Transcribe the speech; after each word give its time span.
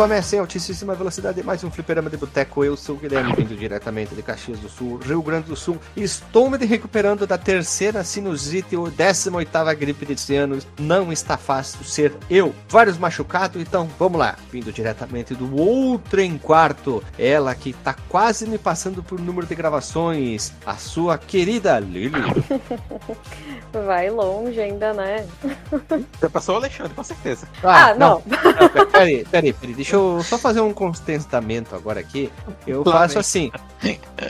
Recomeça 0.00 0.34
em 0.34 0.38
altíssima 0.38 0.94
velocidade 0.94 1.42
mais 1.42 1.62
um 1.62 1.70
fliperama 1.70 2.08
de 2.08 2.16
boteco. 2.16 2.64
Eu 2.64 2.74
sou 2.74 2.96
o 2.96 2.98
Guilherme, 2.98 3.34
vindo 3.34 3.54
diretamente 3.54 4.14
de 4.14 4.22
Caxias 4.22 4.58
do 4.58 4.66
Sul, 4.66 4.96
Rio 4.96 5.20
Grande 5.20 5.48
do 5.48 5.54
Sul. 5.54 5.78
Estou 5.94 6.48
me 6.48 6.56
recuperando 6.64 7.26
da 7.26 7.36
terceira 7.36 8.02
sinusite 8.02 8.74
ou 8.74 8.90
18 8.90 9.50
gripe 9.78 10.06
desse 10.06 10.34
ano. 10.36 10.58
Não 10.78 11.12
está 11.12 11.36
fácil 11.36 11.84
ser 11.84 12.14
eu. 12.30 12.54
Vários 12.66 12.96
machucados, 12.96 13.60
então 13.60 13.90
vamos 13.98 14.18
lá. 14.18 14.36
Vindo 14.50 14.72
diretamente 14.72 15.34
do 15.34 15.54
outro 15.54 16.18
em 16.22 16.38
quarto. 16.38 17.04
Ela 17.18 17.54
que 17.54 17.74
tá 17.74 17.94
quase 18.08 18.46
me 18.46 18.56
passando 18.56 19.02
por 19.02 19.20
número 19.20 19.46
de 19.46 19.54
gravações. 19.54 20.54
A 20.64 20.76
sua 20.76 21.18
querida 21.18 21.78
Lili. 21.78 22.22
Vai 23.86 24.10
longe 24.10 24.58
ainda, 24.58 24.94
né? 24.94 25.26
Já 26.20 26.30
passou 26.30 26.54
o 26.54 26.58
Alexandre, 26.58 26.94
com 26.94 27.04
certeza. 27.04 27.46
Ah, 27.62 27.94
não. 27.94 28.22
não. 28.26 28.86
Peraí, 28.90 29.24
peraí, 29.24 29.52
peraí. 29.52 29.74
Deixa 29.74 29.89
eu 29.94 30.22
só 30.22 30.38
fazer 30.38 30.60
um 30.60 30.72
contentamento 30.72 31.74
agora 31.74 32.00
aqui. 32.00 32.30
Eu 32.66 32.84
faço 32.84 33.18
assim. 33.18 33.50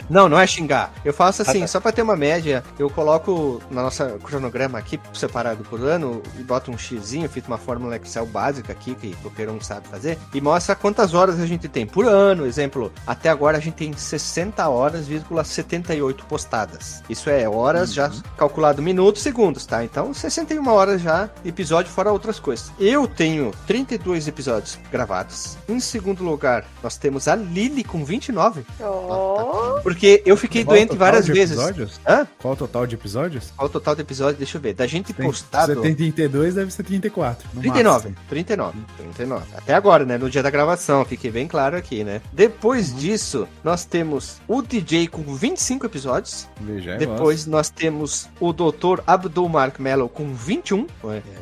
Não, 0.09 0.29
não 0.29 0.39
é 0.39 0.47
xingar. 0.47 0.91
Eu 1.03 1.13
faço 1.13 1.41
assim, 1.41 1.59
Ah, 1.59 1.61
tá. 1.61 1.67
só 1.67 1.79
pra 1.79 1.91
ter 1.91 2.01
uma 2.01 2.15
média, 2.15 2.63
eu 2.79 2.89
coloco 2.89 3.61
na 3.69 3.81
nossa 3.83 4.17
cronograma 4.23 4.77
aqui, 4.79 4.99
separado 5.13 5.63
por 5.65 5.81
ano, 5.81 6.21
e 6.39 6.43
boto 6.43 6.71
um 6.71 6.77
xizinho, 6.77 7.27
fiz 7.29 7.45
uma 7.47 7.57
fórmula 7.57 7.97
Excel 7.97 8.25
básica 8.25 8.71
aqui, 8.71 8.95
que 8.95 9.13
qualquer 9.17 9.49
um 9.49 9.59
sabe 9.59 9.87
fazer, 9.87 10.17
e 10.33 10.39
mostra 10.39 10.75
quantas 10.75 11.13
horas 11.13 11.39
a 11.39 11.45
gente 11.45 11.67
tem 11.67 11.85
por 11.85 12.05
ano. 12.05 12.45
Exemplo, 12.45 12.91
até 13.05 13.29
agora 13.29 13.57
a 13.57 13.59
gente 13.59 13.75
tem 13.75 13.91
60 13.93 14.67
horas, 14.69 15.07
vírgula 15.07 15.43
78 15.43 16.25
postadas. 16.25 17.03
Isso 17.09 17.29
é 17.29 17.47
horas 17.47 17.93
já 17.93 18.09
calculado 18.37 18.81
minutos, 18.81 19.21
segundos, 19.21 19.65
tá? 19.65 19.83
Então 19.83 20.13
61 20.13 20.67
horas 20.69 21.01
já, 21.01 21.29
episódio 21.43 21.91
fora 21.91 22.11
outras 22.11 22.39
coisas. 22.39 22.71
Eu 22.79 23.07
tenho 23.07 23.51
32 23.67 24.27
episódios 24.27 24.79
gravados. 24.91 25.50
Em 25.67 25.79
segundo 25.79 26.23
lugar, 26.23 26.65
nós 26.83 26.97
temos 26.97 27.27
a 27.27 27.35
Lily 27.35 27.83
com 27.83 28.03
29. 28.03 28.65
Oh, 28.79 29.79
Porque 29.83 30.21
eu 30.25 30.35
fiquei 30.37 30.63
Qual 30.63 30.75
doente 30.75 30.95
várias 30.95 31.27
vezes. 31.27 31.57
Episódios? 31.57 31.99
Hã? 32.07 32.27
Qual 32.39 32.53
o 32.53 32.57
total 32.57 32.87
de 32.87 32.95
episódios? 32.95 33.51
Qual 33.55 33.67
o 33.67 33.71
total 33.71 33.95
de 33.95 34.01
episódios? 34.01 34.37
Deixa 34.37 34.57
eu 34.57 34.61
ver. 34.61 34.73
Da 34.73 34.87
gente 34.87 35.13
Tem, 35.13 35.25
postado. 35.25 35.73
Você 35.73 35.81
tem 35.81 35.95
32, 35.95 36.55
deve 36.55 36.71
ser 36.71 36.83
34. 36.83 37.47
no 37.53 37.61
39, 37.61 38.09
máximo. 38.09 38.25
39, 38.29 38.77
39. 38.97 39.45
Até 39.55 39.73
agora, 39.73 40.05
né? 40.05 40.17
No 40.17 40.29
dia 40.29 40.43
da 40.43 40.49
gravação, 40.49 41.03
fique 41.05 41.29
bem 41.29 41.47
claro 41.47 41.75
aqui, 41.77 42.03
né? 42.03 42.21
Depois 42.31 42.95
disso, 42.95 43.47
nós 43.63 43.85
temos 43.85 44.39
o 44.47 44.61
DJ 44.61 45.07
com 45.07 45.23
25 45.35 45.85
episódios. 45.85 46.47
Veja, 46.59 46.91
é 46.91 46.97
Depois 46.97 47.45
nós 47.45 47.69
temos 47.69 48.29
o 48.39 48.53
Dr. 48.53 49.01
Abdul 49.05 49.49
Mark 49.49 49.79
Mello 49.79 50.07
com 50.09 50.33
21. 50.33 50.87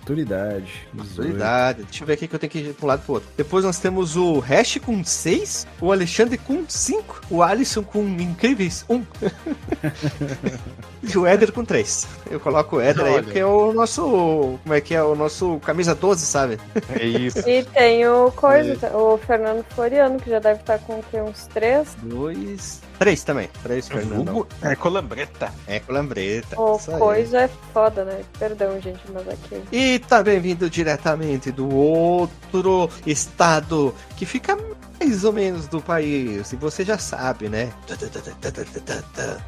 Maturidade. 0.93 1.66
18. 1.73 1.77
Maturidade. 1.77 1.83
Deixa 1.83 2.03
eu 2.03 2.07
ver 2.07 2.13
aqui 2.13 2.27
que 2.27 2.35
eu 2.35 2.39
tenho 2.39 2.51
que 2.51 2.59
ir 2.59 2.73
pra 2.73 2.85
um 2.85 2.87
lado 2.87 3.01
pro 3.03 3.13
outro. 3.15 3.29
Depois 3.35 3.65
nós 3.65 3.79
temos 3.79 4.15
o 4.15 4.39
Hash 4.39 4.77
com 4.77 5.03
6. 5.03 5.67
O 5.81 5.91
Alexandre 5.91 6.37
com 6.37 6.63
5. 6.67 7.21
O 7.29 7.41
Alisson 7.41 7.83
com 7.83 8.03
incríveis 8.03 8.85
1. 8.89 9.03
e 11.03 11.17
o 11.17 11.25
Éder 11.25 11.51
com 11.51 11.65
3. 11.65 12.07
Eu 12.29 12.39
coloco 12.39 12.77
o 12.77 12.81
Éder 12.81 13.05
aí 13.05 13.13
Olha. 13.13 13.23
porque 13.23 13.39
é 13.39 13.45
o 13.45 13.73
nosso. 13.73 14.59
Como 14.63 14.73
é 14.73 14.81
que 14.81 14.95
é? 14.95 15.03
O 15.03 15.15
nosso 15.15 15.59
camisa 15.59 15.93
12, 15.93 16.25
sabe? 16.25 16.59
É 16.89 17.05
isso. 17.05 17.47
e 17.47 17.63
tem 17.63 18.07
o 18.07 18.31
coisa, 18.31 18.95
o 18.95 19.17
Fernando 19.17 19.63
Floriano, 19.73 20.19
que 20.19 20.29
já 20.29 20.39
deve 20.39 20.59
estar 20.59 20.79
com 20.79 20.99
o 20.99 21.03
quê? 21.09 21.21
uns 21.21 21.47
três. 21.47 21.95
2. 22.03 22.86
3 22.97 23.23
também. 23.23 23.49
3, 23.63 23.87
Fernando. 23.87 24.25
Vulgo 24.25 24.47
é 24.61 24.75
colambreta. 24.75 25.53
É 25.67 25.79
com 25.79 25.93
lambreta. 25.93 26.59
O 26.59 26.77
isso 26.77 26.91
aí. 26.91 26.97
coisa 26.99 27.41
é 27.41 27.49
foda, 27.73 28.03
né? 28.03 28.21
Perdão, 28.37 28.79
gente, 28.81 29.01
mas 29.13 29.27
aqui. 29.27 29.61
E 29.71 29.99
tá 29.99 30.23
bem-vindo 30.23 30.69
diretamente 30.69 31.51
do 31.51 31.73
outro 31.73 32.89
estado 33.05 33.93
que 34.17 34.25
fica 34.25 34.57
mais 34.99 35.23
ou 35.23 35.31
menos 35.31 35.67
do 35.67 35.79
país. 35.79 36.51
E 36.51 36.55
você 36.55 36.83
já 36.83 36.97
sabe, 36.97 37.47
né? 37.47 37.71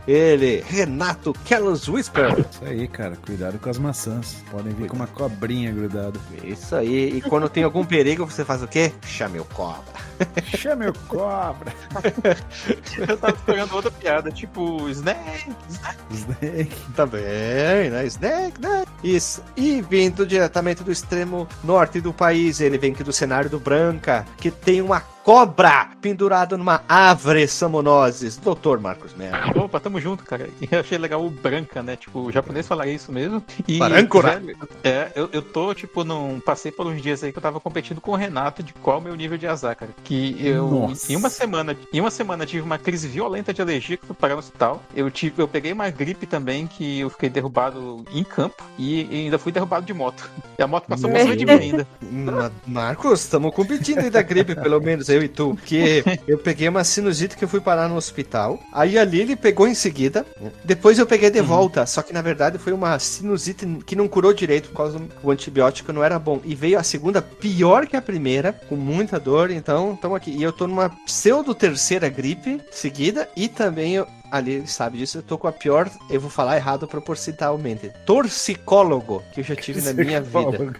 Ele, 0.07 0.63
Renato 0.67 1.33
Kellos 1.43 1.87
Whisper. 1.87 2.39
Isso 2.39 2.63
aí, 2.63 2.87
cara. 2.87 3.17
Cuidado 3.25 3.57
com 3.57 3.69
as 3.69 3.79
maçãs. 3.79 4.43
Podem 4.51 4.73
vir 4.73 4.87
com 4.87 4.95
uma 4.95 5.07
cobrinha 5.07 5.71
grudada. 5.71 6.19
Isso 6.43 6.75
aí. 6.75 7.17
E 7.17 7.21
quando 7.21 7.49
tem 7.49 7.63
algum 7.63 7.83
perigo, 7.83 8.25
você 8.25 8.45
faz 8.45 8.61
o 8.61 8.67
quê? 8.67 8.93
Chame 9.05 9.39
o 9.39 9.45
cobra. 9.45 9.99
Chame 10.55 10.87
o 10.87 10.93
cobra. 11.07 11.73
Eu 12.97 13.17
tava 13.17 13.35
esperando 13.35 13.73
outra 13.73 13.91
piada, 13.91 14.31
tipo, 14.31 14.87
Snake, 14.89 15.51
Snake. 15.69 15.99
Snake. 16.11 16.75
Tá 16.95 17.05
bem, 17.05 17.89
né? 17.89 18.05
Snake, 18.05 18.61
né? 18.61 18.85
Isso. 19.03 19.41
E 19.55 19.81
vindo 19.81 20.25
diretamente 20.25 20.83
do 20.83 20.91
extremo 20.91 21.47
norte 21.63 22.01
do 22.01 22.13
país, 22.13 22.59
ele 22.59 22.77
vem 22.77 22.91
aqui 22.91 23.03
do 23.03 23.13
cenário 23.13 23.49
do 23.49 23.59
Branca, 23.59 24.25
que 24.37 24.51
tem 24.63 24.81
uma 24.81 25.01
cobra 25.23 25.89
pendurada 26.01 26.57
numa 26.57 26.81
árvore 26.87 27.47
samonoses. 27.47 28.37
Doutor 28.37 28.79
Marcos 28.79 29.13
Melo. 29.13 29.63
Opa, 29.65 29.79
tamo 29.79 29.99
junto, 29.99 30.23
cara. 30.23 30.49
E 30.61 30.67
eu 30.71 30.79
achei 30.79 30.97
legal 30.97 31.23
o 31.25 31.29
branca, 31.29 31.83
né? 31.83 31.95
Tipo, 31.95 32.19
o 32.19 32.31
japonês 32.31 32.67
falaria 32.67 32.93
isso 32.93 33.11
mesmo. 33.11 33.43
E, 33.67 33.77
Branco, 33.79 34.21
né? 34.23 34.41
É, 34.83 35.11
eu, 35.15 35.29
eu 35.31 35.41
tô, 35.41 35.73
tipo, 35.73 36.03
num. 36.03 36.39
Passei 36.39 36.71
por 36.71 36.87
uns 36.87 37.01
dias 37.01 37.23
aí 37.23 37.31
que 37.31 37.37
eu 37.37 37.41
tava 37.41 37.59
competindo 37.59 38.01
com 38.01 38.11
o 38.11 38.15
Renato 38.15 38.63
de 38.63 38.73
qual 38.73 38.97
é 38.97 38.99
o 38.99 39.03
meu 39.03 39.15
nível 39.15 39.37
de 39.37 39.47
azar, 39.47 39.75
cara. 39.75 39.91
Que 40.03 40.35
eu. 40.45 40.67
Nossa. 40.69 41.11
Em 41.11 41.15
uma 41.15 41.29
semana. 41.29 41.75
Em 41.91 41.99
uma 41.99 42.11
semana 42.11 42.45
tive 42.45 42.63
uma 42.63 42.77
crise 42.77 43.07
violenta 43.07 43.53
de 43.53 43.61
alergia 43.61 43.97
que 43.97 44.05
fui 44.05 44.15
parar 44.15 44.33
no 44.33 44.39
hospital. 44.39 44.81
Eu 44.95 45.09
tive. 45.11 45.41
Eu 45.41 45.47
peguei 45.47 45.71
uma 45.71 45.89
gripe 45.89 46.25
também 46.25 46.67
que 46.67 46.99
eu 46.99 47.09
fiquei 47.09 47.29
derrubado 47.29 48.05
em 48.11 48.23
campo. 48.23 48.63
E, 48.77 49.03
e 49.03 49.25
ainda 49.25 49.37
fui 49.37 49.51
derrubado 49.51 49.85
de 49.85 49.93
moto. 49.93 50.29
E 50.57 50.63
a 50.63 50.67
moto 50.67 50.85
passou 50.87 51.09
por 51.09 51.15
Meu 51.15 51.23
cima 51.23 51.35
de 51.37 51.45
mim 51.45 51.51
ainda. 51.51 51.87
Ma- 52.09 52.51
Marcos, 52.65 53.21
estamos 53.21 53.53
competindo 53.53 53.99
aí 53.99 54.09
da 54.09 54.21
gripe, 54.21 54.55
pelo 54.55 54.79
menos 54.81 55.08
eu 55.09 55.23
e 55.23 55.27
tu. 55.27 55.55
Porque 55.55 56.03
eu 56.27 56.37
peguei 56.37 56.67
uma 56.67 56.83
sinusite 56.83 57.37
que 57.37 57.43
eu 57.43 57.49
fui 57.49 57.59
parar 57.59 57.87
no 57.87 57.95
hospital. 57.95 58.59
Aí 58.71 58.97
a 58.97 59.03
Lili 59.03 59.35
pegou 59.35 59.67
em 59.67 59.73
seguida. 59.73 60.25
Depois 60.63 60.99
eu 60.99 61.05
peguei 61.05 61.29
de 61.29 61.41
volta. 61.41 61.85
Só 61.85 62.01
que 62.01 62.13
na 62.13 62.21
verdade 62.21 62.57
foi 62.57 62.73
uma 62.73 62.97
sinusite 62.99 63.65
que 63.85 63.95
não 63.95 64.07
curou 64.07 64.33
direito 64.33 64.69
por 64.69 64.77
causa 64.77 64.99
do 64.99 65.09
o 65.23 65.31
antibiótico 65.31 65.93
não 65.93 66.03
era 66.03 66.17
bom. 66.17 66.41
E 66.43 66.55
veio 66.55 66.79
a 66.79 66.83
segunda 66.83 67.21
pior 67.21 67.85
que 67.87 67.95
a 67.95 68.01
primeira, 68.01 68.53
com 68.53 68.75
muita 68.75 69.19
dor. 69.19 69.51
Então, 69.51 69.93
estamos 69.93 70.17
aqui. 70.17 70.31
E 70.31 70.43
eu 70.43 70.51
tô 70.51 70.67
numa 70.67 70.89
pseudo 71.05 71.53
terceira 71.53 72.09
gripe 72.09 72.61
seguida. 72.71 73.29
E 73.35 73.47
também 73.47 73.95
eu. 73.95 74.07
Ali 74.31 74.65
sabe 74.67 74.97
disso, 74.97 75.17
eu 75.17 75.23
tô 75.23 75.37
com 75.37 75.47
a 75.47 75.51
pior, 75.51 75.89
eu 76.09 76.19
vou 76.19 76.29
falar 76.29 76.55
errado 76.55 76.87
propositalmente. 76.87 77.91
Torcicólogo 78.05 79.23
que 79.33 79.41
eu 79.41 79.43
já 79.43 79.55
tive 79.55 79.81
na 79.81 79.93
minha 79.93 80.21
vida. 80.21 80.73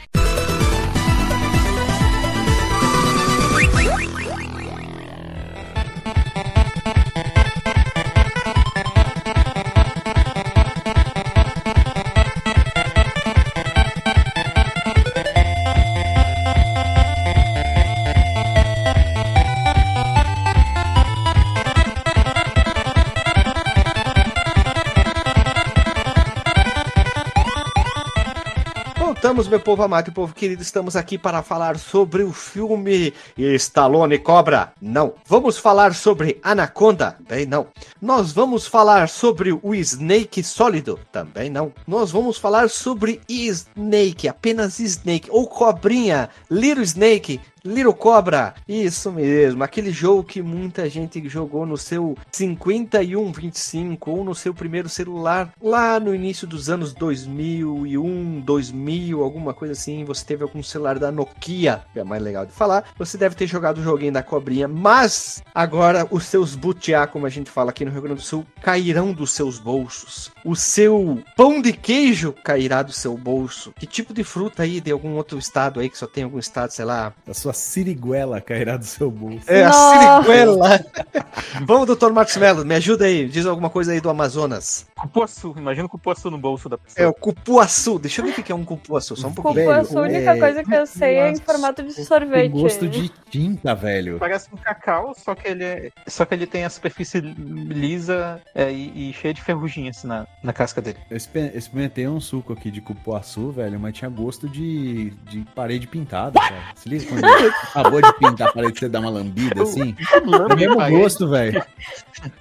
Meu 29.51 29.59
povo 29.59 29.83
amado 29.83 30.07
e 30.07 30.11
povo 30.11 30.33
querido, 30.33 30.61
estamos 30.61 30.95
aqui 30.95 31.17
para 31.17 31.43
falar 31.43 31.77
sobre 31.77 32.23
o 32.23 32.31
filme 32.31 33.13
Stallone 33.37 34.17
Cobra. 34.17 34.71
Não. 34.81 35.13
Vamos 35.25 35.57
falar 35.57 35.93
sobre 35.93 36.39
Anaconda? 36.41 37.17
Bem, 37.27 37.45
não. 37.45 37.67
Nós 38.01 38.31
vamos 38.31 38.65
falar 38.65 39.09
sobre 39.09 39.51
o 39.61 39.75
Snake 39.75 40.41
Sólido? 40.41 40.97
Também 41.11 41.49
não. 41.49 41.73
Nós 41.85 42.11
vamos 42.11 42.37
falar 42.37 42.69
sobre 42.69 43.19
Snake, 43.27 44.29
apenas 44.29 44.79
Snake, 44.79 45.27
ou 45.29 45.45
Cobrinha, 45.45 46.29
Little 46.49 46.83
Snake, 46.83 47.41
Little 47.63 47.93
Cobra, 47.93 48.55
isso 48.67 49.11
mesmo, 49.11 49.63
aquele 49.63 49.91
jogo 49.91 50.23
que 50.23 50.41
muita 50.41 50.89
gente 50.89 51.21
jogou 51.29 51.63
no 51.63 51.77
seu 51.77 52.17
5125 52.31 54.09
ou 54.09 54.23
no 54.23 54.33
seu 54.33 54.51
primeiro 54.51 54.89
celular 54.89 55.53
lá 55.61 55.99
no 55.99 56.15
início 56.15 56.47
dos 56.47 56.71
anos 56.71 56.91
2001, 56.91 58.41
2000, 58.41 59.21
alguma 59.21 59.53
coisa 59.53 59.73
assim. 59.73 60.03
Você 60.05 60.25
teve 60.25 60.41
algum 60.41 60.63
celular 60.63 60.97
da 60.97 61.11
Nokia, 61.11 61.83
que 61.93 61.99
é 61.99 62.03
mais 62.03 62.23
legal 62.23 62.47
de 62.47 62.51
falar. 62.51 62.83
Você 62.97 63.15
deve 63.15 63.35
ter 63.35 63.45
jogado 63.45 63.77
o 63.77 63.83
joguinho 63.83 64.13
da 64.13 64.23
cobrinha, 64.23 64.67
mas 64.67 65.43
agora 65.53 66.07
os 66.09 66.25
seus 66.25 66.55
butiá, 66.55 67.05
como 67.05 67.27
a 67.27 67.29
gente 67.29 67.51
fala 67.51 67.69
aqui 67.69 67.85
no 67.85 67.91
Rio 67.91 68.01
Grande 68.01 68.21
do 68.21 68.25
Sul, 68.25 68.43
cairão 68.61 69.13
dos 69.13 69.33
seus 69.33 69.59
bolsos. 69.59 70.31
O 70.43 70.55
seu 70.55 71.21
pão 71.37 71.61
de 71.61 71.73
queijo 71.73 72.33
cairá 72.43 72.81
do 72.81 72.91
seu 72.91 73.15
bolso. 73.15 73.71
Que 73.77 73.85
tipo 73.85 74.15
de 74.15 74.23
fruta 74.23 74.63
aí 74.63 74.81
de 74.81 74.91
algum 74.91 75.13
outro 75.15 75.37
estado 75.37 75.79
aí 75.79 75.89
que 75.89 75.97
só 75.97 76.07
tem 76.07 76.23
algum 76.23 76.39
estado, 76.39 76.71
sei 76.71 76.85
lá, 76.85 77.13
A 77.27 77.33
sua 77.33 77.50
siriguela 77.53 78.39
cairá 78.41 78.77
do 78.77 78.85
seu 78.85 79.09
bolso. 79.11 79.45
é, 79.51 79.63
a 79.63 79.69
Nossa. 79.69 80.23
siriguela. 80.23 80.85
Vamos, 81.65 81.87
doutor 81.87 82.11
Marcos 82.13 82.35
Melo, 82.37 82.65
me 82.65 82.75
ajuda 82.75 83.05
aí. 83.05 83.27
Diz 83.27 83.45
alguma 83.45 83.69
coisa 83.69 83.91
aí 83.91 84.01
do 84.01 84.09
Amazonas. 84.09 84.85
Cupuaçu, 84.95 85.53
imagina 85.57 85.85
o 85.85 85.89
cupuaçu 85.89 86.29
no 86.31 86.37
bolso 86.37 86.69
da 86.69 86.75
É 86.75 86.79
pessoa. 86.79 87.09
o 87.09 87.13
cupuaçu. 87.13 87.99
Deixa 87.99 88.21
eu 88.21 88.25
ver 88.25 88.31
o 88.39 88.43
que 88.43 88.51
é 88.51 88.55
um 88.55 88.63
cupuaçu, 88.65 89.15
só 89.15 89.27
um 89.27 89.33
pouquinho. 89.33 89.55
Velho, 89.67 89.71
a 89.99 90.01
única 90.01 90.35
é- 90.35 90.39
coisa 90.39 90.63
que 90.63 90.73
eu 90.73 90.85
sei 90.85 91.15
é 91.15 91.31
em 91.31 91.35
formato 91.37 91.83
de 91.83 91.93
sorvete. 92.05 92.51
gosto 92.51 92.87
de 92.87 93.09
tinta, 93.29 93.73
velho. 93.75 94.17
Parece 94.19 94.47
um 94.53 94.57
cacau, 94.57 95.13
só 95.15 95.33
que 95.35 95.47
ele 95.47 95.63
é, 95.63 95.89
só 96.07 96.25
que 96.25 96.33
ele 96.33 96.45
tem 96.47 96.63
a 96.65 96.69
superfície 96.69 97.19
lisa 97.19 98.41
é, 98.55 98.71
e, 98.71 99.09
e 99.09 99.13
cheia 99.13 99.33
de 99.33 99.41
ferrugem 99.41 99.89
assim 99.89 100.07
na, 100.07 100.25
na 100.43 100.53
casca 100.53 100.81
dele. 100.81 100.97
Eu 101.09 101.17
exper- 101.17 101.55
experimentei 101.55 102.07
um 102.07 102.19
suco 102.19 102.53
aqui 102.53 102.69
de 102.71 102.81
cupuaçu, 102.81 103.51
velho, 103.51 103.79
mas 103.79 103.93
tinha 103.95 104.09
gosto 104.09 104.47
de, 104.49 105.11
de 105.29 105.45
parede 105.55 105.87
pintada, 105.87 106.39
cara. 106.39 106.61
Se 106.75 106.87
liga 106.89 107.05
quando 107.05 107.23
acabou 107.47 108.01
de 108.01 108.13
pintar 108.13 108.49
a 108.49 108.51
parede, 108.51 108.79
você 108.79 108.89
dá 108.89 108.99
uma 108.99 109.09
lambida 109.09 109.63
assim. 109.63 109.95
É 110.13 110.17
o 110.17 110.55
mesmo 110.55 110.99
gosto, 110.99 111.27
velho. 111.27 111.63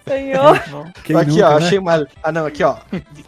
Senhor. 0.06 0.61
Quem 1.05 1.17
aqui, 1.17 1.31
nunca, 1.31 1.47
ó, 1.47 1.58
né? 1.58 1.67
achei 1.67 1.79
uma. 1.79 2.06
Ah, 2.23 2.32
não, 2.32 2.47
aqui, 2.47 2.62
ó. 2.62 2.76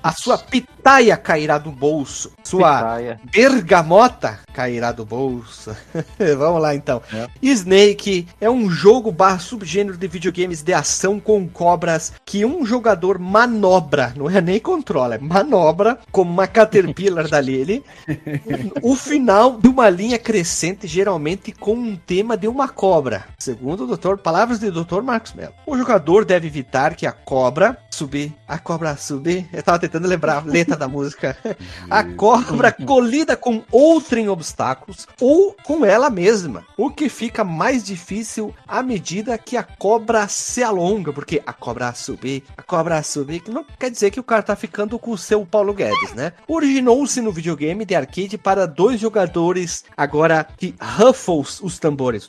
A 0.03 0.13
sua 0.13 0.37
pitaia 0.37 1.17
cairá 1.17 1.59
do 1.59 1.71
bolso. 1.71 2.33
Sua 2.43 2.77
Pitaia. 2.77 3.21
bergamota 3.33 4.41
cairá 4.53 4.93
do 4.93 5.05
bolso. 5.05 5.75
Vamos 6.37 6.61
lá, 6.61 6.75
então. 6.75 7.01
É. 7.13 7.29
Snake 7.41 8.27
é 8.41 8.51
um 8.51 8.69
jogo 8.69 9.11
barra 9.11 9.39
subgênero 9.39 9.97
de 9.97 10.07
videogames 10.07 10.63
de 10.63 10.75
ação 10.75 11.19
com 11.19 11.49
cobras 11.49 12.13
que 12.25 12.45
um 12.45 12.67
jogador 12.67 13.19
manobra, 13.19 14.13
não 14.17 14.29
é 14.29 14.41
nem 14.41 14.59
controla, 14.59 15.15
é 15.15 15.19
manobra 15.19 15.99
como 16.11 16.31
uma 16.31 16.47
caterpillar 16.47 17.29
dali. 17.29 17.53
o 18.83 18.97
final 18.97 19.59
de 19.59 19.69
uma 19.69 19.89
linha 19.89 20.19
crescente, 20.19 20.87
geralmente 20.87 21.53
com 21.63 21.75
um 21.75 21.95
tema 21.97 22.37
de 22.37 22.49
uma 22.49 22.69
cobra. 22.69 23.25
Segundo 23.39 23.85
o 23.85 23.87
doutor, 23.87 24.19
palavras 24.19 24.59
do 24.59 24.85
Dr. 24.85 25.01
Marcos 25.01 25.33
Mello. 25.33 25.55
O 25.65 25.79
jogador 25.79 26.25
deve 26.25 26.49
evitar 26.49 26.97
que 26.97 27.07
a 27.07 27.13
cobra 27.13 27.79
subir, 27.95 28.35
a 28.49 28.59
cobra 28.59 28.97
subir. 28.97 29.49
Eu 29.53 29.63
tava 29.63 29.79
tentando 29.79 30.09
lembrar 30.09 30.39
a 30.39 30.41
letra 30.41 30.77
da 30.77 30.89
música. 30.89 31.37
A 31.91 32.03
cobra 32.05 32.73
colida 32.73 33.37
com 33.37 33.63
outra 33.71 34.19
em 34.19 34.29
obstáculos 34.29 35.07
ou 35.21 35.55
com 35.65 35.85
ela 35.85 36.11
mesma, 36.11 36.65
o 36.77 36.91
que 36.91 37.09
fica 37.09 37.45
mais 37.45 37.85
difícil 37.85 38.55
à 38.67 38.83
medida 38.83 39.37
que 39.39 39.57
a 39.57 39.63
cobra 39.63 40.27
se 40.29 40.63
alonga, 40.63 41.13
porque 41.13 41.43
a 41.47 41.53
cobra 41.53 41.93
subir, 41.95 42.45
a 42.57 42.63
cobra 42.63 43.03
subir, 43.03 43.41
que 43.41 43.51
não 43.51 43.65
quer 43.79 43.91
dizer 43.91 44.11
que 44.11 44.21
o 44.21 44.25
cara 44.25 44.43
tá 44.43 44.57
ficando 44.57 44.99
com 44.99 45.11
o 45.11 45.19
seu 45.19 45.45
Paulo 45.45 45.75
Guedes, 45.75 46.15
né? 46.15 46.33
Originou-se 46.49 47.21
no 47.21 47.33
videogame 47.33 47.85
de 47.85 47.95
arcade 47.95 48.39
para 48.39 48.67
dois 48.67 49.01
jogadores, 49.01 49.85
agora 49.97 50.47
que 50.57 50.75
ruffles 50.81 51.61
os 51.61 51.79
tambores. 51.79 52.27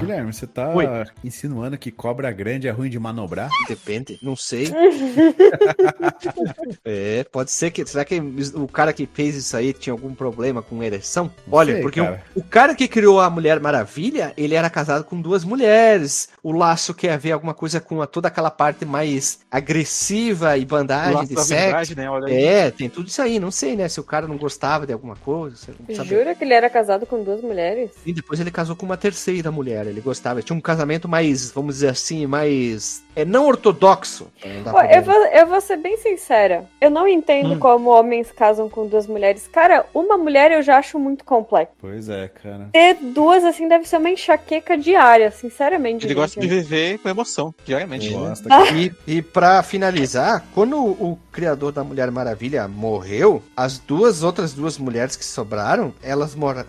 Guilherme, 0.00 0.32
você 0.32 0.46
tá 0.46 0.70
Oi. 0.74 0.86
insinuando 1.22 1.78
que 1.78 1.90
cobra 1.90 2.30
grande 2.32 2.66
é 2.66 2.70
ruim 2.70 2.88
de 2.90 2.98
manobrar? 2.98 3.50
Depende, 3.68 4.18
não 4.22 4.34
sei. 4.34 4.72
é, 6.84 7.24
pode 7.24 7.50
ser 7.50 7.70
que. 7.70 7.84
Será 7.86 8.04
que 8.04 8.20
o 8.54 8.66
cara 8.68 8.92
que 8.92 9.08
fez 9.12 9.34
isso 9.36 9.56
aí 9.56 9.72
tinha 9.72 9.92
algum 9.92 10.14
problema 10.14 10.62
com 10.62 10.82
ereção? 10.82 11.30
Olha, 11.50 11.74
sei, 11.74 11.82
porque 11.82 12.00
o- 12.00 12.04
cara. 12.04 12.22
O, 12.34 12.42
cara 12.42 12.74
que 12.74 12.88
criou 12.88 13.20
a 13.20 13.30
Mulher 13.30 13.60
Maravilha, 13.60 14.32
ele 14.36 14.54
era 14.54 14.70
casado 14.70 15.04
com 15.04 15.20
duas 15.20 15.44
mulheres. 15.44 16.28
O 16.42 16.52
laço 16.52 16.94
quer 16.94 17.18
ver 17.18 17.32
alguma 17.32 17.54
coisa 17.54 17.80
com 17.80 18.02
a- 18.02 18.06
toda 18.06 18.28
aquela 18.28 18.50
parte 18.50 18.84
mais 18.84 19.40
agressiva 19.50 20.56
e 20.56 20.64
bandagem 20.64 21.22
de 21.26 21.34
sexo. 21.42 21.48
verdade, 21.48 21.96
né? 21.96 22.06
É, 22.28 22.70
tem 22.70 22.88
tudo 22.88 23.08
isso 23.08 23.20
aí. 23.22 23.38
Não 23.38 23.50
sei, 23.50 23.76
né? 23.76 23.88
Se 23.88 24.00
o 24.00 24.04
cara 24.04 24.26
não 24.26 24.36
gostava 24.36 24.86
de 24.86 24.92
alguma 24.92 25.16
coisa. 25.16 25.56
Não. 25.88 26.04
Jura 26.04 26.34
que 26.34 26.44
ele 26.44 26.54
era 26.54 26.70
casado 26.70 27.06
com 27.06 27.22
duas 27.22 27.40
mulheres? 27.42 27.90
E 28.06 28.12
depois 28.12 28.40
ele 28.40 28.50
casou 28.50 28.76
com 28.76 28.86
uma 28.86 28.96
terceira 28.96 29.50
mulher. 29.50 29.86
Ele 29.90 30.00
gostava. 30.00 30.42
Tinha 30.42 30.56
um 30.56 30.60
casamento 30.60 31.08
mais, 31.08 31.50
vamos 31.50 31.76
dizer 31.76 31.88
assim, 31.88 32.26
mais. 32.26 33.02
É 33.16 33.24
não 33.24 33.46
ortodoxo. 33.46 34.28
Não 34.44 34.62
dá 34.62 34.70
Pô, 34.72 34.78
pra 34.78 34.96
eu, 34.96 35.02
vou, 35.02 35.14
eu 35.26 35.46
vou 35.46 35.60
ser 35.60 35.76
bem 35.76 35.96
sincera. 35.96 36.64
Eu 36.80 36.90
não 36.90 37.06
entendo 37.08 37.54
Hum. 37.54 37.58
como 37.58 37.90
homens 37.90 38.30
casam 38.30 38.68
com 38.68 38.86
duas 38.86 39.06
mulheres. 39.06 39.48
Cara, 39.48 39.84
uma 39.94 40.16
mulher 40.16 40.52
eu 40.52 40.62
já 40.62 40.78
acho 40.78 40.98
muito 40.98 41.24
complexo. 41.24 41.74
Pois 41.80 42.08
é, 42.08 42.28
cara. 42.28 42.68
Ter 42.72 42.94
duas, 42.94 43.44
assim, 43.44 43.68
deve 43.68 43.86
ser 43.88 43.96
uma 43.98 44.10
enxaqueca 44.10 44.76
diária, 44.78 45.30
sinceramente. 45.30 46.06
Ele 46.06 46.14
gosta 46.14 46.40
de 46.40 46.46
viver 46.46 46.98
com 46.98 47.08
emoção, 47.08 47.54
diariamente. 47.64 48.10
Gosta. 48.10 48.48
E, 48.74 48.92
e 49.06 49.22
para 49.22 49.62
finalizar, 49.62 50.44
quando 50.54 50.76
o, 50.78 51.18
criador 51.32 51.72
da 51.72 51.82
Mulher 51.84 52.10
Maravilha 52.10 52.66
morreu, 52.68 53.42
as 53.56 53.78
duas 53.78 54.22
outras 54.22 54.52
duas 54.52 54.76
mulheres 54.78 55.14
que 55.16 55.24
sobraram, 55.24 55.92
elas 56.02 56.34
mora- 56.34 56.66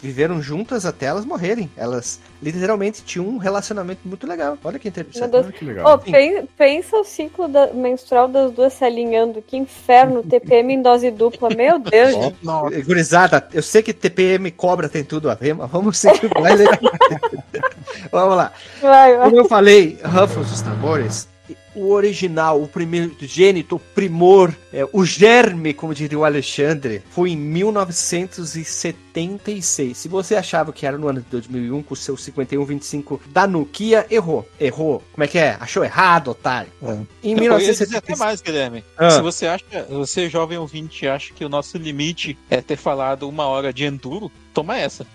viveram 0.00 0.40
juntas 0.40 0.84
até 0.86 1.06
elas 1.06 1.24
morrerem. 1.24 1.70
Elas 1.76 2.18
literalmente 2.42 3.02
tinham 3.02 3.26
um 3.28 3.36
relacionamento 3.38 4.00
muito 4.06 4.26
legal. 4.26 4.56
Olha 4.64 4.78
que 4.78 4.86
Meu 4.86 4.90
interessante. 4.90 5.30
Deus. 5.30 5.46
Ah, 5.48 5.52
que 5.52 5.64
legal. 5.64 5.77
Ô, 5.84 5.98
pen- 5.98 6.48
pensa 6.56 6.96
o 6.96 7.04
ciclo 7.04 7.48
da- 7.48 7.68
menstrual 7.72 8.28
das 8.28 8.50
duas 8.52 8.72
se 8.72 8.84
alinhando. 8.84 9.42
Que 9.46 9.56
inferno, 9.56 10.22
TPM 10.22 10.74
em 10.74 10.82
dose 10.82 11.10
dupla. 11.10 11.50
Meu 11.50 11.78
Deus. 11.80 12.32
Nossa. 12.42 12.80
Gurizada, 12.82 13.48
eu 13.52 13.62
sei 13.62 13.82
que 13.82 13.92
TPM 13.92 14.50
cobra 14.50 14.88
tem 14.88 15.04
tudo 15.04 15.30
a 15.30 15.34
ver, 15.34 15.54
mas 15.54 15.70
vamos 15.70 15.96
seguir. 15.98 16.30
Vamos 18.12 18.36
lá. 18.36 18.52
Vai, 18.80 19.16
vai. 19.16 19.28
Como 19.30 19.40
eu 19.40 19.44
falei, 19.46 19.98
Ruffles 20.04 20.52
os 20.52 20.60
tambores, 20.62 21.28
o 21.74 21.90
original, 21.90 22.60
o 22.62 22.68
primeiro 22.68 23.14
gênito, 23.20 23.76
o 23.76 23.78
primor 23.78 24.52
é, 24.72 24.88
o 24.92 25.04
germe, 25.04 25.74
como 25.74 25.94
diria 25.94 26.18
o 26.18 26.24
Alexandre, 26.24 27.02
foi 27.10 27.30
em 27.30 27.36
1976. 27.36 29.96
Se 29.96 30.08
você 30.08 30.34
achava 30.36 30.72
que 30.72 30.86
era 30.86 30.96
no 30.98 31.08
ano 31.08 31.20
de 31.20 31.26
2001 31.30 31.82
com 31.82 31.94
o 31.94 31.96
seu 31.96 32.16
5125 32.16 33.20
da 33.26 33.46
Nokia, 33.46 34.06
errou. 34.10 34.48
Errou. 34.60 35.02
Como 35.12 35.24
é 35.24 35.28
que 35.28 35.38
é? 35.38 35.56
Achou 35.60 35.84
errado, 35.84 36.28
otário. 36.28 36.70
É. 36.82 36.98
Em 37.22 37.34
1976. 37.34 37.94
até 37.96 38.16
mais, 38.16 38.40
Guilherme. 38.40 38.82
Ah. 38.96 39.10
Se 39.10 39.20
você 39.20 39.46
acha, 39.46 39.64
você 39.88 40.28
jovem 40.28 40.58
ouvinte 40.58 41.06
acha 41.06 41.32
que 41.32 41.44
o 41.44 41.48
nosso 41.48 41.78
limite 41.78 42.36
é 42.50 42.60
ter 42.60 42.76
falado 42.76 43.28
uma 43.28 43.46
hora 43.46 43.72
de 43.72 43.84
enduro, 43.84 44.32
toma 44.58 44.76
essa. 44.76 45.06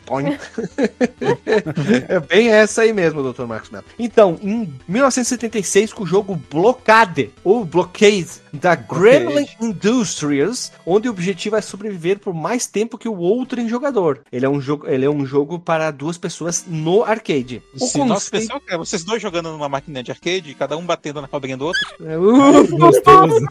é 2.07 2.19
bem 2.19 2.49
essa 2.49 2.83
aí 2.83 2.93
mesmo, 2.93 3.33
Dr. 3.33 3.43
Marcos 3.43 3.69
Mello. 3.69 3.83
Então, 3.99 4.39
em 4.41 4.73
1976, 4.87 5.91
com 5.91 6.03
o 6.03 6.07
jogo 6.07 6.39
Blockade, 6.49 7.31
ou 7.43 7.65
Blockade, 7.65 8.41
da 8.53 8.75
Gremlin 8.75 9.42
Industries, 9.59 10.71
onde 10.85 11.07
o 11.07 11.11
objetivo 11.11 11.55
é 11.55 11.61
sobreviver 11.61 12.19
por 12.19 12.33
mais 12.33 12.67
tempo 12.67 12.97
que 12.97 13.07
o 13.07 13.17
outro 13.17 13.59
em 13.59 13.67
jogador. 13.67 14.21
Ele 14.31 14.45
é 14.45 14.49
um 14.49 14.59
jogo, 14.59 14.87
ele 14.87 15.05
é 15.05 15.09
um 15.09 15.25
jogo 15.25 15.59
para 15.59 15.91
duas 15.91 16.17
pessoas 16.17 16.65
no 16.67 17.03
arcade. 17.03 17.61
O 17.73 17.79
Sim, 17.79 17.85
conceito... 17.85 18.07
nosso 18.07 18.25
especial 18.25 18.61
é 18.69 18.77
vocês 18.77 19.03
dois 19.03 19.21
jogando 19.21 19.51
numa 19.51 19.69
máquina 19.69 20.03
de 20.03 20.11
arcade, 20.11 20.55
cada 20.55 20.77
um 20.77 20.85
batendo 20.85 21.21
na 21.21 21.27
cobrinha 21.27 21.57
do 21.57 21.65
outro. 21.65 21.81
É, 22.01 22.17
uh, 22.17 22.77
gostoso. 22.77 23.45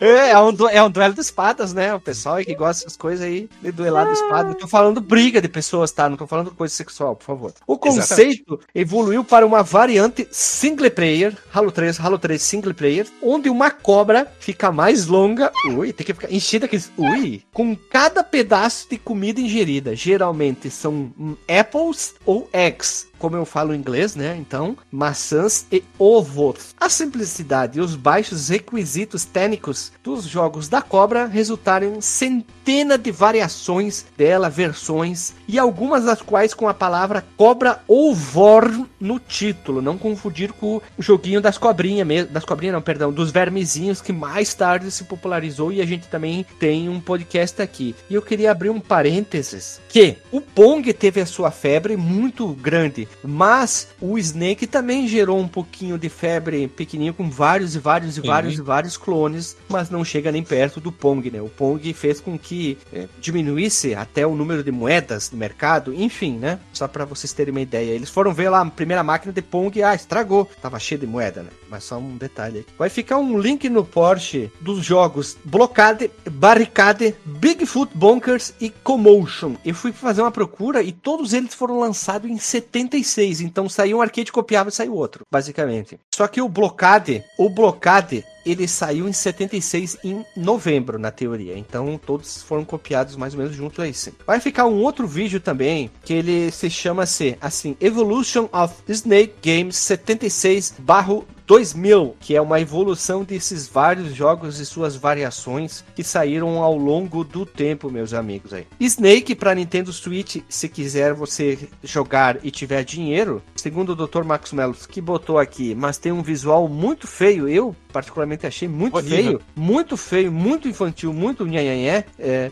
é, 0.00 0.30
é, 0.30 0.38
um, 0.38 0.68
é 0.68 0.82
um 0.82 0.90
duelo 0.90 1.14
de 1.14 1.20
espadas, 1.20 1.72
né? 1.72 1.94
O 1.94 2.00
pessoal 2.00 2.36
aí 2.36 2.44
que 2.44 2.54
gosta 2.54 2.84
dessas 2.84 2.96
coisas 2.96 3.24
aí, 3.24 3.48
de 3.62 3.72
duelar 3.72 4.06
de 4.06 4.12
espada. 4.12 4.50
Eu 4.50 4.54
tô 4.54 4.68
falando 4.68 5.00
briga 5.00 5.40
de 5.40 5.48
pessoas, 5.48 5.90
tá? 5.92 6.08
Não 6.08 6.16
tô 6.16 6.26
falando 6.26 6.50
coisa 6.50 6.74
sexual, 6.74 7.16
por 7.16 7.24
favor. 7.24 7.52
O 7.66 7.78
conceito 7.78 8.54
Exatamente. 8.54 8.68
evoluiu 8.74 9.24
para 9.24 9.46
uma 9.46 9.62
variante 9.62 10.26
single 10.30 10.90
player, 10.90 11.36
Halo 11.52 11.70
3, 11.70 12.00
Halo 12.00 12.18
3 12.18 12.40
single 12.40 12.74
player, 12.74 13.06
onde 13.22 13.48
uma 13.48 13.70
cobra 13.70 14.30
fica 14.38 14.70
mais 14.70 15.06
longa, 15.14 15.52
ui, 15.76 15.92
tem 15.92 16.04
que 16.04 16.12
ficar 16.12 16.32
enchida 16.32 16.66
aqui, 16.66 16.82
ui, 16.98 17.42
com 17.52 17.76
cada 17.76 18.24
pedaço 18.24 18.88
de 18.90 18.98
comida 18.98 19.40
ingerida. 19.40 19.94
Geralmente 19.94 20.68
são 20.68 21.12
apples 21.48 22.14
ou 22.26 22.48
eggs 22.52 23.06
como 23.24 23.36
eu 23.36 23.46
falo 23.46 23.74
inglês, 23.74 24.14
né? 24.14 24.36
Então, 24.38 24.76
maçãs 24.92 25.64
e 25.72 25.82
ovos. 25.98 26.74
A 26.78 26.90
simplicidade 26.90 27.78
e 27.78 27.80
os 27.80 27.96
baixos 27.96 28.50
requisitos 28.50 29.24
técnicos 29.24 29.92
dos 30.02 30.26
jogos 30.26 30.68
da 30.68 30.82
Cobra 30.82 31.24
resultaram 31.24 31.94
em 31.94 32.00
centenas 32.02 32.98
de 33.00 33.10
variações 33.10 34.04
dela, 34.14 34.50
versões, 34.50 35.32
e 35.48 35.58
algumas 35.58 36.04
das 36.04 36.20
quais 36.20 36.52
com 36.52 36.68
a 36.68 36.74
palavra 36.74 37.24
cobra 37.34 37.80
ou 37.88 38.14
vor 38.14 38.70
no 39.00 39.18
título. 39.18 39.80
Não 39.80 39.96
confundir 39.96 40.52
com 40.52 40.76
o 40.76 41.02
joguinho 41.02 41.40
das 41.40 41.56
cobrinhas 41.56 42.06
mesmo, 42.06 42.30
das 42.30 42.44
cobrinhas 42.44 42.74
não, 42.74 42.82
perdão, 42.82 43.10
dos 43.10 43.30
vermezinhos 43.30 44.02
que 44.02 44.12
mais 44.12 44.52
tarde 44.52 44.90
se 44.90 45.04
popularizou 45.04 45.72
e 45.72 45.80
a 45.80 45.86
gente 45.86 46.08
também 46.08 46.44
tem 46.58 46.90
um 46.90 47.00
podcast 47.00 47.62
aqui. 47.62 47.94
E 48.10 48.14
eu 48.14 48.20
queria 48.20 48.50
abrir 48.50 48.68
um 48.68 48.80
parênteses 48.80 49.80
que 49.88 50.18
o 50.30 50.42
Pong 50.42 50.92
teve 50.92 51.22
a 51.22 51.26
sua 51.26 51.50
febre 51.50 51.96
muito 51.96 52.48
grande 52.48 53.08
mas 53.22 53.88
o 54.00 54.18
Snake 54.18 54.66
também 54.66 55.06
gerou 55.06 55.38
um 55.38 55.48
pouquinho 55.48 55.98
de 55.98 56.08
febre 56.08 56.68
pequenininho 56.68 57.14
com 57.14 57.30
vários 57.30 57.74
e 57.74 57.78
vários 57.78 58.16
e 58.16 58.20
Sim. 58.20 58.26
vários 58.26 58.58
e 58.58 58.62
vários 58.62 58.96
clones, 58.96 59.56
mas 59.68 59.90
não 59.90 60.04
chega 60.04 60.32
nem 60.32 60.42
perto 60.42 60.80
do 60.80 60.92
Pong, 60.92 61.30
né? 61.30 61.40
O 61.40 61.48
Pong 61.48 61.92
fez 61.92 62.20
com 62.20 62.38
que 62.38 62.78
é, 62.92 63.06
diminuísse 63.20 63.94
até 63.94 64.26
o 64.26 64.34
número 64.34 64.62
de 64.62 64.70
moedas 64.70 65.30
no 65.30 65.38
mercado, 65.38 65.94
enfim, 65.94 66.36
né? 66.38 66.58
Só 66.72 66.88
para 66.88 67.04
vocês 67.04 67.32
terem 67.32 67.52
uma 67.52 67.60
ideia. 67.60 67.92
Eles 67.92 68.10
foram 68.10 68.32
ver 68.32 68.48
lá 68.48 68.60
a 68.60 68.66
primeira 68.66 69.02
máquina 69.02 69.32
de 69.32 69.42
Pong, 69.42 69.82
ah, 69.82 69.94
estragou, 69.94 70.48
tava 70.60 70.78
cheio 70.78 71.00
de 71.00 71.06
moeda, 71.06 71.42
né? 71.42 71.50
Mas 71.74 71.84
só 71.84 71.98
um 71.98 72.16
detalhe 72.16 72.60
aqui. 72.60 72.72
Vai 72.78 72.88
ficar 72.88 73.18
um 73.18 73.38
link 73.38 73.68
no 73.68 73.84
Porsche 73.84 74.50
dos 74.60 74.84
jogos 74.84 75.36
Blockade, 75.44 76.10
Barricade, 76.30 77.14
Bigfoot 77.24 77.90
Bonkers 77.96 78.54
e 78.60 78.70
Commotion. 78.70 79.56
Eu 79.64 79.74
fui 79.74 79.92
fazer 79.92 80.22
uma 80.22 80.30
procura 80.30 80.82
e 80.82 80.92
todos 80.92 81.32
eles 81.32 81.54
foram 81.54 81.80
lançados 81.80 82.30
em 82.30 82.38
75 82.38 83.04
96, 83.04 83.40
então 83.40 83.68
saiu 83.68 83.98
um 83.98 84.02
arcade, 84.02 84.32
copiava 84.32 84.68
e 84.68 84.72
saiu 84.72 84.94
outro, 84.94 85.26
basicamente. 85.30 85.98
Só 86.14 86.26
que 86.26 86.40
o 86.40 86.48
Blockade, 86.48 87.22
o 87.38 87.48
Blockade, 87.48 88.24
ele 88.44 88.68
saiu 88.68 89.08
em 89.08 89.12
76 89.12 89.98
em 90.04 90.24
novembro, 90.36 90.98
na 90.98 91.10
teoria. 91.10 91.56
Então 91.56 91.98
todos 92.04 92.42
foram 92.42 92.64
copiados 92.64 93.16
mais 93.16 93.34
ou 93.34 93.40
menos 93.40 93.56
junto 93.56 93.82
a 93.82 93.88
esse. 93.88 94.14
Vai 94.26 94.40
ficar 94.40 94.66
um 94.66 94.82
outro 94.82 95.06
vídeo 95.06 95.40
também, 95.40 95.90
que 96.04 96.12
ele 96.12 96.50
se 96.50 96.68
chama-se 96.70 97.36
assim, 97.40 97.76
Evolution 97.80 98.48
of 98.52 98.74
Snake 98.88 99.34
Games 99.42 99.76
76 99.76 100.74
barro 100.78 101.26
2000, 101.46 102.16
que 102.20 102.34
é 102.34 102.40
uma 102.40 102.60
evolução 102.60 103.22
desses 103.22 103.68
vários 103.68 104.14
jogos 104.14 104.58
e 104.60 104.66
suas 104.66 104.96
variações 104.96 105.84
que 105.94 106.02
saíram 106.02 106.62
ao 106.62 106.76
longo 106.76 107.22
do 107.22 107.44
tempo, 107.44 107.90
meus 107.90 108.14
amigos 108.14 108.52
aí. 108.52 108.66
Snake 108.80 109.34
para 109.34 109.54
Nintendo 109.54 109.92
Switch, 109.92 110.38
se 110.48 110.68
quiser 110.68 111.12
você 111.12 111.68
jogar 111.82 112.38
e 112.42 112.50
tiver 112.50 112.82
dinheiro, 112.82 113.42
segundo 113.56 113.90
o 113.90 114.06
Dr. 114.06 114.24
Max 114.24 114.52
Mello, 114.52 114.74
que 114.88 115.00
botou 115.00 115.38
aqui, 115.38 115.74
mas 115.74 115.98
tem 115.98 116.12
um 116.12 116.22
visual 116.22 116.68
muito 116.68 117.06
feio, 117.06 117.48
eu 117.48 117.76
particularmente 117.92 118.33
achei 118.42 118.68
muito 118.68 118.96
Horrível. 118.96 119.16
feio, 119.16 119.40
muito 119.54 119.96
feio, 119.96 120.32
muito 120.32 120.68
infantil, 120.68 121.12
muito 121.12 121.44
nhanhanhé. 121.44 122.04
É, 122.18 122.50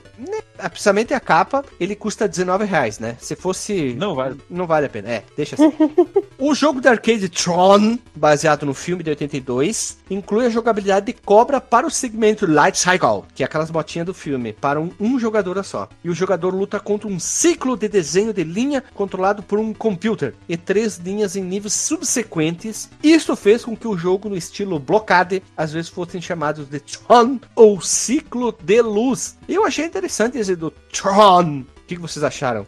precisamente 0.69 1.15
a 1.15 1.21
capa, 1.21 1.65
ele 1.79 1.95
custa 1.95 2.29
19 2.29 2.65
reais, 2.65 2.99
né? 2.99 3.17
Se 3.21 3.35
fosse... 3.37 3.95
Não 3.95 4.15
vale. 4.15 4.41
Não 4.49 4.67
vale 4.67 4.87
a 4.87 4.89
pena, 4.89 5.09
é, 5.09 5.25
deixa 5.37 5.57
assim. 5.57 5.73
o 6.39 6.55
jogo 6.55 6.81
de 6.81 6.89
arcade 6.89 7.29
Tron, 7.29 7.99
baseado 8.15 8.67
no 8.67 8.75
filme 8.75 9.03
de 9.03 9.11
82, 9.11 9.99
inclui 10.11 10.47
a 10.47 10.51
jogabilidade 10.51 11.07
de 11.07 11.13
cobra 11.13 11.61
para 11.61 11.87
o 11.87 11.91
segmento 11.91 12.51
Light 12.51 12.79
Cycle, 12.79 13.25
que 13.35 13.43
é 13.43 13.47
aquelas 13.47 13.71
botinhas 13.71 14.07
do 14.07 14.15
filme, 14.15 14.53
para 14.53 14.81
um, 14.81 14.91
um 15.01 15.19
jogador 15.19 15.63
só. 15.65 15.89
E 16.03 16.09
o 16.09 16.15
jogador 16.15 16.55
luta 16.55 16.81
contra 16.81 17.09
um 17.09 17.19
ciclo 17.19 17.77
de 17.77 17.89
desenho 17.89 18.33
de 18.33 18.43
linha 18.43 18.83
controlado 18.95 19.43
por 19.43 19.59
um 19.59 19.73
computer 19.73 20.35
e 20.49 20.57
três 20.57 20.97
linhas 20.97 21.37
em 21.37 21.43
níveis 21.43 21.75
subsequentes. 21.75 22.89
Isso 23.03 23.35
fez 23.37 23.65
com 23.65 23.77
que 23.77 23.89
o 23.89 23.97
jogo 23.97 24.29
no 24.29 24.37
estilo 24.37 24.79
blocade 24.79 25.43
às 25.57 25.73
vezes 25.73 25.91
fossem 25.91 26.21
chamados 26.21 26.69
de 26.69 26.81
Tron 26.81 27.39
ou 27.55 27.81
ciclo 27.81 28.55
de 28.63 28.81
luz. 28.81 29.37
E 29.53 29.55
eu 29.55 29.67
achei 29.67 29.85
interessante 29.85 30.39
esse 30.39 30.57
do 30.57 30.71
Tron 30.71 31.65
que, 31.93 31.97
que 31.97 32.01
vocês 32.01 32.25
acharam? 32.25 32.67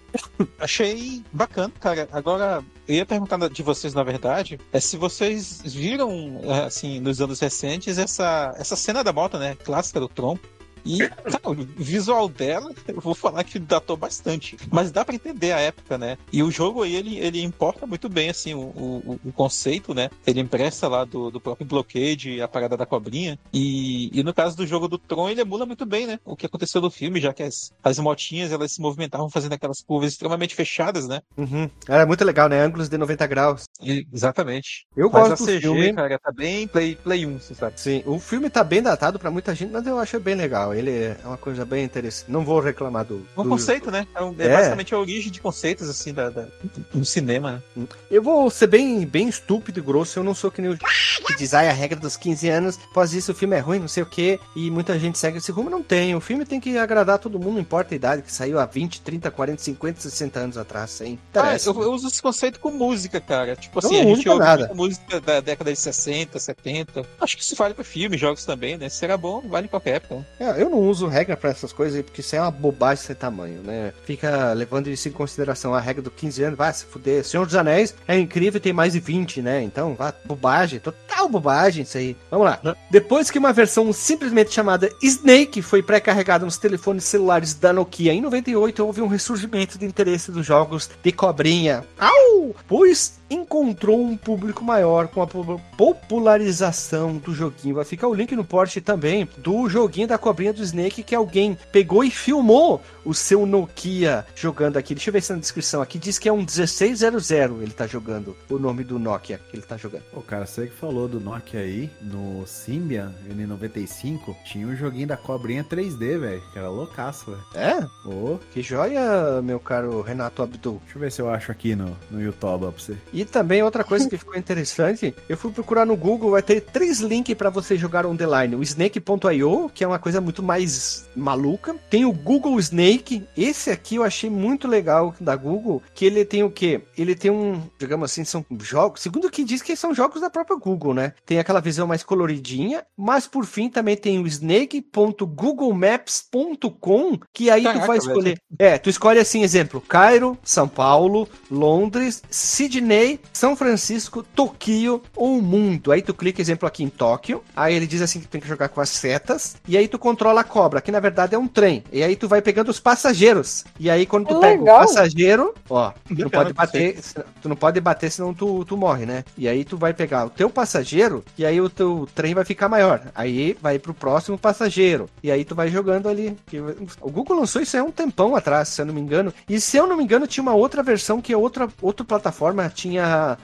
Achei 0.58 1.22
bacana, 1.32 1.72
cara. 1.80 2.08
Agora, 2.12 2.62
eu 2.86 2.96
ia 2.96 3.06
perguntar 3.06 3.48
de 3.48 3.62
vocês, 3.62 3.94
na 3.94 4.02
verdade, 4.02 4.58
é 4.72 4.80
se 4.80 4.96
vocês 4.96 5.62
viram, 5.64 6.40
assim, 6.66 7.00
nos 7.00 7.20
anos 7.20 7.40
recentes, 7.40 7.98
essa, 7.98 8.54
essa 8.58 8.76
cena 8.76 9.02
da 9.02 9.12
moto, 9.12 9.38
né? 9.38 9.56
Clássica 9.64 10.00
do 10.00 10.08
Tron. 10.08 10.38
E, 10.84 10.98
cara, 11.08 11.40
o 11.44 11.54
visual 11.54 12.28
dela, 12.28 12.72
eu 12.88 13.00
vou 13.00 13.14
falar 13.14 13.44
que 13.44 13.58
datou 13.58 13.96
bastante. 13.96 14.56
Mas 14.70 14.90
dá 14.90 15.04
para 15.04 15.14
entender 15.14 15.52
a 15.52 15.60
época, 15.60 15.96
né? 15.96 16.18
E 16.32 16.42
o 16.42 16.50
jogo 16.50 16.82
aí, 16.82 16.94
ele, 16.94 17.18
ele 17.18 17.42
importa 17.42 17.86
muito 17.86 18.08
bem, 18.08 18.30
assim, 18.30 18.54
o, 18.54 18.60
o, 18.60 19.20
o 19.24 19.32
conceito, 19.32 19.94
né? 19.94 20.10
Ele 20.26 20.40
empresta 20.40 20.88
lá 20.88 21.04
do, 21.04 21.30
do 21.30 21.40
próprio 21.40 21.66
Blockade, 21.66 22.40
a 22.40 22.48
parada 22.48 22.76
da 22.76 22.86
cobrinha. 22.86 23.38
E, 23.52 24.10
e 24.18 24.22
no 24.22 24.34
caso 24.34 24.56
do 24.56 24.66
jogo 24.66 24.88
do 24.88 24.98
Tron, 24.98 25.28
ele 25.28 25.40
emula 25.40 25.64
muito 25.64 25.86
bem, 25.86 26.06
né? 26.06 26.18
O 26.24 26.36
que 26.36 26.46
aconteceu 26.46 26.80
no 26.80 26.90
filme, 26.90 27.20
já 27.20 27.32
que 27.32 27.42
as, 27.42 27.72
as 27.82 27.98
motinhas, 27.98 28.52
elas 28.52 28.72
se 28.72 28.80
movimentavam 28.80 29.30
fazendo 29.30 29.54
aquelas 29.54 29.80
curvas 29.80 30.12
extremamente 30.12 30.54
fechadas, 30.54 31.08
né? 31.08 31.20
Uhum. 31.36 31.68
Era 31.88 32.04
muito 32.06 32.24
legal, 32.24 32.48
né? 32.48 32.60
Ângulos 32.60 32.88
de 32.88 32.98
90 32.98 33.26
graus. 33.26 33.64
E, 33.82 34.06
exatamente. 34.12 34.86
Eu 34.96 35.10
mas 35.10 35.28
gosto 35.28 35.44
a 35.44 35.46
CG, 35.46 35.60
filme. 35.60 35.92
cara, 35.92 36.18
tá 36.18 36.32
bem 36.32 36.66
Play, 36.68 36.96
play 36.96 37.26
1, 37.26 37.38
você 37.38 37.54
sabe? 37.54 37.80
Sim, 37.80 38.02
o 38.06 38.18
filme 38.18 38.50
tá 38.50 38.64
bem 38.64 38.82
datado 38.82 39.18
para 39.18 39.30
muita 39.30 39.54
gente, 39.54 39.70
mas 39.70 39.86
eu 39.86 39.98
acho 39.98 40.18
bem 40.18 40.34
legal. 40.34 40.73
Ele 40.74 40.90
é 40.90 41.16
uma 41.24 41.36
coisa 41.36 41.64
bem 41.64 41.84
interessante. 41.84 42.30
Não 42.30 42.44
vou 42.44 42.60
reclamar 42.60 43.04
do. 43.04 43.26
Um 43.36 43.42
do... 43.42 43.48
conceito, 43.48 43.90
né? 43.90 44.06
É, 44.14 44.42
é, 44.42 44.46
é, 44.46 44.56
basicamente 44.56 44.94
a 44.94 44.98
origem 44.98 45.30
de 45.30 45.40
conceitos, 45.40 45.88
assim, 45.88 46.12
da, 46.12 46.28
da, 46.30 46.46
do 46.92 47.04
cinema. 47.04 47.62
Né? 47.74 47.86
Eu 48.10 48.22
vou 48.22 48.50
ser 48.50 48.66
bem, 48.66 49.06
bem 49.06 49.28
estúpido 49.28 49.78
e 49.78 49.82
grosso. 49.82 50.18
Eu 50.18 50.24
não 50.24 50.34
sou 50.34 50.50
que 50.50 50.60
nem 50.60 50.72
o 50.72 50.78
que 50.78 51.36
diz, 51.36 51.54
ah, 51.54 51.60
a 51.60 51.72
regra 51.72 51.98
dos 51.98 52.16
15 52.16 52.48
anos, 52.48 52.78
após 52.90 53.14
isso 53.14 53.32
o 53.32 53.34
filme 53.34 53.56
é 53.56 53.60
ruim, 53.60 53.78
não 53.78 53.88
sei 53.88 54.02
o 54.02 54.06
quê, 54.06 54.38
e 54.54 54.70
muita 54.70 54.98
gente 54.98 55.18
segue 55.18 55.38
esse 55.38 55.50
rumo. 55.50 55.70
Não 55.70 55.82
tem. 55.82 56.14
O 56.14 56.20
filme 56.20 56.44
tem 56.44 56.60
que 56.60 56.76
agradar 56.76 57.18
todo 57.18 57.38
mundo, 57.38 57.54
não 57.54 57.60
importa 57.60 57.94
a 57.94 57.96
idade, 57.96 58.22
que 58.22 58.32
saiu 58.32 58.58
há 58.58 58.66
20, 58.66 59.00
30, 59.00 59.30
40, 59.30 59.62
50, 59.62 60.00
60 60.00 60.38
anos 60.40 60.58
atrás, 60.58 60.90
sem. 60.90 61.18
Ah, 61.34 61.56
eu, 61.64 61.82
eu, 61.82 61.92
uso 61.92 62.08
esse 62.08 62.20
conceito 62.20 62.58
com 62.58 62.70
música, 62.70 63.20
cara. 63.20 63.56
Tipo 63.56 63.78
assim, 63.78 64.02
não, 64.02 64.12
a 64.12 64.14
gente 64.16 64.28
ouve 64.28 64.44
nada. 64.44 64.74
música 64.74 65.20
da 65.20 65.40
década 65.40 65.72
de 65.72 65.78
60, 65.78 66.38
70. 66.38 67.06
Acho 67.20 67.36
que 67.36 67.42
isso 67.42 67.54
vale 67.56 67.74
pra 67.74 67.84
filme, 67.84 68.16
jogos 68.16 68.44
também, 68.44 68.76
né? 68.76 68.88
Se 68.88 69.04
será 69.04 69.18
bom, 69.18 69.42
vale 69.46 69.68
qualquer 69.68 69.96
época. 69.96 70.26
É, 70.40 70.62
eu 70.62 70.63
não 70.70 70.80
uso 70.80 71.06
regra 71.06 71.36
para 71.36 71.50
essas 71.50 71.72
coisas 71.72 71.96
aí, 71.96 72.02
porque 72.02 72.20
isso 72.20 72.36
é 72.36 72.40
uma 72.40 72.50
bobagem 72.50 73.04
sem 73.04 73.16
tamanho, 73.16 73.60
né? 73.62 73.92
Fica 74.04 74.52
levando 74.52 74.88
isso 74.88 75.08
em 75.08 75.12
consideração 75.12 75.74
a 75.74 75.80
regra 75.80 76.02
do 76.02 76.10
15 76.10 76.42
anos, 76.42 76.58
vai 76.58 76.72
se 76.72 76.84
fuder. 76.84 77.24
Senhor 77.24 77.44
dos 77.46 77.54
Anéis 77.54 77.94
é 78.06 78.18
incrível 78.18 78.60
tem 78.60 78.72
mais 78.72 78.92
de 78.92 79.00
20, 79.00 79.42
né? 79.42 79.62
Então, 79.62 79.94
vá, 79.94 80.12
bobagem, 80.24 80.78
total 80.78 81.28
bobagem 81.28 81.82
isso 81.82 81.98
aí. 81.98 82.16
Vamos 82.30 82.46
lá. 82.46 82.76
Depois 82.90 83.30
que 83.30 83.38
uma 83.38 83.52
versão 83.52 83.92
simplesmente 83.92 84.52
chamada 84.52 84.90
Snake 85.02 85.62
foi 85.62 85.82
pré-carregada 85.82 86.44
nos 86.44 86.58
telefones 86.58 87.04
celulares 87.04 87.54
da 87.54 87.72
Nokia 87.72 88.12
em 88.12 88.20
98, 88.20 88.84
houve 88.84 89.02
um 89.02 89.06
ressurgimento 89.06 89.78
de 89.78 89.86
interesse 89.86 90.30
dos 90.30 90.46
jogos 90.46 90.90
de 91.02 91.12
cobrinha. 91.12 91.84
Au! 91.98 92.54
Pois 92.66 93.18
encontrou 93.30 94.00
um 94.02 94.16
público 94.16 94.62
maior 94.64 95.08
com 95.08 95.22
a 95.22 95.26
po- 95.26 95.60
popularização 95.76 97.16
do 97.16 97.34
joguinho. 97.34 97.74
Vai 97.76 97.84
ficar 97.84 98.08
o 98.08 98.14
link 98.14 98.34
no 98.34 98.44
post 98.44 98.80
também 98.80 99.28
do 99.38 99.68
joguinho 99.68 100.08
da 100.08 100.18
cobrinha 100.18 100.52
do 100.52 100.62
Snake 100.62 101.02
que 101.02 101.14
alguém 101.14 101.56
pegou 101.72 102.04
e 102.04 102.10
filmou 102.10 102.80
o 103.04 103.12
seu 103.14 103.44
Nokia 103.46 104.24
jogando 104.34 104.76
aqui. 104.76 104.94
Deixa 104.94 105.10
eu 105.10 105.12
ver 105.12 105.22
se 105.22 105.32
na 105.32 105.38
descrição 105.38 105.82
aqui 105.82 105.98
diz 105.98 106.18
que 106.18 106.28
é 106.28 106.32
um 106.32 106.38
1600 106.38 107.30
ele 107.30 107.70
tá 107.72 107.86
jogando. 107.86 108.36
O 108.48 108.58
nome 108.58 108.84
do 108.84 108.98
Nokia 108.98 109.38
que 109.50 109.56
ele 109.56 109.62
tá 109.64 109.76
jogando. 109.76 110.02
Pô, 110.12 110.20
cara, 110.22 110.46
você 110.46 110.66
que 110.66 110.74
falou 110.74 111.08
do 111.08 111.20
Nokia 111.20 111.60
aí, 111.60 111.90
no 112.00 112.46
Symbian 112.46 113.12
N95, 113.28 114.34
tinha 114.44 114.66
um 114.66 114.76
joguinho 114.76 115.06
da 115.08 115.16
cobrinha 115.16 115.64
3D, 115.64 116.18
velho, 116.18 116.42
que 116.52 116.58
era 116.58 116.68
loucaço, 116.68 117.26
velho. 117.30 117.44
É? 117.54 118.08
Ô, 118.08 118.38
Que 118.52 118.62
joia, 118.62 119.40
meu 119.42 119.58
caro 119.60 120.00
Renato 120.02 120.42
Abdul. 120.42 120.80
deixa 120.84 120.96
eu 120.96 121.00
ver 121.00 121.12
se 121.12 121.20
eu 121.22 121.28
acho 121.30 121.50
aqui 121.52 121.74
no, 121.74 121.96
no 122.10 122.20
YouTube 122.22 122.60
pra 122.60 122.70
você. 122.70 122.96
E 123.14 123.24
também 123.24 123.62
outra 123.62 123.82
coisa 123.84 124.10
que 124.10 124.18
ficou 124.18 124.36
interessante, 124.36 125.14
eu 125.28 125.36
fui 125.36 125.52
procurar 125.52 125.86
no 125.86 125.96
Google, 125.96 126.32
vai 126.32 126.42
ter 126.42 126.60
três 126.60 126.98
links 126.98 127.36
para 127.36 127.48
você 127.48 127.76
jogar 127.76 128.04
on 128.04 128.16
the 128.16 128.26
line. 128.26 128.56
O 128.56 128.62
Snake.io, 128.62 129.70
que 129.72 129.84
é 129.84 129.86
uma 129.86 130.00
coisa 130.00 130.20
muito 130.20 130.42
mais 130.42 131.08
maluca. 131.14 131.76
Tem 131.88 132.04
o 132.04 132.12
Google 132.12 132.58
Snake, 132.58 133.24
esse 133.36 133.70
aqui 133.70 133.94
eu 133.94 134.02
achei 134.02 134.28
muito 134.28 134.66
legal 134.66 135.14
da 135.20 135.36
Google, 135.36 135.80
que 135.94 136.04
ele 136.04 136.24
tem 136.24 136.42
o 136.42 136.50
quê? 136.50 136.80
Ele 136.98 137.14
tem 137.14 137.30
um, 137.30 137.62
digamos 137.78 138.10
assim, 138.10 138.24
são 138.24 138.44
jogos, 138.60 139.02
segundo 139.02 139.26
o 139.26 139.30
que 139.30 139.44
diz 139.44 139.62
que 139.62 139.76
são 139.76 139.94
jogos 139.94 140.20
da 140.20 140.28
própria 140.28 140.56
Google, 140.56 140.92
né? 140.92 141.12
Tem 141.24 141.38
aquela 141.38 141.60
visão 141.60 141.86
mais 141.86 142.02
coloridinha, 142.02 142.84
mas 142.96 143.28
por 143.28 143.46
fim 143.46 143.68
também 143.68 143.96
tem 143.96 144.18
o 144.18 144.26
snake.googlemaps.com, 144.26 147.20
que 147.32 147.48
aí 147.48 147.62
tu 147.62 147.66
Caraca, 147.66 147.86
vai 147.86 148.00
velho. 148.00 148.10
escolher. 148.10 148.40
É, 148.58 148.76
tu 148.76 148.90
escolhe 148.90 149.20
assim, 149.20 149.44
exemplo, 149.44 149.80
Cairo, 149.80 150.36
São 150.42 150.66
Paulo, 150.66 151.28
Londres, 151.48 152.20
Sydney, 152.28 153.03
São 153.32 153.54
Francisco, 153.56 154.22
Tokyo 154.34 155.02
ou 155.16 155.40
mundo. 155.40 155.92
Aí 155.92 156.02
tu 156.02 156.14
clica, 156.14 156.40
exemplo, 156.40 156.66
aqui 156.66 156.82
em 156.82 156.88
Tóquio. 156.88 157.42
Aí 157.54 157.74
ele 157.74 157.86
diz 157.86 158.00
assim 158.02 158.20
que 158.20 158.26
tem 158.28 158.40
que 158.40 158.48
jogar 158.48 158.68
com 158.68 158.80
as 158.80 158.88
setas. 158.90 159.56
E 159.66 159.76
aí 159.76 159.88
tu 159.88 159.98
controla 159.98 160.40
a 160.40 160.44
cobra, 160.44 160.80
que 160.80 160.92
na 160.92 161.00
verdade 161.00 161.34
é 161.34 161.38
um 161.38 161.46
trem. 161.48 161.82
E 161.92 162.02
aí 162.02 162.16
tu 162.16 162.28
vai 162.28 162.40
pegando 162.42 162.70
os 162.70 162.80
passageiros. 162.80 163.64
E 163.78 163.90
aí 163.90 164.06
quando 164.06 164.26
tu 164.26 164.34
pega 164.40 164.60
legal. 164.60 164.76
o 164.76 164.86
passageiro, 164.86 165.54
ó, 165.68 165.92
tu 166.14 166.22
não 166.22 166.30
pode 166.30 166.52
bater, 166.52 167.00
tu 167.42 167.48
não 167.48 167.56
pode 167.56 167.80
bater 167.80 168.10
senão 168.10 168.32
tu, 168.34 168.64
tu 168.64 168.76
morre, 168.76 169.04
né? 169.06 169.24
E 169.36 169.48
aí 169.48 169.64
tu 169.64 169.76
vai 169.76 169.92
pegar 169.92 170.24
o 170.26 170.30
teu 170.30 170.48
passageiro 170.50 171.24
e 171.36 171.44
aí 171.44 171.60
o 171.60 171.68
teu 171.68 172.08
trem 172.14 172.34
vai 172.34 172.44
ficar 172.44 172.68
maior. 172.68 173.00
Aí 173.14 173.56
vai 173.60 173.78
pro 173.78 173.94
próximo 173.94 174.38
passageiro. 174.38 175.08
E 175.22 175.30
aí 175.30 175.44
tu 175.44 175.54
vai 175.54 175.68
jogando 175.68 176.08
ali. 176.08 176.36
Que- 176.46 176.60
O 177.00 177.10
Google 177.10 177.38
lançou 177.40 177.60
isso 177.62 177.76
aí 177.76 177.80
há 177.82 177.84
um 177.84 177.90
tempão 177.90 178.34
atrás, 178.36 178.68
se 178.68 178.80
eu 178.80 178.86
não 178.86 178.94
me 178.94 179.00
engano. 179.00 179.32
E 179.48 179.60
se 179.60 179.76
eu 179.76 179.86
não 179.86 179.96
me 179.96 180.04
engano, 180.04 180.26
tinha 180.26 180.42
uma 180.42 180.54
outra 180.54 180.82
versão 180.82 181.20
que 181.20 181.34
outra, 181.34 181.68
outra 181.82 182.04
plataforma 182.04 182.68
tinha 182.74 182.93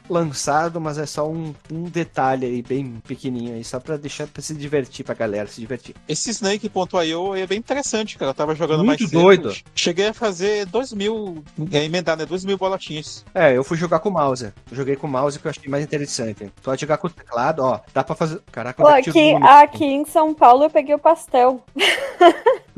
lançado, 0.08 0.80
mas 0.80 0.98
é 0.98 1.06
só 1.06 1.28
um, 1.28 1.54
um 1.72 1.84
detalhe 1.84 2.46
aí, 2.46 2.62
bem 2.62 3.00
pequenininho 3.06 3.54
aí, 3.54 3.64
só 3.64 3.80
pra 3.80 3.96
deixar 3.96 4.26
pra 4.26 4.42
se 4.42 4.54
divertir, 4.54 5.04
pra 5.04 5.14
galera 5.14 5.48
se 5.48 5.60
divertir. 5.60 5.94
Esse 6.08 6.30
Snake.io 6.30 7.34
é 7.34 7.46
bem 7.46 7.58
interessante, 7.58 8.18
cara. 8.18 8.30
Eu 8.30 8.34
tava 8.34 8.54
jogando 8.54 8.84
Muito 8.84 9.00
mais 9.00 9.10
cedo. 9.10 9.22
doido. 9.22 9.54
Cheguei 9.74 10.08
a 10.08 10.14
fazer 10.14 10.66
2 10.66 10.92
mil, 10.92 11.42
é, 11.72 11.84
emendar, 11.84 12.16
né? 12.16 12.26
2 12.26 12.44
mil 12.44 12.58
bolotinhas. 12.58 13.24
É, 13.34 13.56
eu 13.56 13.64
fui 13.64 13.76
jogar 13.76 14.00
com 14.00 14.08
o 14.08 14.12
mouse. 14.12 14.52
Eu 14.70 14.76
joguei 14.76 14.96
com 14.96 15.06
o 15.06 15.10
mouse 15.10 15.38
que 15.38 15.46
eu 15.46 15.50
achei 15.50 15.68
mais 15.68 15.84
interessante. 15.84 16.50
Tu 16.56 16.62
pode 16.62 16.80
jogar 16.80 16.98
com 16.98 17.06
o 17.06 17.10
teclado, 17.10 17.62
ó. 17.62 17.80
Dá 17.92 18.04
pra 18.04 18.14
fazer. 18.14 18.40
Caraca, 18.52 18.82
Pô, 18.82 18.88
aqui, 18.88 19.34
aqui 19.42 19.84
em 19.84 20.04
São 20.04 20.34
Paulo 20.34 20.64
eu 20.64 20.70
peguei 20.70 20.94
o 20.94 20.98
pastel. 20.98 21.64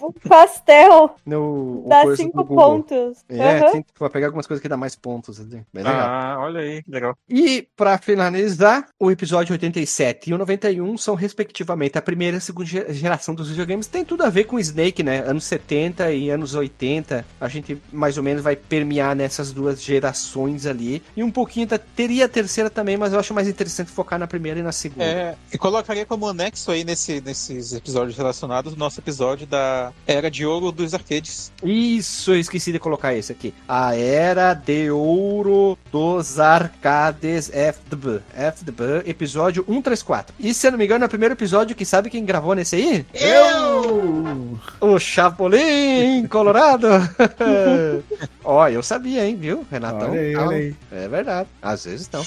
o 0.00 0.12
pastel 0.28 1.14
No, 1.26 1.84
o 1.84 1.88
dá 1.88 2.02
coisa 2.02 2.22
do 2.22 2.26
cinco 2.26 2.44
Google. 2.44 2.56
pontos. 2.56 3.18
É, 3.28 3.58
Aham. 3.58 3.72
tem, 3.72 3.84
vai 3.98 4.10
pegar 4.10 4.26
algumas 4.28 4.46
coisas 4.46 4.62
que 4.62 4.68
dá 4.68 4.76
mais 4.76 4.94
pontos. 4.96 5.07
Assim. 5.16 5.64
Bem 5.72 5.84
legal. 5.84 5.94
Ah, 6.00 6.36
olha 6.40 6.60
aí, 6.60 6.82
que 6.82 6.90
legal. 6.90 7.16
E, 7.28 7.66
pra 7.76 7.98
finalizar, 7.98 8.86
o 8.98 9.10
episódio 9.10 9.52
87 9.52 10.30
e 10.30 10.34
o 10.34 10.38
91 10.38 10.96
são, 10.98 11.14
respectivamente, 11.14 11.96
a 11.96 12.02
primeira 12.02 12.36
e 12.36 12.38
a 12.38 12.40
segunda 12.40 12.68
ge- 12.68 12.92
geração 12.92 13.34
dos 13.34 13.48
videogames. 13.48 13.86
Tem 13.86 14.04
tudo 14.04 14.22
a 14.24 14.30
ver 14.30 14.44
com 14.44 14.58
Snake, 14.58 15.02
né? 15.02 15.20
Anos 15.20 15.44
70 15.44 16.12
e 16.12 16.30
anos 16.30 16.54
80. 16.54 17.24
A 17.40 17.48
gente, 17.48 17.80
mais 17.92 18.16
ou 18.16 18.22
menos, 18.22 18.42
vai 18.42 18.54
permear 18.56 19.14
nessas 19.16 19.52
duas 19.52 19.82
gerações 19.82 20.66
ali. 20.66 21.02
E 21.16 21.22
um 21.22 21.30
pouquinho 21.30 21.66
da... 21.66 21.78
Teria 21.78 22.26
a 22.26 22.28
terceira 22.28 22.68
também, 22.68 22.96
mas 22.96 23.12
eu 23.12 23.18
acho 23.18 23.32
mais 23.34 23.48
interessante 23.48 23.90
focar 23.90 24.18
na 24.18 24.26
primeira 24.26 24.60
e 24.60 24.62
na 24.62 24.72
segunda. 24.72 25.04
É, 25.04 25.36
e 25.52 25.58
colocaria 25.58 26.04
como 26.06 26.26
anexo 26.28 26.70
aí 26.70 26.84
nesse, 26.84 27.20
nesses 27.20 27.72
episódios 27.72 28.16
relacionados 28.16 28.72
o 28.72 28.76
nosso 28.76 29.00
episódio 29.00 29.46
da 29.46 29.92
Era 30.06 30.30
de 30.30 30.44
Ouro 30.44 30.70
dos 30.72 30.92
Arcades. 30.94 31.52
Isso, 31.62 32.32
eu 32.32 32.38
esqueci 32.40 32.72
de 32.72 32.78
colocar 32.78 33.14
esse 33.14 33.32
aqui. 33.32 33.54
A 33.66 33.94
Era 33.96 34.54
de 34.54 34.90
Ouro 34.90 34.97
dos 35.90 36.38
Arcades 36.38 37.50
FDB. 37.52 38.20
FDB, 38.34 39.02
episódio 39.06 39.64
134. 39.64 40.34
E 40.38 40.52
se 40.52 40.66
eu 40.66 40.72
não 40.72 40.78
me 40.78 40.84
engano, 40.84 41.04
é 41.04 41.06
o 41.06 41.10
primeiro 41.10 41.34
episódio 41.34 41.76
que 41.76 41.84
sabe 41.84 42.10
quem 42.10 42.24
gravou 42.24 42.54
nesse 42.54 42.76
aí? 42.76 43.06
Eu! 43.14 44.58
O 44.80 44.98
Chapolin 44.98 46.26
Colorado! 46.26 46.88
Ó, 48.44 48.68
eu 48.68 48.82
sabia, 48.82 49.26
hein, 49.26 49.36
viu, 49.36 49.66
Renatão? 49.70 50.10
Olha 50.10 50.20
aí, 50.20 50.36
olha 50.36 50.56
aí. 50.56 50.74
É 50.92 51.08
verdade. 51.08 51.48
Às 51.62 51.84
vezes 51.84 52.08
não. 52.12 52.24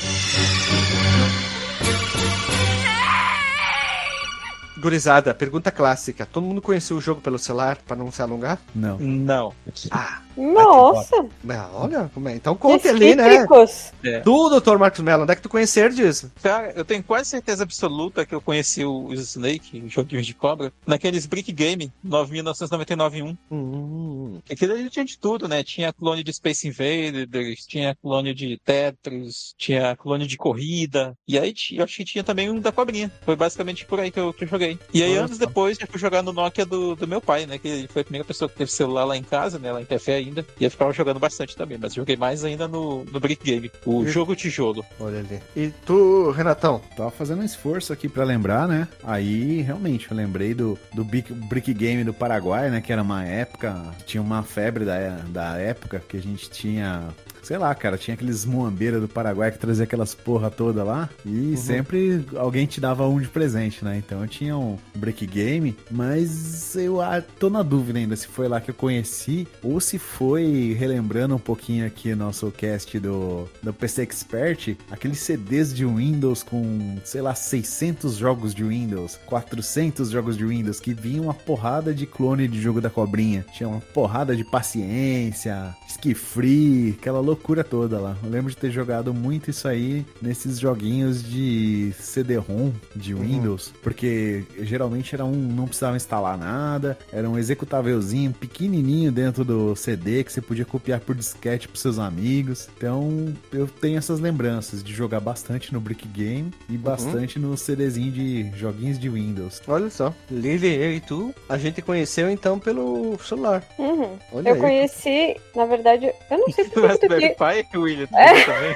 Gurizada, 4.81 5.31
pergunta 5.33 5.69
clássica. 5.71 6.25
Todo 6.25 6.43
mundo 6.43 6.59
conheceu 6.59 6.97
o 6.97 7.01
jogo 7.01 7.21
pelo 7.21 7.37
celular, 7.37 7.77
pra 7.85 7.95
não 7.95 8.11
se 8.11 8.19
alongar? 8.19 8.57
Não. 8.73 8.97
Não. 8.97 9.53
Ah, 9.91 10.21
Nossa, 10.41 11.25
mas 11.43 11.59
olha 11.73 12.09
como 12.13 12.27
é. 12.29 12.35
Então 12.35 12.55
conte 12.55 12.87
ali, 12.87 13.15
né? 13.15 13.31
cítricos. 13.31 13.91
Do 14.23 14.59
Dr. 14.59 14.77
Marcos 14.77 14.99
Mello, 14.99 15.23
onde 15.23 15.33
é 15.33 15.35
que 15.35 15.41
tu 15.41 15.49
conhecer 15.49 15.91
disso? 15.91 16.31
Cara, 16.41 16.73
eu 16.75 16.83
tenho 16.83 17.03
quase 17.03 17.29
certeza 17.29 17.63
absoluta 17.63 18.25
que 18.25 18.33
eu 18.33 18.41
conheci 18.41 18.83
o 18.83 19.13
Snake, 19.13 19.81
o 19.85 19.89
joguinho 19.89 20.21
de 20.21 20.33
cobra, 20.33 20.71
naqueles 20.85 21.25
Brick 21.25 21.51
Game 21.51 21.91
9999-1. 22.05 23.37
Hum, 23.51 24.39
Aquilo 24.49 24.73
ali 24.73 24.89
tinha 24.89 25.05
de 25.05 25.17
tudo, 25.17 25.47
né? 25.47 25.63
Tinha 25.63 25.93
clone 25.93 26.23
de 26.23 26.33
Space 26.33 26.67
Invaders, 26.67 27.65
tinha 27.65 27.95
clone 27.95 28.33
de 28.33 28.59
Tetris, 28.63 29.53
tinha 29.57 29.95
clone 29.95 30.25
de 30.27 30.37
corrida. 30.37 31.15
E 31.27 31.37
aí 31.37 31.53
eu 31.73 31.83
acho 31.83 31.97
que 31.97 32.05
tinha 32.05 32.23
também 32.23 32.49
um 32.49 32.59
da 32.59 32.71
cobrinha. 32.71 33.11
Foi 33.23 33.35
basicamente 33.35 33.85
por 33.85 33.99
aí 33.99 34.11
que 34.11 34.19
eu, 34.19 34.33
que 34.33 34.43
eu 34.43 34.47
joguei. 34.47 34.77
E 34.93 35.03
aí, 35.03 35.11
Olha 35.11 35.25
anos 35.25 35.37
depois, 35.37 35.77
eu 35.79 35.87
fui 35.87 35.99
jogar 35.99 36.21
no 36.21 36.33
Nokia 36.33 36.65
do, 36.65 36.95
do 36.95 37.07
meu 37.07 37.21
pai, 37.21 37.45
né? 37.45 37.57
Que 37.57 37.67
ele 37.67 37.87
foi 37.87 38.01
a 38.01 38.05
primeira 38.05 38.25
pessoa 38.25 38.49
que 38.49 38.55
teve 38.55 38.71
celular 38.71 39.05
lá 39.05 39.17
em 39.17 39.23
casa, 39.23 39.59
né? 39.59 39.71
Lá 39.71 39.81
em 39.81 39.85
Café 39.85 40.21
ainda. 40.31 40.45
E 40.59 40.63
eu 40.63 40.71
ficava 40.71 40.91
jogando 40.93 41.19
bastante 41.19 41.55
também, 41.55 41.77
mas 41.79 41.93
joguei 41.93 42.15
mais 42.15 42.43
ainda 42.43 42.67
no, 42.67 43.03
no 43.05 43.19
Brick 43.19 43.43
Game, 43.43 43.71
o 43.85 44.03
E- 44.03 44.09
jogo 44.09 44.35
tijolo. 44.35 44.83
olha 44.99 45.19
ali. 45.19 45.39
E 45.55 45.69
tu, 45.85 46.31
Renatão? 46.31 46.81
Tava 46.95 47.11
fazendo 47.11 47.41
um 47.41 47.45
esforço 47.45 47.91
aqui 47.93 48.07
pra 48.09 48.23
lembrar, 48.23 48.67
né? 48.67 48.87
Aí, 49.03 49.61
realmente, 49.61 50.09
eu 50.09 50.17
lembrei 50.17 50.53
do, 50.53 50.77
do 50.93 51.03
Brick, 51.03 51.33
Brick 51.33 51.73
Game 51.73 52.03
do 52.03 52.13
Paraguai, 52.13 52.69
né? 52.69 52.81
Que 52.81 52.91
era 52.91 53.01
uma 53.01 53.23
época, 53.25 53.75
tinha 54.05 54.21
uma 54.21 54.43
febre 54.43 54.85
da, 54.85 55.17
da 55.27 55.57
época 55.57 56.01
que 56.07 56.17
a 56.17 56.21
gente 56.21 56.49
tinha... 56.49 57.07
Sei 57.41 57.57
lá, 57.57 57.73
cara, 57.73 57.97
tinha 57.97 58.13
aqueles 58.13 58.45
muambeiros 58.45 59.01
do 59.01 59.07
Paraguai 59.07 59.51
que 59.51 59.57
trazia 59.57 59.83
aquelas 59.83 60.13
porra 60.13 60.49
toda 60.49 60.83
lá. 60.83 61.09
E 61.25 61.57
sempre 61.57 62.25
alguém 62.35 62.65
te 62.65 62.79
dava 62.79 63.07
um 63.07 63.19
de 63.19 63.27
presente, 63.27 63.83
né? 63.83 63.97
Então 63.97 64.21
eu 64.21 64.27
tinha 64.27 64.57
um 64.57 64.77
Brick 64.95 65.25
Game, 65.25 65.75
mas 65.89 66.75
eu 66.75 67.01
ah, 67.01 67.21
tô 67.39 67.49
na 67.49 67.63
dúvida 67.63 67.99
ainda 67.99 68.15
se 68.15 68.27
foi 68.27 68.47
lá 68.47 68.61
que 68.61 68.69
eu 68.69 68.75
conheci 68.75 69.47
ou 69.63 69.79
se 69.79 69.97
foi, 69.97 70.75
relembrando 70.77 71.35
um 71.35 71.39
pouquinho 71.39 71.85
aqui 71.85 72.13
nosso 72.15 72.51
cast 72.51 72.99
do, 72.99 73.47
do 73.61 73.73
PC 73.73 74.03
Expert, 74.03 74.75
aqueles 74.89 75.19
CDs 75.19 75.73
de 75.73 75.85
Windows 75.85 76.43
com, 76.43 76.97
sei 77.03 77.21
lá, 77.21 77.33
600 77.33 78.15
jogos 78.15 78.53
de 78.53 78.63
Windows, 78.63 79.19
400 79.25 80.09
jogos 80.09 80.37
de 80.37 80.45
Windows, 80.45 80.79
que 80.79 80.93
vinha 80.93 81.21
uma 81.21 81.33
porrada 81.33 81.93
de 81.93 82.05
clone 82.05 82.47
de 82.47 82.61
jogo 82.61 82.79
da 82.79 82.89
cobrinha. 82.89 83.45
Tinha 83.53 83.67
uma 83.67 83.79
porrada 83.79 84.35
de 84.35 84.43
paciência, 84.43 85.75
ski 85.91 86.13
free, 86.13 86.95
aquela 86.99 87.19
loucura 87.19 87.63
toda 87.63 87.99
lá. 87.99 88.17
Eu 88.23 88.29
lembro 88.29 88.49
de 88.49 88.57
ter 88.57 88.71
jogado 88.71 89.13
muito 89.13 89.49
isso 89.49 89.67
aí 89.67 90.05
nesses 90.21 90.59
joguinhos 90.59 91.23
de 91.23 91.93
CD-ROM 91.99 92.71
de 92.95 93.13
Windows, 93.13 93.73
porque 93.81 94.43
geralmente 94.59 95.13
era 95.13 95.25
um, 95.25 95.31
não 95.31 95.65
precisava 95.65 95.95
instalar 95.97 96.37
nada, 96.37 96.97
era 97.11 97.29
um 97.29 97.37
executávelzinho 97.37 98.31
pequenininho 98.33 99.11
dentro 99.11 99.43
do 99.43 99.75
CD 99.75 100.23
que 100.23 100.31
você 100.31 100.41
podia 100.41 100.65
copiar 100.65 100.99
por 100.99 101.15
disquete 101.15 101.67
pros 101.67 101.81
seus 101.81 101.99
amigos. 101.99 102.67
Então 102.77 103.33
eu 103.51 103.67
tenho 103.67 103.97
essas 103.97 104.19
lembranças 104.19 104.83
de 104.83 104.93
jogar 104.93 105.19
bastante 105.19 105.73
no 105.73 105.79
Brick 105.79 106.07
Game 106.07 106.51
e 106.69 106.77
bastante 106.77 107.37
no 107.37 107.55
CDzinho 107.57 108.11
de 108.11 108.51
joguinhos 108.57 108.99
de 108.99 109.09
Windows. 109.09 109.61
Olha 109.67 109.89
só. 109.89 110.13
Lili, 110.29 110.73
eu 110.73 110.93
e 110.93 110.99
tu, 110.99 111.33
a 111.49 111.57
gente 111.57 111.81
conheceu 111.81 112.29
então 112.29 112.57
pelo 112.59 113.17
celular. 113.19 113.63
Uhum. 113.77 114.17
Olha 114.31 114.49
Eu 114.49 114.55
aí. 114.55 114.61
conheci, 114.61 115.35
na 115.55 115.65
verdade, 115.65 115.80
verdade, 115.81 116.13
eu 116.29 116.37
não 116.37 116.49
sei 116.51 116.63
por 116.65 116.73
que 116.73 116.79
tu 116.81 116.87
Raspberry. 116.87 117.35
Pi, 117.69 117.77
William, 117.77 118.07
É. 118.15 118.43
também. 118.43 118.75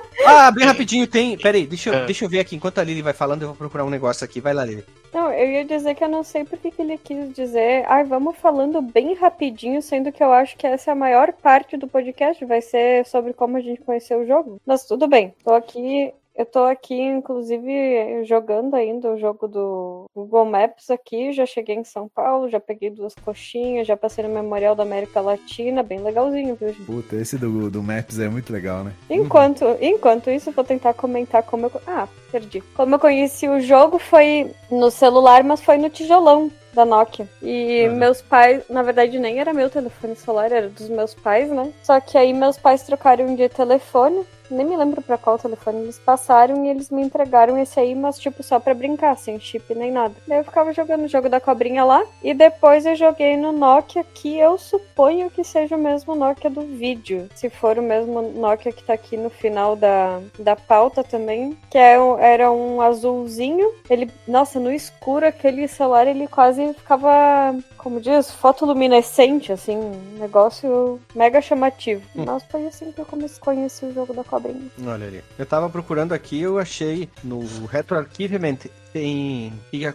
Ah, 0.26 0.50
bem 0.50 0.66
rapidinho, 0.66 1.06
tem. 1.06 1.36
Peraí, 1.36 1.66
deixa 1.66 1.88
eu, 1.90 1.94
É. 1.94 2.04
deixa 2.04 2.24
eu 2.24 2.28
ver 2.28 2.40
aqui. 2.40 2.54
Enquanto 2.54 2.78
a 2.78 2.84
Lili 2.84 3.00
vai 3.02 3.14
falando, 3.14 3.40
eu 3.42 3.48
vou 3.48 3.56
procurar 3.56 3.84
um 3.84 3.90
negócio 3.90 4.22
aqui. 4.24 4.38
Vai 4.40 4.52
lá, 4.52 4.64
Lili. 4.64 4.84
Não, 5.12 5.32
eu 5.32 5.48
ia 5.50 5.64
dizer 5.64 5.94
que 5.94 6.04
eu 6.04 6.08
não 6.08 6.22
sei 6.22 6.44
por 6.44 6.58
que 6.58 6.70
que 6.70 6.80
ele 6.82 6.98
quis 6.98 7.32
dizer, 7.34 7.84
ai, 7.88 8.04
vamos 8.04 8.36
falando 8.36 8.80
bem 8.82 9.14
rapidinho, 9.14 9.80
sendo 9.82 10.12
que 10.12 10.22
eu 10.22 10.30
acho 10.32 10.56
que 10.56 10.66
essa 10.66 10.90
é 10.90 10.92
a 10.92 10.96
maior 10.96 11.32
parte 11.32 11.76
do 11.76 11.88
podcast, 11.88 12.44
vai 12.44 12.60
ser 12.60 13.04
sobre 13.06 13.32
como 13.32 13.56
a 13.56 13.60
gente 13.60 13.80
conheceu 13.80 14.20
o 14.20 14.26
jogo. 14.26 14.60
Mas 14.64 14.84
tudo 14.84 15.08
bem, 15.08 15.34
tô 15.42 15.52
aqui, 15.54 16.12
eu 16.40 16.46
tô 16.46 16.60
aqui, 16.64 16.98
inclusive, 16.98 18.24
jogando 18.24 18.74
ainda 18.74 19.10
o 19.12 19.18
jogo 19.18 19.46
do 19.46 20.06
Google 20.14 20.46
Maps 20.46 20.90
aqui, 20.90 21.32
já 21.32 21.44
cheguei 21.44 21.76
em 21.76 21.84
São 21.84 22.08
Paulo, 22.08 22.48
já 22.48 22.58
peguei 22.58 22.88
duas 22.88 23.14
coxinhas, 23.14 23.86
já 23.86 23.94
passei 23.96 24.24
no 24.26 24.32
Memorial 24.32 24.74
da 24.74 24.82
América 24.82 25.20
Latina, 25.20 25.82
bem 25.82 26.00
legalzinho, 26.00 26.56
viu, 26.58 26.68
gente? 26.68 26.82
Puta, 26.84 27.16
esse 27.16 27.36
do, 27.36 27.70
do 27.70 27.82
Maps 27.82 28.18
é 28.18 28.28
muito 28.28 28.50
legal, 28.52 28.82
né? 28.84 28.92
Enquanto, 29.10 29.64
enquanto 29.82 30.30
isso, 30.30 30.48
eu 30.48 30.54
vou 30.54 30.64
tentar 30.64 30.94
comentar 30.94 31.42
como 31.42 31.66
eu. 31.66 31.72
Ah, 31.86 32.08
perdi. 32.32 32.62
Como 32.74 32.94
eu 32.94 32.98
conheci 32.98 33.46
o 33.46 33.60
jogo 33.60 33.98
foi 33.98 34.50
no 34.70 34.90
celular, 34.90 35.44
mas 35.44 35.60
foi 35.62 35.76
no 35.76 35.90
tijolão 35.90 36.50
da 36.72 36.84
Nokia. 36.86 37.28
E 37.42 37.86
Uhum. 37.88 37.96
meus 37.96 38.22
pais, 38.22 38.62
na 38.70 38.82
verdade, 38.82 39.18
nem 39.18 39.40
era 39.40 39.52
meu 39.52 39.68
telefone 39.68 40.16
celular, 40.16 40.50
era 40.52 40.68
dos 40.70 40.88
meus 40.88 41.12
pais, 41.12 41.50
né? 41.50 41.70
Só 41.82 42.00
que 42.00 42.16
aí 42.16 42.32
meus 42.32 42.56
pais 42.56 42.82
trocaram 42.82 43.34
de 43.34 43.46
telefone. 43.48 44.24
Nem 44.50 44.66
me 44.66 44.76
lembro 44.76 45.00
pra 45.02 45.18
qual 45.18 45.38
telefone 45.38 45.82
eles 45.82 45.98
passaram 45.98 46.64
e 46.64 46.68
eles 46.68 46.90
me 46.90 47.02
entregaram 47.02 47.58
esse 47.58 47.78
aí, 47.78 47.94
mas 47.94 48.18
tipo 48.18 48.42
só 48.42 48.58
pra 48.58 48.74
brincar, 48.74 49.16
sem 49.16 49.38
chip 49.38 49.74
nem 49.74 49.92
nada. 49.92 50.14
Daí 50.26 50.38
eu 50.38 50.44
ficava 50.44 50.72
jogando 50.72 51.04
o 51.04 51.08
jogo 51.08 51.28
da 51.28 51.40
cobrinha 51.40 51.84
lá 51.84 52.04
e 52.22 52.34
depois 52.34 52.86
eu 52.86 52.96
joguei 52.96 53.36
no 53.36 53.52
Nokia, 53.52 54.04
que 54.04 54.36
eu 54.36 54.58
suponho 54.58 55.30
que 55.30 55.44
seja 55.44 55.76
o 55.76 55.80
mesmo 55.80 56.14
Nokia 56.14 56.50
do 56.50 56.62
vídeo. 56.62 57.28
Se 57.34 57.48
for 57.48 57.78
o 57.78 57.82
mesmo 57.82 58.22
Nokia 58.22 58.72
que 58.72 58.84
tá 58.84 58.94
aqui 58.94 59.16
no 59.16 59.30
final 59.30 59.76
da, 59.76 60.20
da 60.38 60.56
pauta 60.56 61.02
também, 61.02 61.56
que 61.70 61.78
é 61.78 61.96
era 62.20 62.50
um 62.50 62.80
azulzinho. 62.80 63.72
Ele, 63.88 64.10
nossa, 64.26 64.58
no 64.58 64.72
escuro 64.72 65.26
aquele 65.26 65.68
celular 65.68 66.06
ele 66.06 66.26
quase 66.26 66.72
ficava, 66.74 67.54
como 67.82 68.00
diz, 68.00 68.30
fotoluminescente, 68.30 69.52
assim, 69.52 69.76
um 69.76 70.18
negócio 70.18 71.00
mega 71.14 71.40
chamativo. 71.40 72.02
Hum. 72.14 72.24
Mas 72.26 72.42
foi 72.44 72.66
assim 72.66 72.92
que 72.92 73.00
eu 73.00 73.06
comecei, 73.06 73.40
conheci 73.40 73.86
o 73.86 73.94
jogo 73.94 74.12
da 74.12 74.22
cobrinha. 74.22 74.70
Olha 74.86 75.06
ali. 75.06 75.24
Eu 75.38 75.46
tava 75.46 75.68
procurando 75.68 76.12
aqui, 76.12 76.40
eu 76.40 76.58
achei 76.58 77.08
no 77.24 77.40
Retro 77.66 77.96
Archivement 77.96 78.58
tem. 78.92 79.52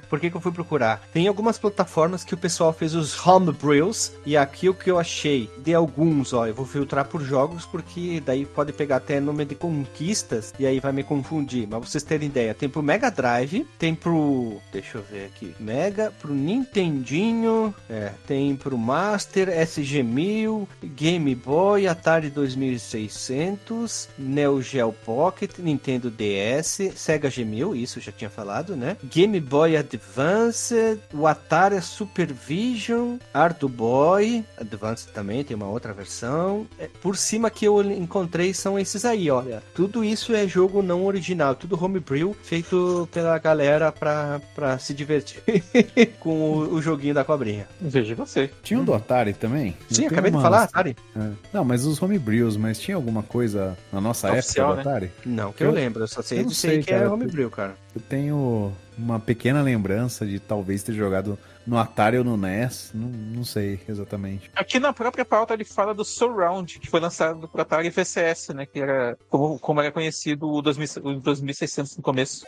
Por 0.09 0.19
que, 0.19 0.29
que 0.29 0.37
eu 0.37 0.41
fui 0.41 0.51
procurar? 0.51 1.01
Tem 1.13 1.27
algumas 1.27 1.57
plataformas 1.57 2.23
que 2.23 2.33
o 2.33 2.37
pessoal 2.37 2.73
fez 2.73 2.95
os 2.95 3.25
homebrews. 3.25 4.11
E 4.25 4.35
aqui 4.37 4.69
o 4.69 4.73
que 4.73 4.89
eu 4.89 4.99
achei 4.99 5.49
de 5.57 5.73
alguns, 5.73 6.33
ó. 6.33 6.47
Eu 6.47 6.55
vou 6.55 6.65
filtrar 6.65 7.05
por 7.05 7.21
jogos, 7.21 7.65
porque 7.65 8.21
daí 8.25 8.45
pode 8.45 8.73
pegar 8.73 8.97
até 8.97 9.19
nome 9.19 9.45
de 9.45 9.55
conquistas. 9.55 10.53
E 10.59 10.65
aí 10.65 10.79
vai 10.79 10.91
me 10.91 11.03
confundir. 11.03 11.67
Mas 11.67 11.89
vocês 11.89 12.03
terem 12.03 12.27
ideia, 12.27 12.53
tem 12.53 12.69
pro 12.69 12.83
Mega 12.83 13.09
Drive, 13.09 13.65
tem 13.77 13.95
pro. 13.95 14.59
Deixa 14.71 14.97
eu 14.97 15.03
ver 15.03 15.25
aqui. 15.25 15.55
Mega, 15.59 16.11
pro 16.19 16.33
Nintendinho. 16.33 17.73
É, 17.89 18.11
tem 18.27 18.55
pro 18.55 18.77
Master, 18.77 19.49
SG1000, 19.49 20.67
Game 20.83 21.33
Boy, 21.35 21.87
Atari 21.87 22.29
2600, 22.29 24.09
Neo 24.17 24.61
Geo 24.61 24.93
Pocket, 24.93 25.57
Nintendo 25.59 26.09
DS, 26.09 26.91
Sega 26.95 27.29
G1000, 27.29 27.75
isso 27.75 27.99
eu 27.99 28.03
já 28.03 28.11
tinha 28.11 28.29
falado, 28.29 28.75
né? 28.75 28.84
Game 29.09 29.39
Boy 29.39 29.75
Advance, 29.77 30.75
o 31.13 31.25
Atari 31.27 31.81
Supervision, 31.81 33.17
Ardo 33.33 33.67
Boy, 33.69 34.43
Advance 34.59 35.07
também 35.09 35.43
tem 35.43 35.55
uma 35.55 35.67
outra 35.67 35.93
versão. 35.93 36.67
É, 36.79 36.87
por 37.01 37.15
cima 37.17 37.49
que 37.49 37.65
eu 37.65 37.81
encontrei 37.91 38.53
são 38.53 38.77
esses 38.79 39.05
aí, 39.05 39.29
olha. 39.29 39.61
Tudo 39.73 40.03
isso 40.03 40.33
é 40.33 40.47
jogo 40.47 40.81
não 40.81 41.05
original, 41.05 41.55
tudo 41.55 41.81
homebrew, 41.83 42.35
feito 42.43 43.07
pela 43.11 43.37
galera 43.37 43.91
pra, 43.91 44.41
pra 44.53 44.77
se 44.77 44.93
divertir 44.93 45.41
com 46.19 46.29
o, 46.51 46.73
o 46.75 46.81
joguinho 46.81 47.13
da 47.13 47.23
cobrinha. 47.23 47.67
Veja 47.79 48.15
você. 48.15 48.49
Tinha 48.63 48.79
um 48.79 48.83
do 48.85 48.93
Atari 48.93 49.33
também? 49.33 49.75
Sim, 49.89 50.07
acabei 50.07 50.31
de 50.31 50.37
umas- 50.37 50.43
falar, 50.43 50.63
Atari? 50.63 50.95
É. 51.15 51.29
Não, 51.53 51.63
mas 51.63 51.85
os 51.85 52.01
homebrews, 52.01 52.57
mas 52.57 52.79
tinha 52.79 52.95
alguma 52.95 53.23
coisa 53.23 53.77
na 53.91 54.01
nossa 54.01 54.31
Oficial, 54.31 54.73
época 54.73 54.83
do 54.83 54.89
né? 54.89 54.95
Atari? 54.95 55.11
Não, 55.25 55.51
que 55.53 55.63
eu, 55.63 55.67
Eu- 55.69 55.73
lembro, 55.73 56.03
eu 56.03 56.07
só 56.07 56.21
sei, 56.21 56.39
eu 56.39 56.43
não 56.43 56.49
sei, 56.51 56.69
sei, 56.71 56.79
que 56.83 56.91
cara. 56.91 57.05
é 57.05 57.09
homebrew, 57.09 57.49
cara. 57.49 57.75
Eu 57.95 58.01
tenho 58.01 58.73
uma 58.97 59.19
pequena 59.21 59.61
lembrança 59.61 60.25
de 60.25 60.37
talvez 60.37 60.83
ter 60.83 60.91
jogado 60.93 61.39
no 61.65 61.77
Atari 61.77 62.17
ou 62.17 62.25
no 62.25 62.35
NES, 62.35 62.91
não, 62.93 63.07
não 63.07 63.43
sei 63.45 63.79
exatamente. 63.87 64.51
Aqui 64.53 64.79
na 64.81 64.91
própria 64.91 65.23
pauta 65.23 65.53
ele 65.53 65.63
fala 65.63 65.93
do 65.93 66.03
Surround, 66.03 66.77
que 66.79 66.89
foi 66.89 66.99
lançado 66.99 67.47
pro 67.47 67.61
Atari 67.61 67.89
VCS, 67.89 68.49
né? 68.49 68.65
Que 68.65 68.79
era 68.81 69.17
como, 69.29 69.57
como 69.59 69.79
era 69.79 69.91
conhecido 69.93 70.47
o 70.49 70.61
2000 70.61 70.87
o 71.03 71.13
2600 71.21 71.95
no 71.97 72.03
começo. 72.03 72.45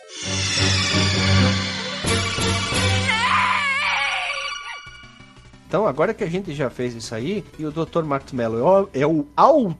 Então, 5.67 5.85
agora 5.85 6.13
que 6.13 6.23
a 6.23 6.29
gente 6.29 6.53
já 6.53 6.69
fez 6.69 6.93
isso 6.95 7.13
aí, 7.13 7.43
e 7.59 7.65
o 7.65 7.71
Dr. 7.71 8.03
Marcos 8.03 8.31
Mello 8.31 8.57
é 8.57 8.61
o- 8.63 8.89
é 9.01 9.07
o 9.07 9.27
autor 9.35 9.75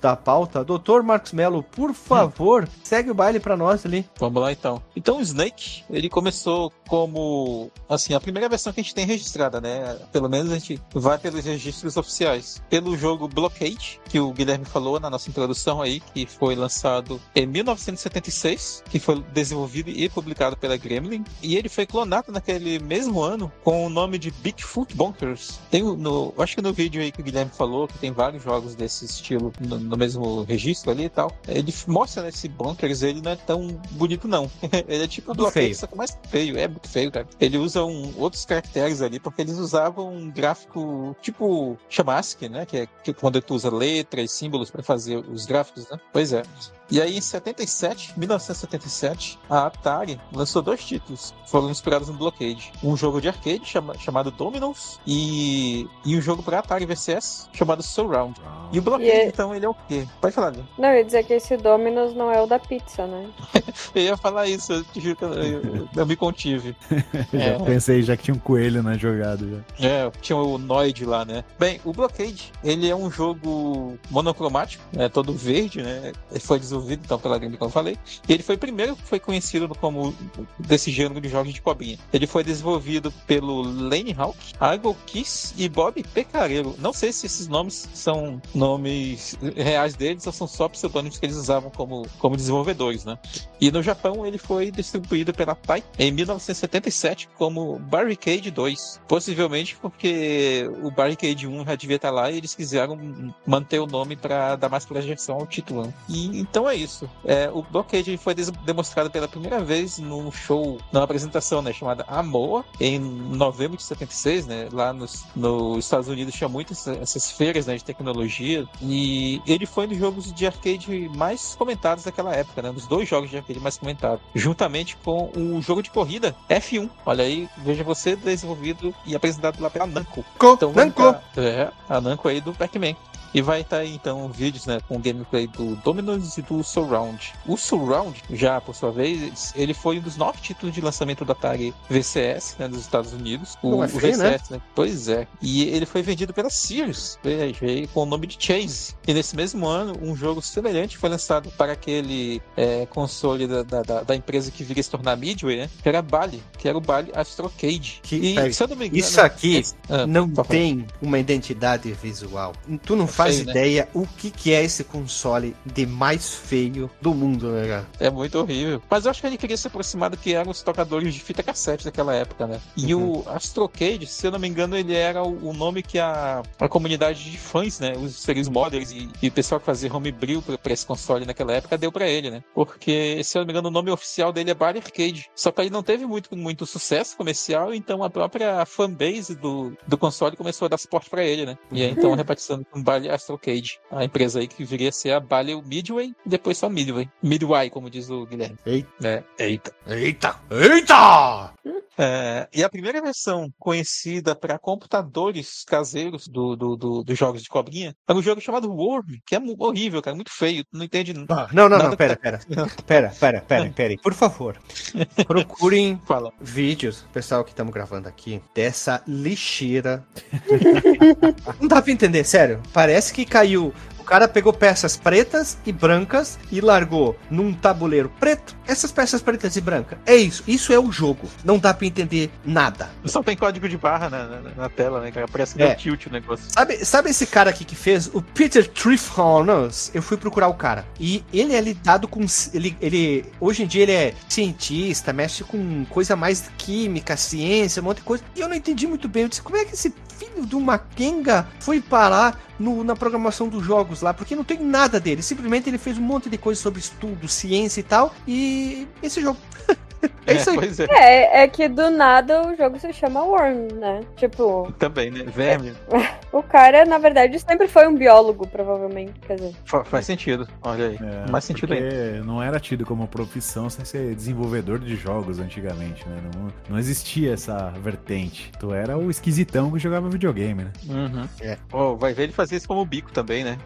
da 0.00 0.14
pauta, 0.16 0.64
Dr. 0.64 1.02
Marcos 1.02 1.32
Mello, 1.32 1.62
por 1.62 1.94
favor, 1.94 2.68
segue 2.82 3.10
o 3.10 3.14
baile 3.14 3.40
pra 3.40 3.56
nós 3.56 3.84
ali. 3.86 4.06
Vamos 4.18 4.40
lá 4.42 4.52
então. 4.52 4.82
Então 4.94 5.18
o 5.18 5.20
Snake, 5.20 5.82
ele 5.90 6.08
começou 6.08 6.72
como, 6.88 7.70
assim, 7.88 8.14
a 8.14 8.20
primeira 8.20 8.48
versão 8.48 8.72
que 8.72 8.80
a 8.80 8.82
gente 8.82 8.94
tem 8.94 9.06
registrada, 9.06 9.60
né? 9.60 9.98
Pelo 10.12 10.28
menos 10.28 10.52
a 10.52 10.58
gente 10.58 10.80
vai 10.92 11.18
pelos 11.18 11.44
registros 11.44 11.96
oficiais. 11.96 12.62
Pelo 12.68 12.96
jogo 12.96 13.28
Blockade, 13.28 14.00
que 14.08 14.20
o 14.20 14.32
Guilherme 14.32 14.64
falou 14.64 15.00
na 15.00 15.10
nossa 15.10 15.28
introdução 15.30 15.80
aí, 15.80 16.00
que 16.00 16.26
foi 16.26 16.54
lançado 16.54 17.20
em 17.34 17.46
1976, 17.46 18.84
que 18.90 18.98
foi 18.98 19.22
desenvolvido 19.32 19.90
e 19.90 20.08
publicado 20.08 20.56
pela 20.56 20.76
Gremlin, 20.76 21.24
e 21.42 21.56
ele 21.56 21.68
foi 21.68 21.86
clonado 21.86 22.30
naquele 22.30 22.78
mesmo 22.78 23.22
ano 23.22 23.50
com 23.64 23.86
o 23.86 23.88
nome 23.88 24.18
de 24.18 24.30
Bigfoot 24.30 24.94
Bunkers. 24.94 25.58
Tem 25.70 25.82
no, 25.82 26.34
acho 26.38 26.56
que 26.56 26.62
no 26.62 26.72
vídeo 26.72 27.00
aí 27.00 27.10
que 27.10 27.20
o 27.20 27.24
Guilherme 27.24 27.50
falou, 27.50 27.88
que 27.88 27.98
tem 27.98 28.12
vários 28.12 28.42
jogos 28.42 28.74
desse 28.74 29.04
estilo 29.04 29.45
no, 29.60 29.78
no 29.78 29.96
mesmo 29.96 30.42
registro 30.44 30.90
ali 30.90 31.04
e 31.04 31.08
tal, 31.08 31.30
ele 31.48 31.70
f- 31.70 31.90
mostra 31.90 32.22
nesse 32.22 32.48
Bunkers, 32.48 33.02
ele 33.02 33.20
não 33.20 33.32
é 33.32 33.36
tão 33.36 33.68
bonito 33.92 34.26
não. 34.28 34.50
ele 34.88 35.04
é 35.04 35.08
tipo 35.08 35.34
Blockade, 35.34 35.66
feio. 35.66 35.76
só 35.76 35.86
que 35.86 35.96
mais 35.96 36.16
feio, 36.28 36.58
é 36.58 36.66
muito 36.68 36.88
feio, 36.88 37.10
cara. 37.10 37.26
Ele 37.40 37.58
usa 37.58 37.84
um, 37.84 38.12
outros 38.18 38.44
caracteres 38.44 39.00
ali, 39.02 39.18
porque 39.20 39.42
eles 39.42 39.58
usavam 39.58 40.12
um 40.14 40.30
gráfico 40.30 41.14
tipo 41.22 41.76
Chamask, 41.88 42.42
né? 42.42 42.64
Que 42.66 42.76
é 42.78 42.88
que 43.04 43.12
quando 43.12 43.40
tu 43.40 43.54
usa 43.54 43.70
letras, 43.70 44.30
símbolos 44.30 44.70
para 44.70 44.82
fazer 44.82 45.16
os 45.18 45.46
gráficos, 45.46 45.88
né? 45.90 45.98
Pois 46.12 46.32
é. 46.32 46.42
E 46.88 47.00
aí, 47.02 47.16
em 47.16 47.20
77, 47.20 48.16
1977, 48.60 49.38
a 49.50 49.66
Atari 49.66 50.20
lançou 50.32 50.62
dois 50.62 50.84
títulos, 50.84 51.34
que 51.44 51.50
foram 51.50 51.68
inspirados 51.70 52.08
no 52.08 52.14
Blockade. 52.14 52.72
Um 52.82 52.96
jogo 52.96 53.20
de 53.20 53.28
arcade 53.28 53.64
chama- 53.64 53.98
chamado 53.98 54.30
Dominos 54.30 55.00
e, 55.06 55.88
e 56.04 56.16
um 56.16 56.20
jogo 56.20 56.42
para 56.42 56.60
Atari 56.60 56.86
VCS 56.86 57.48
chamado 57.52 57.82
Surround. 57.82 58.40
E 58.72 58.78
o 58.78 58.82
Blockade, 58.82 59.08
E 59.08 59.10
é- 59.10 59.26
então, 59.36 59.54
ele 59.54 59.66
é 59.66 59.68
o 59.68 59.74
quê? 59.86 60.06
Pode 60.18 60.34
falar, 60.34 60.46
Leandro. 60.48 60.66
Não, 60.78 60.88
eu 60.88 60.96
ia 60.96 61.04
dizer 61.04 61.22
que 61.26 61.34
esse 61.34 61.58
Dominus 61.58 62.14
não 62.14 62.32
é 62.32 62.40
o 62.40 62.46
da 62.46 62.58
pizza, 62.58 63.06
né? 63.06 63.28
Eu 63.94 64.02
ia 64.02 64.16
falar 64.16 64.46
isso, 64.48 64.72
eu 64.72 64.84
te 64.84 65.00
juro 65.00 65.16
que 65.16 65.24
eu, 65.24 65.32
eu- 65.34 65.88
eu 65.94 66.06
me 66.06 66.16
contive. 66.16 66.74
Eu 67.32 67.40
É. 67.40 67.58
já 67.58 67.64
pensei 67.64 68.02
já 68.02 68.16
que 68.16 68.24
tinha 68.24 68.34
um 68.34 68.38
coelho 68.38 68.82
na 68.82 68.96
jogada. 68.96 69.64
Já. 69.78 69.88
É, 69.88 70.10
tinha 70.20 70.36
o 70.36 70.56
Noid 70.58 71.04
lá, 71.04 71.24
né? 71.24 71.44
Bem, 71.58 71.80
o 71.84 71.92
Blockade, 71.92 72.52
ele 72.64 72.88
é 72.88 72.94
um 72.96 73.10
jogo 73.10 73.98
monocromático, 74.10 74.82
é 74.96 75.08
todo 75.08 75.32
verde, 75.32 75.82
né? 75.82 76.12
Ele 76.30 76.40
foi 76.40 76.58
desenvolvido 76.58 77.02
então 77.04 77.18
pela 77.18 77.38
Game, 77.38 77.56
como 77.56 77.68
eu 77.68 77.72
falei. 77.72 77.98
E 78.28 78.32
ele 78.32 78.42
foi 78.42 78.54
o 78.54 78.58
primeiro 78.58 78.96
que 78.96 79.02
foi 79.02 79.18
conhecido 79.20 79.68
como 79.80 80.14
desse 80.58 80.90
gênero 80.90 81.20
de 81.20 81.28
jogos 81.28 81.52
de 81.52 81.60
cobrinha. 81.60 81.98
Ele 82.12 82.26
foi 82.26 82.42
desenvolvido 82.44 83.12
pelo 83.26 83.62
Lane 83.62 84.14
Hawk, 84.16 84.36
Argo 84.60 84.96
Kiss 85.06 85.54
e 85.56 85.68
Bob 85.68 86.02
Pecareiro. 86.14 86.74
Não 86.78 86.92
sei 86.92 87.12
se 87.12 87.26
esses 87.26 87.48
nomes 87.48 87.88
são 87.94 88.40
nomes 88.54 89.25
reais 89.56 89.94
deles 89.94 90.22
são 90.22 90.46
só 90.46 90.68
pseudônimos 90.68 91.18
que 91.18 91.26
eles 91.26 91.36
usavam 91.36 91.70
como, 91.70 92.06
como 92.18 92.36
desenvolvedores, 92.36 93.04
né? 93.04 93.18
E 93.60 93.70
no 93.70 93.82
Japão 93.82 94.26
ele 94.26 94.38
foi 94.38 94.70
distribuído 94.70 95.32
pela 95.32 95.54
TAI 95.54 95.82
em 95.98 96.10
1977 96.12 97.28
como 97.36 97.78
Barricade 97.78 98.50
2. 98.50 99.00
Possivelmente 99.08 99.76
porque 99.76 100.68
o 100.82 100.90
Barricade 100.90 101.46
1 101.46 101.64
já 101.64 101.74
devia 101.74 101.96
estar 101.96 102.10
lá 102.10 102.30
e 102.30 102.36
eles 102.36 102.54
quiseram 102.54 102.98
manter 103.46 103.78
o 103.78 103.86
nome 103.86 104.16
para 104.16 104.56
dar 104.56 104.68
mais 104.68 104.84
projeção 104.84 105.36
ao 105.36 105.46
título. 105.46 105.86
né? 105.86 105.94
E 106.08 106.38
então 106.38 106.68
é 106.68 106.74
isso. 106.74 107.08
É, 107.24 107.50
o 107.52 107.62
Blockade 107.62 108.16
foi 108.16 108.34
demonstrado 108.34 109.10
pela 109.10 109.28
primeira 109.28 109.62
vez 109.62 109.98
num 109.98 110.30
show, 110.30 110.78
numa 110.92 111.04
apresentação 111.04 111.62
né, 111.62 111.72
chamada 111.72 112.04
Amoa, 112.08 112.64
em 112.80 112.98
novembro 112.98 113.76
de 113.76 113.82
76, 113.82 114.46
né? 114.46 114.68
Lá 114.72 114.92
nos, 114.92 115.24
nos 115.34 115.84
Estados 115.84 116.08
Unidos 116.08 116.34
tinha 116.34 116.48
muitas 116.48 116.86
essas 116.86 117.30
feiras 117.30 117.66
né, 117.66 117.76
de 117.76 117.84
tecnologia. 117.84 118.66
E 118.80 119.15
ele 119.46 119.66
foi 119.66 119.84
um 119.84 119.88
dos 119.88 119.98
jogos 119.98 120.32
de 120.32 120.46
arcade 120.46 121.10
mais 121.14 121.54
comentados 121.54 122.04
daquela 122.04 122.34
época, 122.34 122.62
né? 122.62 122.72
Dos 122.72 122.86
dois 122.86 123.08
jogos 123.08 123.30
de 123.30 123.36
arcade 123.36 123.60
mais 123.60 123.76
comentados. 123.76 124.20
Juntamente 124.34 124.96
com 125.04 125.30
o 125.34 125.60
jogo 125.62 125.82
de 125.82 125.90
corrida 125.90 126.34
F1. 126.48 126.88
Olha 127.04 127.24
aí, 127.24 127.48
veja 127.58 127.84
você 127.84 128.16
desenvolvido 128.16 128.94
e 129.04 129.14
apresentado 129.14 129.60
lá 129.60 129.70
pela 129.70 129.86
Namco. 129.86 130.24
Co, 130.38 130.54
Então, 130.54 130.72
Namco. 130.72 131.02
É, 131.36 131.70
a 131.88 132.00
Namco 132.00 132.28
aí 132.28 132.40
do 132.40 132.52
Pac-Man. 132.52 132.94
E 133.36 133.42
vai 133.42 133.60
estar 133.60 133.76
aí, 133.78 133.94
então 133.94 134.26
vídeos 134.28 134.64
né, 134.64 134.78
com 134.88 134.98
gameplay 134.98 135.46
do 135.46 135.76
Dominus 135.76 136.38
e 136.38 136.42
do 136.42 136.64
Surround. 136.64 137.34
O 137.46 137.56
Surround, 137.58 138.22
já 138.32 138.60
por 138.62 138.74
sua 138.74 138.90
vez, 138.90 139.52
ele 139.54 139.74
foi 139.74 139.98
um 139.98 140.00
dos 140.00 140.16
nove 140.16 140.40
títulos 140.40 140.74
de 140.74 140.80
lançamento 140.80 141.22
do 141.22 141.32
Atari 141.32 141.74
VCS 141.90 142.56
né, 142.58 142.66
dos 142.66 142.80
Estados 142.80 143.12
Unidos. 143.12 143.58
O, 143.62 143.70
Não 143.72 143.82
é 143.84 143.86
o 143.86 143.90
VCS, 143.90 144.48
né? 144.50 144.60
Pois 144.74 145.08
é. 145.08 145.26
E 145.42 145.64
ele 145.64 145.84
foi 145.84 146.00
vendido 146.00 146.32
pela 146.32 146.48
Sears 146.48 147.18
veio 147.60 147.86
com 147.88 148.04
o 148.04 148.06
nome 148.06 148.26
de 148.26 148.36
Chase. 148.42 148.94
E 149.06 149.12
nesse 149.12 149.36
mesmo 149.36 149.66
ano, 149.66 149.92
um 150.00 150.16
jogo 150.16 150.40
semelhante 150.40 150.96
foi 150.96 151.10
lançado 151.10 151.50
para 151.58 151.72
aquele 151.72 152.40
é, 152.56 152.86
console 152.86 153.46
da, 153.46 153.62
da, 153.62 153.82
da- 153.82 154.02
da 154.02 154.16
empresa 154.16 154.50
que 154.50 154.64
viria 154.64 154.82
se 154.82 154.90
tornar 154.90 155.14
Midway, 155.16 155.58
né? 155.58 155.70
Que 155.82 155.88
era 155.90 156.00
Bally, 156.00 156.42
que 156.56 156.66
era 156.66 156.78
o 156.78 156.80
Bally 156.80 157.10
Astrocade. 157.14 158.00
Que- 158.02 158.16
e, 158.16 158.34
peraí, 158.34 158.54
se 158.54 158.62
eu 158.62 158.68
não 158.68 158.76
me 158.76 158.86
engano, 158.86 158.98
Isso 158.98 159.20
aqui 159.20 159.62
Ah, 159.90 160.06
não 160.06 160.24
pode 160.30 160.48
falar. 160.48 160.58
tem 160.58 160.86
uma 161.02 161.18
identidade 161.18 161.92
visual. 161.92 162.54
Tu 162.84 162.96
não 162.96 163.06
faz 163.06 163.25
feio, 163.26 163.44
né? 163.44 163.56
ideia 163.56 163.88
o 163.94 164.06
que, 164.06 164.30
que 164.30 164.52
é 164.52 164.62
esse 164.62 164.84
console 164.84 165.56
de 165.64 165.86
mais 165.86 166.34
feio 166.34 166.90
do 167.00 167.14
mundo, 167.14 167.50
né, 167.52 167.66
cara? 167.68 167.86
É 167.98 168.10
muito 168.10 168.38
horrível. 168.38 168.82
Mas 168.90 169.04
eu 169.04 169.10
acho 169.10 169.20
que 169.20 169.26
ele 169.26 169.36
queria 169.38 169.56
se 169.56 169.66
aproximar 169.66 170.10
do 170.10 170.16
que 170.16 170.34
eram 170.34 170.50
os 170.50 170.62
tocadores 170.62 171.12
de 171.14 171.20
fita 171.20 171.42
cassete 171.42 171.84
daquela 171.84 172.14
época, 172.14 172.46
né? 172.46 172.60
E 172.76 172.94
Uhum. 172.94 173.18
o 173.20 173.28
Astrocade, 173.28 174.06
se 174.06 174.26
eu 174.26 174.30
não 174.30 174.38
me 174.38 174.48
engano, 174.48 174.76
ele 174.76 174.94
era 174.94 175.22
o, 175.22 175.50
o 175.50 175.52
nome 175.52 175.82
que 175.82 175.98
a, 175.98 176.42
a 176.58 176.68
comunidade 176.68 177.30
de 177.30 177.38
fãs, 177.38 177.80
né? 177.80 177.92
Os 177.96 178.16
seres 178.16 178.48
modders 178.48 178.90
e, 178.90 179.08
e 179.22 179.28
o 179.28 179.32
pessoal 179.32 179.58
que 179.60 179.66
fazia 179.66 179.92
homebrew 179.94 180.42
pra, 180.42 180.58
pra 180.58 180.72
esse 180.72 180.86
console 180.86 181.24
naquela 181.26 181.52
época 181.52 181.76
deu 181.78 181.90
pra 181.92 182.06
ele, 182.08 182.30
né? 182.30 182.42
Porque, 182.54 183.22
se 183.24 183.36
eu 183.36 183.40
não 183.42 183.46
me 183.46 183.52
engano, 183.52 183.68
o 183.68 183.72
nome 183.72 183.90
oficial 183.90 184.32
dele 184.32 184.50
é 184.50 184.54
Bally 184.54 184.78
Arcade. 184.78 185.26
Só 185.34 185.50
que 185.52 185.60
ele 185.60 185.70
não 185.70 185.82
teve 185.82 186.06
muito, 186.06 186.34
muito 186.36 186.66
sucesso 186.66 187.16
comercial, 187.16 187.72
então 187.74 188.02
a 188.02 188.10
própria 188.10 188.64
fanbase 188.66 189.34
do, 189.34 189.76
do 189.86 189.98
console 189.98 190.36
começou 190.36 190.66
a 190.66 190.68
dar 190.68 190.78
suporte 190.78 191.08
pra 191.10 191.24
ele, 191.24 191.46
né? 191.46 191.58
E 191.72 191.82
aí, 191.82 191.90
então, 191.90 192.14
rebatizando 192.14 192.64
com 192.70 192.82
Bally 192.82 193.08
Astrocade. 193.16 193.80
A 193.90 194.04
empresa 194.04 194.38
aí 194.40 194.46
que 194.46 194.64
viria 194.64 194.90
a 194.90 194.92
ser 194.92 195.12
a 195.12 195.20
Bally 195.20 195.60
Midway 195.62 196.14
e 196.24 196.28
depois 196.28 196.58
só 196.58 196.68
Midway. 196.68 197.08
Midway, 197.22 197.70
como 197.70 197.90
diz 197.90 198.08
o 198.10 198.26
Guilherme. 198.26 198.58
Eita. 198.64 198.88
É, 199.02 199.44
eita. 199.44 199.72
Eita! 199.86 200.40
Eita! 200.50 201.54
É, 201.98 202.48
e 202.52 202.62
a 202.62 202.68
primeira 202.68 203.00
versão 203.00 203.48
conhecida 203.58 204.34
para 204.34 204.58
computadores 204.58 205.64
caseiros 205.66 206.26
do, 206.28 206.54
do, 206.54 206.76
do- 206.76 207.02
dos 207.04 207.18
jogos 207.18 207.42
de 207.42 207.48
cobrinha 207.48 207.94
era 208.08 208.18
um 208.18 208.22
jogo 208.22 208.40
chamado 208.40 208.70
Worm, 208.70 209.06
que 209.26 209.34
é 209.34 209.40
horrível, 209.58 210.02
cara, 210.02 210.14
muito 210.14 210.30
feio, 210.30 210.64
não 210.72 210.84
entende 210.84 211.14
Ah, 211.28 211.48
não, 211.52 211.68
não, 211.68 211.78
não, 211.90 211.96
pera, 211.96 212.16
pera. 212.16 212.40
Pera, 212.86 213.10
pera, 213.18 213.40
pera, 213.40 213.70
pera. 213.74 213.94
Por 214.02 214.12
favor, 214.14 214.58
procurem 215.26 216.00
fala. 216.06 216.32
vídeos, 216.40 217.06
pessoal 217.12 217.42
que 217.44 217.50
estamos 217.50 217.72
gravando 217.72 218.08
aqui, 218.08 218.42
dessa 218.54 219.02
lixeira. 219.06 220.06
Não 221.60 221.68
dá 221.68 221.80
pra 221.80 221.92
entender, 221.92 222.24
sério. 222.24 222.60
Parece 222.72 223.12
que 223.12 223.24
caiu. 223.24 223.72
O 224.06 224.08
cara 224.08 224.28
pegou 224.28 224.52
peças 224.52 224.96
pretas 224.96 225.58
e 225.66 225.72
brancas 225.72 226.38
e 226.52 226.60
largou 226.60 227.18
num 227.28 227.52
tabuleiro 227.52 228.08
preto 228.20 228.54
essas 228.64 228.92
peças 228.92 229.20
pretas 229.20 229.56
e 229.56 229.60
brancas. 229.60 229.98
É 230.06 230.14
isso. 230.14 230.44
Isso 230.46 230.72
é 230.72 230.78
o 230.78 230.92
jogo. 230.92 231.28
Não 231.44 231.58
dá 231.58 231.74
pra 231.74 231.88
entender 231.88 232.30
nada. 232.44 232.88
Só 233.04 233.20
tem 233.20 233.36
código 233.36 233.68
de 233.68 233.76
barra 233.76 234.08
na, 234.08 234.26
na, 234.28 234.50
na 234.56 234.68
tela, 234.68 235.00
né, 235.00 235.10
cara? 235.10 235.26
Parece 235.26 235.56
que 235.56 235.62
É. 235.64 235.74
tilt 235.74 236.06
o 236.06 236.10
negócio. 236.10 236.44
Sabe, 236.48 236.84
sabe 236.84 237.10
esse 237.10 237.26
cara 237.26 237.50
aqui 237.50 237.64
que 237.64 237.74
fez? 237.74 238.06
O 238.14 238.22
Peter 238.22 238.68
Trifonus. 238.68 239.90
Eu 239.92 240.02
fui 240.02 240.16
procurar 240.16 240.46
o 240.46 240.54
cara. 240.54 240.86
E 241.00 241.24
ele 241.32 241.54
é 241.54 241.60
lidado 241.60 242.06
com. 242.06 242.24
Ele, 242.54 242.76
ele, 242.80 243.24
hoje 243.40 243.64
em 243.64 243.66
dia 243.66 243.82
ele 243.82 243.92
é 243.92 244.14
cientista, 244.28 245.12
mexe 245.12 245.42
com 245.42 245.84
coisa 245.86 246.14
mais 246.14 246.48
química, 246.56 247.16
ciência, 247.16 247.82
um 247.82 247.86
monte 247.86 247.96
de 247.98 248.02
coisa. 248.04 248.22
E 248.36 248.40
eu 248.40 248.48
não 248.48 248.54
entendi 248.54 248.86
muito 248.86 249.08
bem. 249.08 249.24
Eu 249.24 249.28
disse, 249.28 249.42
como 249.42 249.56
é 249.56 249.64
que 249.64 249.74
esse 249.74 249.92
filho 250.18 250.46
de 250.46 250.54
uma 250.56 250.78
Kenga 250.78 251.46
foi 251.60 251.80
parar 251.80 252.40
no- 252.58 252.82
na 252.82 252.96
programação 252.96 253.48
dos 253.48 253.64
jogos 253.64 254.02
lá? 254.02 254.12
Porque 254.14 254.34
não 254.36 254.44
tem 254.44 254.58
nada 254.60 254.98
dele. 254.98 255.22
Simplesmente 255.22 255.68
ele 255.68 255.78
fez 255.78 255.98
um 255.98 256.02
monte 256.02 256.28
de 256.28 256.38
coisa 256.38 256.60
sobre 256.60 256.80
estudo, 256.80 257.28
ciência 257.28 257.80
e 257.80 257.84
tal. 257.84 258.14
E 258.26 258.86
esse 259.02 259.20
jogo. 259.20 259.38
é 260.26 260.34
isso 260.34 260.50
aí. 260.50 260.56
pois 260.56 260.80
é. 260.80 260.86
É, 260.90 261.42
é 261.42 261.48
que 261.48 261.68
do 261.68 261.90
nada 261.90 262.46
o 262.48 262.56
jogo 262.56 262.78
se 262.78 262.92
chama 262.92 263.22
Worm, 263.22 263.68
né? 263.78 264.00
Tipo, 264.16 264.72
Também, 264.78 265.10
né? 265.10 265.24
Verme. 265.24 265.72
o 266.32 266.42
cara, 266.42 266.84
na 266.84 266.98
verdade, 266.98 267.38
sempre 267.40 267.68
foi 267.68 267.86
um 267.86 267.94
biólogo, 267.94 268.46
provavelmente. 268.46 269.12
Quer 269.26 269.36
dizer, 269.36 269.54
Fa- 269.64 269.84
faz 269.84 270.06
sentido. 270.06 270.48
Olha 270.62 270.88
aí. 270.88 270.96
É, 271.00 271.30
Mais 271.30 271.44
sentido 271.44 271.68
porque 271.68 271.82
ainda. 271.82 272.24
não 272.24 272.42
era 272.42 272.58
tido 272.60 272.84
como 272.84 273.06
profissão 273.08 273.68
sem 273.70 273.84
ser 273.84 274.14
desenvolvedor 274.14 274.78
de 274.78 274.96
jogos 274.96 275.38
antigamente, 275.38 276.06
né? 276.08 276.16
Não, 276.34 276.52
não 276.70 276.78
existia 276.78 277.32
essa 277.34 277.70
vertente. 277.82 278.50
Tu 278.58 278.72
era 278.72 278.96
o 278.98 279.10
esquisitão 279.10 279.70
que 279.70 279.78
jogava 279.78 280.08
videogame, 280.08 280.64
né? 280.64 280.72
Uhum. 280.88 281.28
É. 281.40 281.56
Oh, 281.72 281.96
vai 281.96 282.12
ver 282.12 282.24
ele 282.24 282.32
fazer 282.32 282.56
isso 282.56 282.68
como 282.68 282.84
bico 282.84 283.12
também, 283.12 283.44
né? 283.44 283.56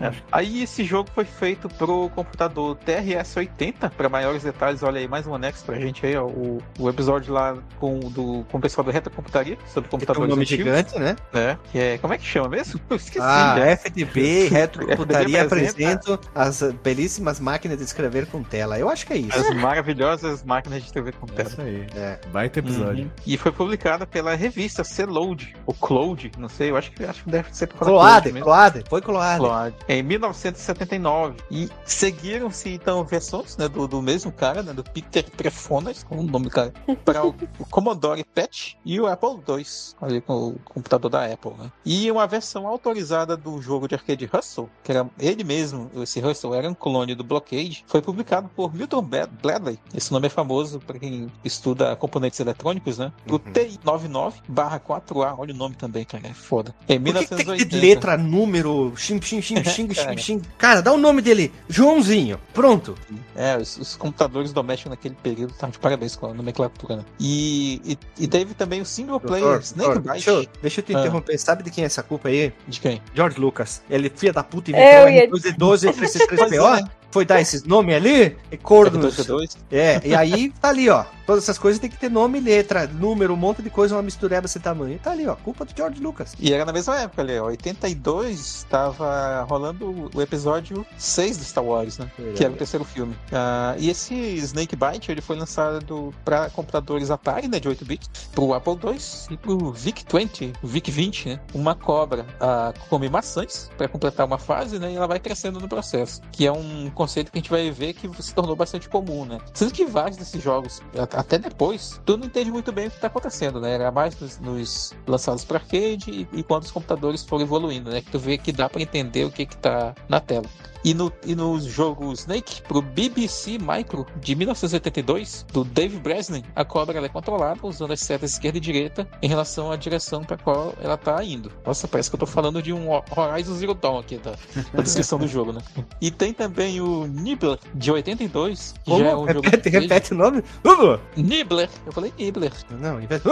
É, 0.00 0.06
É. 0.06 0.12
Aí 0.32 0.62
esse 0.62 0.84
jogo 0.84 1.08
foi 1.14 1.24
feito 1.24 1.68
pro 1.68 2.08
computador 2.10 2.76
TRS-80, 2.86 3.90
para 3.96 4.08
maiores 4.08 4.42
detalhes, 4.42 4.82
olha 4.82 4.98
aí 5.00 5.08
mais 5.08 5.26
um 5.26 5.34
anexo 5.34 5.64
pra 5.64 5.78
gente 5.78 5.85
aí, 6.04 6.16
ó, 6.16 6.26
o, 6.26 6.58
o 6.78 6.88
episódio 6.88 7.32
lá 7.32 7.56
com, 7.78 7.98
do, 8.00 8.44
com 8.50 8.58
o 8.58 8.60
pessoal 8.60 8.84
do 8.84 8.90
Retrocomputaria, 8.90 9.56
sobre 9.66 9.88
Tem 9.88 9.96
um 9.96 10.00
computadores 10.00 10.30
nome 10.30 10.42
antigos, 10.42 10.64
gigante, 10.64 10.98
né? 10.98 11.16
né? 11.32 11.58
Que 11.70 11.78
é, 11.78 11.98
como 11.98 12.14
é 12.14 12.18
que 12.18 12.24
chama 12.24 12.48
mesmo? 12.48 12.80
Eu 12.90 12.96
esqueci. 12.96 13.20
Ah, 13.20 13.54
já. 13.58 13.66
FDB, 13.76 14.48
Retrocomputaria 14.48 15.42
apresenta- 15.42 16.12
apresento 16.12 16.30
as 16.34 16.62
belíssimas 16.82 17.40
máquinas 17.40 17.78
de 17.78 17.84
escrever 17.84 18.26
com 18.26 18.42
tela. 18.42 18.78
Eu 18.78 18.88
acho 18.88 19.06
que 19.06 19.12
é 19.12 19.16
isso. 19.16 19.38
As 19.38 19.54
maravilhosas 19.54 20.42
máquinas 20.42 20.84
de 20.84 20.92
TV 20.92 21.12
com 21.12 21.26
é 21.26 21.30
tela. 21.30 21.48
isso 21.48 21.60
aí. 21.60 21.86
É. 21.94 22.18
Baita 22.32 22.58
episódio. 22.58 23.04
Uhum. 23.04 23.10
E 23.26 23.36
foi 23.36 23.52
publicada 23.52 24.06
pela 24.06 24.34
revista 24.34 24.82
C-Load, 24.84 25.54
ou 25.66 25.74
Cloud, 25.74 26.32
não 26.38 26.48
sei, 26.48 26.70
eu 26.70 26.76
acho 26.76 26.90
que, 26.92 27.04
acho 27.04 27.24
que 27.24 27.30
deve 27.30 27.54
ser 27.54 27.66
por 27.66 27.78
Cloade, 27.78 27.96
Cloud 27.96 28.32
mesmo. 28.32 28.44
Cloade, 28.44 28.84
foi 28.88 29.00
Cloade. 29.00 29.38
Cloud, 29.40 29.76
em 29.88 30.02
1979. 30.02 31.36
E 31.50 31.68
seguiram-se 31.84 32.70
então 32.70 33.04
versões 33.04 33.56
né, 33.56 33.68
do, 33.68 33.86
do 33.86 34.02
mesmo 34.02 34.32
cara, 34.32 34.62
né, 34.62 34.72
do 34.72 34.82
Peter 34.84 35.24
Prefonas, 35.66 36.04
como 36.04 36.20
o 36.20 36.24
nome 36.24 36.48
cara, 36.48 36.72
para 37.04 37.26
o, 37.26 37.34
o 37.58 37.66
Commodore 37.68 38.24
PET 38.24 38.78
e 38.84 39.00
o 39.00 39.06
Apple 39.06 39.30
II, 39.48 39.66
ali 40.00 40.20
com 40.20 40.48
o 40.50 40.58
computador 40.64 41.10
da 41.10 41.26
Apple. 41.26 41.52
Né? 41.58 41.72
E 41.84 42.08
uma 42.10 42.24
versão 42.26 42.68
autorizada 42.68 43.36
do 43.36 43.60
jogo 43.60 43.88
de 43.88 43.96
arcade 43.96 44.30
Hustle, 44.32 44.70
que 44.84 44.92
era 44.92 45.08
ele 45.18 45.42
mesmo, 45.42 45.90
esse 45.96 46.24
Hustle 46.24 46.54
era 46.54 46.70
um 46.70 46.74
clone 46.74 47.16
do 47.16 47.24
Blockade, 47.24 47.84
foi 47.88 48.00
publicado 48.00 48.48
por 48.54 48.72
Milton 48.72 49.02
Bradley. 49.42 49.78
Esse 49.92 50.12
nome 50.12 50.26
é 50.28 50.30
famoso 50.30 50.78
para 50.78 51.00
quem 51.00 51.30
estuda 51.44 51.96
componentes 51.96 52.38
eletrônicos, 52.38 52.98
né? 52.98 53.12
O 53.28 53.32
Uhum. 53.32 53.38
TI99-4A, 53.52 55.34
olha 55.38 55.52
o 55.52 55.56
nome 55.56 55.74
também, 55.74 56.04
cara, 56.04 56.28
é 56.28 56.32
foda. 56.32 56.74
Em 56.88 57.00
Por 57.00 57.12
que, 57.14 57.26
que 57.26 57.34
tem 57.34 57.44
1980. 57.44 57.76
letra, 57.76 58.16
número, 58.16 58.92
xing, 58.96 59.20
xing, 59.20 59.42
xing, 59.42 59.62
xing, 59.64 59.92
xing, 59.92 60.16
xing? 60.18 60.42
Cara, 60.58 60.80
dá 60.80 60.92
o 60.92 60.96
nome 60.96 61.20
dele. 61.20 61.52
Joãozinho. 61.68 62.38
Pronto. 62.54 62.94
É, 63.34 63.56
os, 63.56 63.76
os 63.78 63.96
computadores 63.96 64.52
domésticos 64.52 64.90
naquele 64.90 65.14
período 65.16 65.55
estavam 65.56 65.72
de 65.72 65.78
parabéns 65.78 66.14
com 66.16 66.26
a 66.26 66.34
nomenclatura, 66.34 66.96
né? 66.96 67.04
E, 67.18 67.80
e, 68.18 68.24
e 68.24 68.28
teve 68.28 68.54
também 68.54 68.80
o 68.80 68.84
single 68.86 69.18
player 69.20 69.44
Doutor, 69.44 69.62
Snake 69.62 69.84
doutor, 69.94 70.00
Bite. 70.02 70.12
deixa, 70.12 70.30
eu, 70.30 70.46
deixa 70.62 70.80
eu 70.80 70.84
te 70.84 70.94
Ah. 70.96 71.00
interromper. 71.00 71.38
Sabe 71.38 71.62
de 71.62 71.70
quem 71.70 71.84
é 71.84 71.86
essa 71.86 72.02
culpa 72.02 72.28
aí? 72.28 72.52
De 72.68 72.80
quem? 72.80 73.02
George 73.14 73.40
Lucas. 73.40 73.82
Ele, 73.90 74.10
filha 74.14 74.32
da 74.32 74.42
puta, 74.44 74.70
inventou 74.70 75.08
ia- 75.08 75.28
R2D12 75.28 75.88
e 75.88 75.92
Pois 75.92 76.12
3C3PO. 76.14 76.78
é. 76.78 76.84
Foi 77.16 77.24
dar 77.24 77.40
esses 77.40 77.64
nomes 77.64 77.96
ali 77.96 78.36
e 78.52 78.58
corno. 78.58 79.08
R2D2. 79.08 79.56
É, 79.70 80.02
e 80.04 80.14
aí 80.14 80.52
tá 80.60 80.68
ali, 80.68 80.90
ó. 80.90 81.02
Todas 81.26 81.42
essas 81.42 81.58
coisas 81.58 81.80
tem 81.80 81.90
que 81.90 81.96
ter 81.96 82.08
nome, 82.08 82.38
letra, 82.38 82.86
número, 82.86 83.32
um 83.32 83.36
monte 83.36 83.60
de 83.60 83.68
coisa, 83.68 83.96
uma 83.96 84.02
mistureba 84.02 84.42
desse 84.42 84.60
tamanho. 84.60 84.96
Tá 85.02 85.10
ali, 85.10 85.26
ó. 85.26 85.34
Culpa 85.34 85.64
do 85.64 85.76
George 85.76 86.00
Lucas. 86.00 86.34
E 86.38 86.52
era 86.52 86.64
na 86.64 86.72
mesma 86.72 87.00
época 87.00 87.22
ali, 87.22 87.36
ó. 87.38 87.46
82 87.46 88.38
estava 88.38 89.42
rolando 89.48 90.10
o 90.14 90.22
episódio 90.22 90.86
6 90.96 91.38
do 91.38 91.44
Star 91.44 91.64
Wars, 91.64 91.98
né? 91.98 92.08
Que 92.36 92.44
era 92.44 92.52
o 92.52 92.56
terceiro 92.56 92.84
filme. 92.84 93.16
Ah, 93.32 93.74
e 93.76 93.90
esse 93.90 94.14
Snake 94.14 94.76
Bite 94.76 95.10
ele 95.10 95.20
foi 95.20 95.36
lançado 95.36 96.14
para 96.24 96.48
computadores 96.50 97.10
Atari, 97.10 97.48
né, 97.48 97.58
de 97.58 97.66
8 97.66 97.84
bits, 97.84 98.30
pro 98.32 98.54
Apple 98.54 98.74
II 98.74 98.98
e 99.30 99.36
pro 99.36 99.72
VIC-20, 99.72 100.54
o 100.62 100.66
VIC-20, 100.66 101.26
né? 101.26 101.40
Uma 101.52 101.74
cobra 101.74 102.24
ah, 102.40 102.72
come 102.88 103.08
maçãs 103.08 103.68
para 103.76 103.88
completar 103.88 104.26
uma 104.26 104.38
fase, 104.38 104.78
né? 104.78 104.92
E 104.92 104.96
ela 104.96 105.08
vai 105.08 105.18
crescendo 105.18 105.58
no 105.58 105.68
processo. 105.68 106.20
Que 106.30 106.46
é 106.46 106.52
um 106.52 106.88
conceito 107.06 107.30
que 107.30 107.38
a 107.38 107.40
gente 107.40 107.50
vai 107.50 107.70
ver 107.70 107.92
que 107.94 108.10
se 108.20 108.34
tornou 108.34 108.56
bastante 108.56 108.88
comum, 108.88 109.24
né? 109.24 109.38
Sendo 109.54 109.72
que 109.72 109.84
vários 109.86 110.16
desses 110.16 110.42
jogos, 110.42 110.82
até 111.12 111.38
depois, 111.38 112.00
tu 112.04 112.16
não 112.16 112.26
entende 112.26 112.50
muito 112.50 112.72
bem 112.72 112.88
o 112.88 112.90
que 112.90 112.98
tá 112.98 113.06
acontecendo, 113.06 113.60
né? 113.60 113.74
Era 113.74 113.92
mais 113.92 114.18
nos, 114.18 114.40
nos 114.40 114.94
lançados 115.06 115.44
para 115.44 115.58
arcade 115.58 116.10
e, 116.10 116.38
e 116.38 116.42
quando 116.42 116.64
os 116.64 116.72
computadores 116.72 117.22
foram 117.22 117.44
evoluindo, 117.44 117.90
né? 117.90 118.00
Que 118.00 118.10
tu 118.10 118.18
vê 118.18 118.36
que 118.36 118.50
dá 118.50 118.68
para 118.68 118.82
entender 118.82 119.24
o 119.24 119.30
que 119.30 119.46
que 119.46 119.56
tá 119.56 119.94
na 120.08 120.18
tela. 120.18 120.46
E 120.86 120.94
no, 120.94 121.12
e 121.26 121.34
no 121.34 121.58
jogo 121.60 122.12
Snake, 122.12 122.62
pro 122.62 122.80
BBC 122.80 123.58
Micro 123.58 124.06
de 124.20 124.36
1982, 124.36 125.44
do 125.52 125.64
Dave 125.64 125.98
Bresnan, 125.98 126.42
a 126.54 126.64
cobra 126.64 127.04
é 127.04 127.08
controlada 127.08 127.58
usando 127.64 127.92
as 127.92 127.98
setas 127.98 128.34
esquerda 128.34 128.58
e 128.58 128.60
direita 128.60 129.08
em 129.20 129.26
relação 129.26 129.72
à 129.72 129.76
direção 129.76 130.22
para 130.22 130.36
qual 130.36 130.72
ela 130.80 130.96
tá 130.96 131.24
indo. 131.24 131.50
Nossa, 131.66 131.88
parece 131.88 132.08
que 132.08 132.14
eu 132.14 132.20
tô 132.20 132.26
falando 132.26 132.62
de 132.62 132.72
um 132.72 132.88
Horizon 132.88 133.54
Zero 133.54 133.74
Dawn 133.74 133.98
aqui 133.98 134.16
da, 134.18 134.36
da 134.72 134.80
descrição 134.80 135.18
do 135.18 135.26
jogo, 135.26 135.52
né? 135.52 135.60
E 136.00 136.08
tem 136.08 136.32
também 136.32 136.80
o 136.80 136.95
Nibbler 137.04 137.58
de 137.74 137.90
82, 137.90 138.74
que 138.84 138.90
Como? 138.90 139.04
já 139.04 139.10
é 139.10 139.16
um 139.16 139.26
jogo. 139.26 139.40
repete, 139.42 139.70
de- 139.70 139.78
repete 139.78 140.12
o 140.12 140.16
nome. 140.16 140.38
Uh! 140.64 140.98
Nibbler. 141.16 141.68
Eu 141.84 141.92
falei 141.92 142.12
Nibbler. 142.18 142.52
Não, 142.78 142.98
repete. 143.00 143.24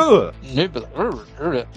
Nibbler. 0.43 0.89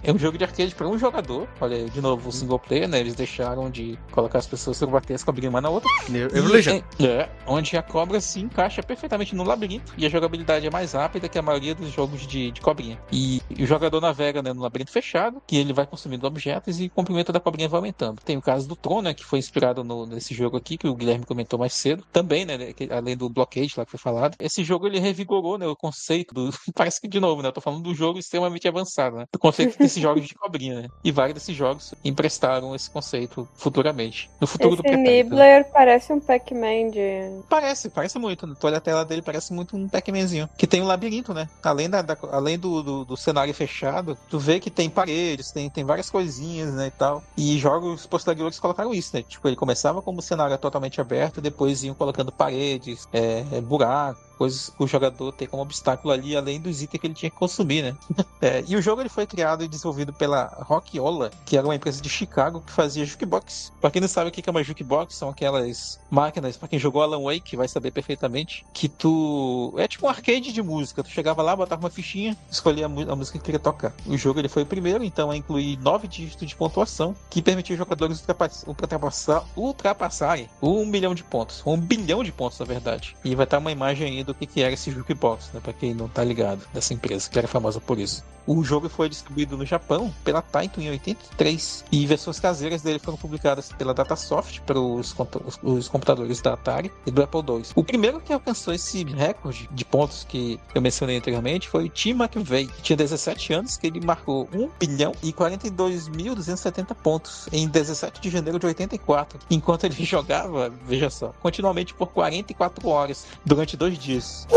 É 0.04 0.12
um 0.12 0.18
jogo 0.18 0.38
de 0.38 0.44
arcade 0.44 0.74
para 0.76 0.88
um 0.88 0.98
jogador. 0.98 1.48
Olha, 1.62 1.86
de 1.90 2.02
novo, 2.02 2.30
o 2.30 2.32
single 2.32 2.60
player, 2.60 2.88
né? 2.88 3.00
Eles 3.00 3.16
deixaram 3.16 3.70
de 3.70 3.98
colocar 4.12 4.40
as 4.40 4.48
pessoas 4.48 4.78
para 4.80 4.88
bater 4.88 5.14
as 5.14 5.24
cobrinhas 5.24 5.54
uma 5.54 5.62
na 5.62 5.70
outra. 5.70 5.90
Evolution. 6.10 6.82
E, 7.00 7.06
é, 7.08 7.30
onde 7.46 7.78
a 7.78 7.82
cobra 7.82 8.20
se 8.22 8.40
encaixa 8.40 8.82
perfeitamente 8.84 9.36
no 9.36 9.44
labirinto 9.44 9.94
e 9.98 10.06
a 10.06 10.10
jogabilidade 10.10 10.66
é 10.66 10.70
mais 10.70 10.94
rápida 10.94 11.28
que 11.30 11.38
a 11.38 11.42
maioria 11.42 11.76
dos 11.76 11.90
jogos 11.92 12.26
de, 12.26 12.52
de 12.52 12.62
cobrinha. 12.62 13.00
E, 13.12 13.42
e 13.50 13.64
o 13.64 13.68
jogador 13.68 14.02
navega 14.02 14.42
né, 14.42 14.54
no 14.54 14.62
labirinto 14.62 14.92
fechado, 14.92 15.42
que 15.46 15.58
ele 15.58 15.74
vai 15.74 15.86
consumindo 15.86 16.26
objetos 16.26 16.80
e 16.80 16.86
o 16.86 16.90
comprimento 16.90 17.32
da 17.32 17.40
cobrinha 17.40 17.68
vai 17.70 17.78
aumentando. 17.80 18.22
Tem 18.24 18.38
o 18.38 18.42
caso 18.42 18.68
do 18.68 18.76
Tron, 18.76 19.02
né, 19.02 19.14
que 19.14 19.24
foi 19.26 19.40
inspirado 19.40 19.84
no- 19.84 20.06
nesse 20.06 20.34
jogo 20.34 20.58
aqui, 20.58 20.78
que 20.78 20.88
o 20.88 20.96
Guilherme 20.96 21.26
comentou 21.26 21.60
mais 21.60 21.67
cedo. 21.70 22.04
Também, 22.12 22.46
né, 22.46 22.58
além 22.92 23.16
do 23.18 23.30
blockade 23.30 23.74
lá 23.78 23.86
que 23.86 23.92
foi 23.92 24.00
falado. 24.00 24.36
Esse 24.40 24.64
jogo 24.64 24.88
ele 24.88 25.00
revigorou 25.00 25.58
né, 25.58 25.68
o 25.68 25.76
conceito 25.76 26.34
do. 26.34 26.50
Parece 26.76 27.00
que 27.02 27.08
de 27.08 27.20
novo, 27.20 27.42
né? 27.42 27.50
Eu 27.50 27.54
tô 27.54 27.62
falando 27.62 27.82
do 27.84 27.94
jogo 27.96 28.20
extremamente 28.20 28.68
avançado, 28.68 29.18
né? 29.18 29.26
Do 29.32 29.40
conceito 29.40 29.78
desses 29.78 30.02
jogos 30.02 30.26
de 30.28 30.34
cobrinha, 30.36 30.82
né? 30.84 30.88
E 31.04 31.12
vários 31.12 31.36
desses 31.36 31.56
jogos 31.56 31.94
emprestaram 32.04 32.76
esse 32.76 32.90
conceito 32.92 33.48
futuramente. 33.56 34.30
No 34.40 34.48
futuro 34.48 34.76
do 34.76 34.82
Esse 34.86 34.90
pretérito, 34.96 35.36
né? 35.36 35.48
Nibbler 35.48 35.66
parece 35.72 36.14
um 36.14 36.20
Pac-Man 36.20 36.90
de. 36.92 37.42
Parece, 37.50 37.90
parece 37.90 38.18
muito. 38.20 38.46
né? 38.48 38.54
Tu 38.60 38.68
olha 38.68 38.78
a 38.78 38.82
tela 38.82 39.06
dele, 39.06 39.22
parece 39.22 39.54
muito 39.54 39.76
um 39.76 39.88
Pac-Manzinho. 39.88 40.48
Que 40.58 40.68
tem 40.68 40.82
um 40.82 40.86
labirinto, 40.86 41.34
né? 41.34 41.48
Além, 41.64 41.90
da, 41.90 42.02
da- 42.02 42.18
além 42.32 42.58
do, 42.58 42.82
do, 42.84 43.06
do 43.06 43.18
cenário 43.18 43.54
fechado, 43.54 44.18
tu 44.30 44.40
vê 44.40 44.60
que 44.60 44.70
tem 44.70 44.90
paredes, 44.90 45.52
tem, 45.52 45.70
tem 45.70 45.84
várias 45.86 46.10
coisinhas, 46.10 46.74
né, 46.74 46.88
e 46.88 46.92
tal. 46.92 47.24
E 47.38 47.58
jogos 47.58 48.06
posteriores 48.06 48.60
colocaram 48.60 48.94
isso, 48.94 49.16
né? 49.16 49.24
Tipo, 49.24 49.48
ele 49.48 49.56
começava 49.56 50.02
como 50.02 50.22
cenário 50.22 50.58
totalmente 50.58 51.00
aberto, 51.02 51.42
depois 51.42 51.57
iam 51.84 51.96
colocando 51.96 52.32
paredes, 52.32 53.08
é, 53.12 53.46
é, 53.52 53.62
buraco, 53.62 54.20
coisas 54.38 54.70
que 54.70 54.84
o 54.84 54.88
jogador 54.88 55.32
tem 55.32 55.48
como 55.48 55.64
obstáculo 55.64 56.14
ali, 56.14 56.36
além 56.36 56.60
dos 56.60 56.82
itens 56.82 57.02
que 57.02 57.08
ele 57.08 57.14
tinha 57.14 57.30
que 57.30 57.38
consumir, 57.38 57.82
né? 57.82 57.98
É, 58.40 58.64
e 58.68 58.76
o 58.76 58.82
jogo 58.82 59.02
ele 59.02 59.10
foi 59.10 59.26
criado 59.26 59.64
e 59.64 59.68
desenvolvido 59.68 60.14
pela 60.14 60.46
Rockola, 60.62 61.32
que 61.44 61.58
era 61.58 61.66
uma 61.66 61.74
empresa 61.74 62.00
de 62.00 62.08
Chicago 62.08 62.62
que 62.62 62.72
fazia 62.72 63.04
jukebox. 63.04 63.74
Pra 63.82 63.90
quem 63.90 64.00
não 64.00 64.08
sabe 64.08 64.30
o 64.30 64.32
que 64.32 64.48
é 64.48 64.52
uma 64.52 64.64
jukebox, 64.64 65.16
são 65.16 65.30
aquelas 65.30 66.00
máquinas, 66.08 66.56
pra 66.56 66.68
quem 66.68 66.78
jogou 66.78 67.02
Alan 67.02 67.24
Wake 67.24 67.56
vai 67.56 67.68
saber 67.68 67.90
perfeitamente, 67.90 68.64
que 68.74 68.88
tu... 68.88 69.74
É 69.78 69.88
tipo 69.88 70.06
um 70.06 70.10
arcade 70.10 70.54
de 70.54 70.62
música. 70.62 71.04
Tu 71.04 71.10
chegava 71.10 71.42
lá, 71.42 71.56
botava 71.56 71.82
uma 71.82 71.90
fichinha, 71.90 72.38
escolhia 72.52 72.86
a, 72.86 73.16
música 73.16 73.40
que 73.40 73.46
queria 73.46 73.60
tocar. 73.60 73.92
O 74.06 74.16
jogo 74.16 74.40
ele 74.40 74.50
foi 74.50 74.62
o 74.62 74.68
primeiro, 74.68 75.04
então, 75.04 75.32
a 75.32 75.38
incluir 75.38 75.78
nove 75.78 76.08
dígitos 76.08 76.48
de 76.48 76.56
pontuação, 76.56 77.16
que 77.30 77.42
permitia 77.42 77.74
os 77.74 77.80
jogadores 77.80 78.20
ultrapass- 78.20 78.66
ultrapassar, 78.68 79.44
ultrapassarem 79.56 80.48
um 80.62 80.86
milhão 80.86 81.16
de 81.16 81.24
pontos. 81.24 81.64
Um 81.66 81.78
bilhão 81.78 82.24
de 82.24 82.32
pontos, 82.32 82.60
na 82.60 82.66
verdade. 82.66 83.16
E 83.24 83.34
vai 83.34 83.46
estar 83.46 83.58
uma 83.58 83.72
imagem 83.72 84.08
aí 84.08 84.24
do 84.28 84.34
que, 84.34 84.46
que 84.46 84.62
era 84.62 84.74
esse 84.74 84.92
jukebox, 84.92 85.50
né? 85.54 85.60
Pra 85.64 85.74
quem 85.74 85.94
não 85.94 86.08
tá 86.08 86.24
ligado, 86.24 86.62
dessa 86.74 86.94
empresa, 86.94 87.30
que 87.30 87.40
era 87.40 87.48
famosa 87.48 87.80
por 87.80 87.98
isso. 87.98 88.24
O 88.48 88.64
jogo 88.64 88.88
foi 88.88 89.10
distribuído 89.10 89.58
no 89.58 89.66
Japão 89.66 90.14
pela 90.24 90.42
Taito 90.42 90.80
em 90.80 90.90
83 90.90 91.84
e 91.92 92.06
versões 92.06 92.40
caseiras 92.40 92.82
dele 92.82 92.98
foram 92.98 93.18
publicadas 93.18 93.70
pela 93.74 93.94
Datasoft 93.94 94.62
para 94.62 94.80
os, 94.80 95.12
compu- 95.12 95.44
os- 95.46 95.60
os 95.62 95.88
computadores 95.90 96.42
da 96.42 96.54
Atari 96.54 96.90
e 97.06 97.12
do 97.12 97.22
Apple 97.22 97.42
II. 97.48 97.64
O 97.76 97.84
primeiro 97.84 98.22
que 98.22 98.32
alcançou 98.32 98.74
esse 98.74 99.04
recorde 99.04 99.68
de 99.72 99.84
pontos 99.84 100.24
que 100.24 100.58
eu 100.74 100.82
mencionei 100.82 101.18
anteriormente 101.18 101.68
foi 101.68 101.86
o 101.86 101.90
Tim 101.90 102.12
McVeigh, 102.12 102.68
que 102.68 102.82
tinha 102.82 102.96
17 102.96 103.52
anos, 103.54 103.76
que 103.76 103.88
ele 103.88 104.00
marcou 104.00 104.48
1 104.54 104.70
bilhão 104.80 105.12
e 105.22 105.34
42.270 105.34 106.96
pontos 106.96 107.48
em 107.52 107.68
17 107.68 108.22
de 108.22 108.30
janeiro 108.30 108.58
de 108.60 108.66
84, 108.66 109.40
enquanto 109.50 109.84
ele 109.86 109.96
jogava, 110.06 110.70
veja 110.86 111.10
só, 111.10 111.34
continuamente 111.42 111.94
por 111.94 112.08
44 112.08 112.88
horas 112.88 113.26
durante 113.46 113.76
dois 113.76 113.98
dias. 113.98 114.48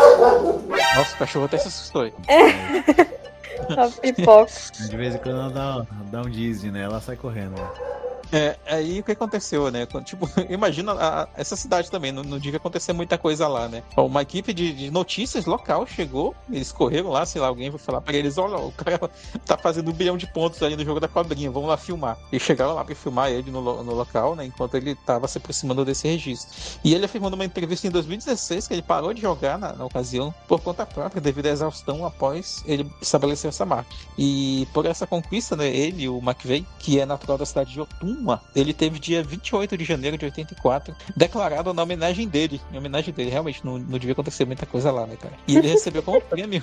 Nossa, 0.95 1.15
o 1.15 1.19
cachorro 1.19 1.45
até 1.47 1.59
se 1.59 1.69
assustou. 1.69 2.05
A 3.77 3.89
pipoca. 4.01 4.53
De 4.89 4.97
vez 4.97 5.15
em 5.15 5.19
quando 5.19 5.39
ela 5.39 5.51
dá, 5.51 5.87
dá 6.11 6.23
um 6.23 6.31
Disney, 6.31 6.71
né? 6.71 6.83
Ela 6.83 7.01
sai 7.01 7.17
correndo. 7.17 7.57
né? 7.57 7.71
É, 8.33 8.57
aí 8.67 9.01
o 9.01 9.05
que 9.05 9.13
aconteceu, 9.13 9.71
né? 9.71 9.87
Tipo, 10.05 10.29
imagina 10.49 10.93
a- 10.93 11.29
essa 11.35 11.57
cidade 11.57 11.91
também, 11.91 12.13
não, 12.13 12.23
não 12.23 12.39
diga 12.39 12.59
acontecer 12.59 12.93
muita 12.93 13.19
coisa 13.19 13.49
lá, 13.49 13.69
né? 13.69 13.83
Uma 13.97 14.23
equipe 14.23 14.53
de, 14.55 14.73
de 14.73 14.91
notícias 14.91 15.47
local 15.47 15.85
chegou, 15.87 16.35
eles 16.49 16.71
correram 16.71 17.11
lá, 17.11 17.27
sei 17.27 17.41
lá, 17.41 17.49
alguém 17.49 17.71
vai 17.71 17.79
falar 17.79 18.01
pra 18.01 18.15
eles, 18.15 18.39
olha, 18.39 18.57
o 18.57 18.71
cara 18.73 19.01
tá 19.45 19.57
fazendo 19.59 19.91
um 19.91 19.95
bilhão 19.95 20.17
de 20.17 20.27
pontos 20.29 20.63
ali 20.63 20.77
no 20.77 20.85
jogo 20.85 21.01
da 21.01 21.09
cobrinha, 21.09 21.51
vamos 21.51 21.69
lá 21.69 21.77
filmar. 21.77 22.17
E 22.33 22.39
chegaram 22.39 22.75
lá 22.75 22.85
pra 22.85 22.95
filmar 22.95 23.31
ele 23.31 23.51
no, 23.51 23.61
no 23.83 23.95
local, 23.95 24.37
né? 24.37 24.45
Enquanto 24.45 24.75
ele 24.77 24.95
tava 24.95 25.27
se 25.27 25.39
aproximando 25.39 25.85
desse 25.85 26.07
registro. 26.07 26.57
E 26.85 26.95
ele 26.95 27.05
afirmou 27.07 27.31
numa 27.31 27.45
entrevista 27.45 27.87
em 27.87 27.91
2016 27.91 28.69
que 28.69 28.75
ele 28.75 28.83
parou 28.83 29.13
de 29.13 29.21
jogar 29.21 29.59
na, 29.59 29.73
na 29.73 29.85
ocasião 29.85 30.33
por 30.47 30.61
conta 30.61 30.87
própria, 30.87 31.21
devido 31.21 31.47
à 31.47 31.51
exaustão 31.51 32.05
após 32.05 32.63
ele 32.65 32.89
estabelecer 33.03 33.49
essa 33.49 33.67
marca. 33.67 33.91
E 34.17 34.69
por 34.73 34.87
essa 34.87 35.07
conquista, 35.07 35.57
né, 35.57 35.69
ele, 35.69 36.09
o 36.09 36.19
McVeigh, 36.19 36.65
que 36.79 37.01
é 37.01 37.07
natural 37.07 37.37
da 37.37 37.45
cidade 37.47 37.73
de 37.73 37.81
Otuma, 38.21 38.41
ele 38.55 38.75
teve 38.75 38.99
dia 38.99 39.23
28 39.23 39.77
de 39.77 39.85
janeiro 39.85 40.19
de 40.19 40.27
84, 40.27 40.95
declarado 41.17 41.73
na 41.73 41.83
homenagem 41.83 42.29
dele. 42.29 42.61
Em 42.73 42.79
homenagem 42.79 43.13
dele, 43.13 43.31
realmente, 43.31 43.65
não, 43.65 43.79
não 43.79 43.99
devia 43.99 44.13
acontecer 44.13 44.45
muita 44.45 44.67
coisa 44.67 44.91
lá, 44.93 45.07
né, 45.07 45.17
cara? 45.21 45.35
E 45.49 45.57
ele 45.57 45.69
recebeu 45.69 46.03
como 46.03 46.21
prêmio 46.29 46.63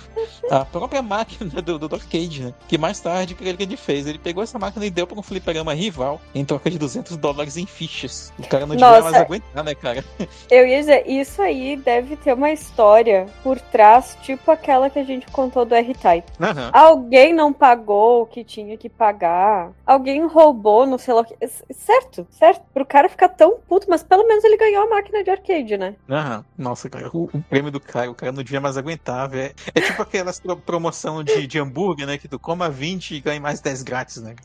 a 0.50 0.64
própria 0.64 1.02
máquina 1.02 1.62
do, 1.62 1.80
do 1.80 1.96
arcade, 1.96 2.44
né? 2.44 2.54
Que 2.68 2.78
mais 2.78 3.00
tarde, 3.00 3.34
o 3.34 3.38
que 3.38 3.44
ele 3.44 3.78
fez? 3.78 4.06
Ele 4.06 4.20
pegou 4.20 4.44
essa 4.44 4.60
máquina 4.60 4.86
e 4.86 4.90
deu 4.90 5.08
para 5.08 5.20
um 5.20 5.24
fliperama 5.24 5.74
rival 5.74 6.22
em 6.34 6.46
troca 6.46 6.70
de 6.70 6.78
200 6.78 7.18
dólares 7.18 7.58
em 7.58 7.66
fichas. 7.66 8.32
O 8.38 8.48
cara 8.48 8.66
não 8.66 8.76
devia 8.76 8.90
Nossa. 8.90 9.02
mais 9.02 9.16
aguentar, 9.16 9.64
né, 9.64 9.76
cara? 9.76 10.04
Eu 10.50 10.68
ia 10.68 10.80
dizer, 10.80 11.10
isso 11.10 11.42
aí 11.42 11.76
deve 11.76 12.16
ter 12.16 12.34
uma 12.34 12.52
história 12.52 13.26
por 13.44 13.60
trás, 13.60 14.18
tipo 14.22 14.52
aquela 14.52 14.90
que 14.90 15.00
a 15.00 15.04
gente 15.04 15.28
contou 15.28 15.66
do 15.66 15.74
R-Type. 15.74 16.32
Aham. 16.40 16.70
Alguém 16.72 17.34
não 17.34 17.52
pagou 17.52 18.22
o 18.22 18.26
que 18.26 18.44
tinha 18.44 18.78
que 18.78 18.90
pagar. 18.90 19.72
Alguém 19.86 20.26
roubou, 20.26 20.86
não 20.86 20.98
sei 20.98 21.14
lá 21.14 21.22
o 21.22 21.26
que. 21.26 21.47
Certo, 21.72 22.28
certo. 22.32 22.62
Pro 22.74 22.86
cara 22.86 23.10
ficar 23.10 23.30
tão 23.30 23.60
puto, 23.68 23.88
mas 23.90 24.04
pelo 24.04 24.28
menos 24.28 24.44
ele 24.44 24.58
ganhou 24.58 24.84
a 24.84 24.90
máquina 24.90 25.24
de 25.24 25.30
arcade, 25.30 25.78
né? 25.78 25.96
Aham. 26.10 26.46
Nossa, 26.58 26.90
cara, 26.90 27.10
o, 27.14 27.26
o 27.26 27.44
prêmio 27.44 27.72
do 27.72 27.80
cara, 27.80 28.10
o 28.10 28.16
cara 28.16 28.32
não 28.32 28.44
devia 28.44 28.62
mais 28.62 28.78
aguentar, 28.78 29.30
velho. 29.30 29.54
É 29.74 29.82
tipo 29.82 30.02
aquelas 30.02 30.40
pro- 30.40 30.58
promoção 30.58 31.24
de, 31.24 31.48
de 31.48 31.60
hambúrguer, 31.60 32.06
né? 32.08 32.18
Que 32.18 32.28
tu 32.28 32.40
coma 32.40 32.70
20 32.70 33.16
e 33.16 33.22
ganha 33.22 33.40
mais 33.40 33.60
10 33.62 33.84
grátis, 33.84 34.18
né? 34.22 34.36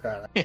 Cara. 0.00 0.28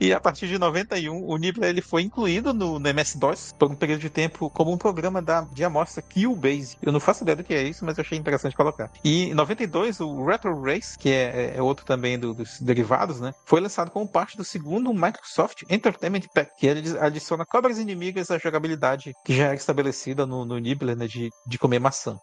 E 0.00 0.12
a 0.12 0.20
partir 0.20 0.46
de 0.48 0.58
91, 0.58 1.24
o 1.28 1.36
Nibbler 1.36 1.70
ele 1.70 1.80
foi 1.82 2.02
incluído 2.02 2.52
no, 2.52 2.78
no 2.78 2.88
MS-DOS 2.88 3.52
por 3.58 3.70
um 3.70 3.74
período 3.74 4.00
de 4.00 4.10
tempo 4.10 4.48
como 4.50 4.72
um 4.72 4.78
programa 4.78 5.20
da, 5.22 5.40
de 5.42 5.64
amostra 5.64 6.02
Cubase. 6.02 6.76
Eu 6.82 6.92
não 6.92 7.00
faço 7.00 7.22
ideia 7.22 7.36
do 7.36 7.44
que 7.44 7.54
é 7.54 7.62
isso, 7.62 7.84
mas 7.84 7.96
eu 7.98 8.02
achei 8.02 8.18
interessante 8.18 8.56
colocar. 8.56 8.90
E 9.02 9.24
em 9.30 9.34
92, 9.34 10.00
o 10.00 10.24
Retro 10.24 10.60
Race, 10.62 10.96
que 10.98 11.10
é, 11.10 11.54
é 11.56 11.62
outro 11.62 11.84
também 11.84 12.18
do- 12.18 12.34
dos 12.34 12.60
derivados, 12.60 13.20
né? 13.20 13.32
Foi 13.44 13.60
lançado 13.60 13.90
como 13.90 14.06
parte 14.06 14.36
do 14.36 14.44
segundo 14.44 14.92
Microsoft 14.92 15.57
Entertainment 15.68 16.22
Pack, 16.34 16.52
que 16.58 16.66
ele 16.66 16.98
adiciona 16.98 17.44
cobras 17.44 17.78
inimigas 17.78 18.30
à 18.30 18.38
jogabilidade 18.38 19.12
que 19.24 19.34
já 19.34 19.46
era 19.46 19.54
estabelecida 19.54 20.26
no, 20.26 20.44
no 20.44 20.58
Nibbler, 20.58 20.96
né? 20.96 21.06
De, 21.06 21.30
de 21.46 21.58
comer 21.58 21.78
maçã. 21.78 22.18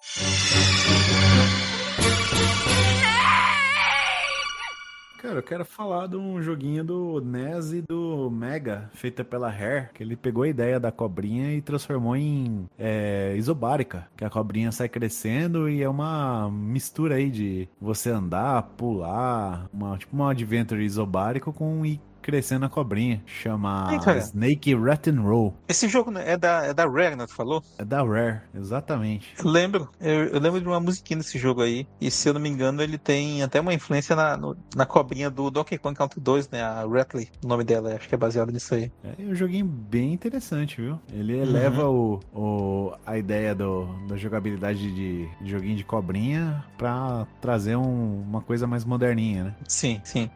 Cara, 5.25 5.39
eu 5.39 5.43
quero 5.43 5.65
falar 5.65 6.05
de 6.05 6.15
um 6.15 6.39
joguinho 6.39 6.83
do 6.83 7.19
NES 7.19 7.73
e 7.73 7.81
do 7.81 8.29
Mega, 8.29 8.91
feita 8.93 9.23
pela 9.23 9.49
Rare, 9.49 9.89
que 9.91 10.03
ele 10.03 10.15
pegou 10.15 10.43
a 10.43 10.47
ideia 10.47 10.79
da 10.79 10.91
cobrinha 10.91 11.51
e 11.51 11.63
transformou 11.63 12.15
em 12.15 12.69
é, 12.77 13.33
isobárica, 13.35 14.07
que 14.15 14.23
a 14.23 14.29
cobrinha 14.29 14.71
sai 14.71 14.87
crescendo 14.87 15.67
e 15.67 15.81
é 15.81 15.89
uma 15.89 16.51
mistura 16.51 17.15
aí 17.15 17.31
de 17.31 17.67
você 17.81 18.11
andar, 18.11 18.61
pular, 18.77 19.67
uma, 19.73 19.97
tipo 19.97 20.15
uma 20.15 20.29
adventure 20.29 20.85
isobárico 20.85 21.51
com 21.51 21.83
crescendo 22.25 22.65
a 22.65 22.69
cobrinha. 22.69 23.21
Chama. 23.27 23.85
Snake 24.19 24.73
Rat 24.73 25.07
and 25.07 25.21
Roll. 25.21 25.53
Esse 25.67 25.87
jogo 25.87 26.09
né, 26.09 26.31
é, 26.31 26.35
da, 26.35 26.65
é 26.65 26.73
da 26.73 26.85
Rare, 26.87 27.15
né? 27.15 27.27
Tu 27.27 27.35
falou? 27.35 27.63
É 27.77 27.85
da 27.85 28.01
Rare, 28.03 28.41
exatamente. 28.55 29.31
Eu 29.37 29.47
lembro, 29.47 29.87
eu, 30.01 30.25
eu 30.29 30.39
lembro 30.39 30.59
de 30.59 30.67
uma 30.67 30.79
musiquinha 30.79 31.17
desse 31.19 31.37
jogo 31.37 31.61
aí. 31.61 31.87
E 32.01 32.09
se 32.09 32.27
eu 32.27 32.33
não 32.33 32.41
me 32.41 32.49
engano, 32.49 32.81
ele 32.81 32.97
tem 32.97 33.43
até 33.43 33.61
uma 33.61 33.75
influência 33.75 34.15
na, 34.15 34.35
no- 34.35 34.57
na 34.75 34.87
cobrinha 34.87 35.29
do 35.29 35.51
Donkey 35.51 35.77
Kong 35.77 35.95
Country 35.95 36.19
2, 36.19 36.49
né? 36.49 36.63
A 36.63 36.83
Ratley, 36.87 37.29
o 37.43 37.47
nome 37.47 37.63
dela, 37.63 37.93
acho 37.93 38.09
que 38.09 38.15
é 38.15 38.17
baseado 38.17 38.51
nisso 38.51 38.73
aí. 38.73 38.91
É 39.03 39.21
um 39.21 39.35
joguinho 39.35 39.65
bem 39.65 40.11
interessante, 40.11 40.81
viu? 40.81 40.99
Ele 41.13 41.37
eleva 41.37 41.87
o, 41.87 42.19
o- 42.33 42.91
a 43.05 43.19
ideia 43.19 43.53
do, 43.53 43.85
da 44.07 44.17
jogabilidade 44.17 44.79
de, 44.91 45.29
de 45.41 45.51
joguinho 45.51 45.75
de 45.75 45.83
cobrinha 45.83 46.65
pra 46.75 47.27
trazer 47.39 47.75
um- 47.75 48.21
uma 48.21 48.41
coisa 48.41 48.65
mais 48.65 48.83
moderninha, 48.83 49.43
né? 49.43 49.55
Sim, 49.67 50.01
sim. 50.03 50.27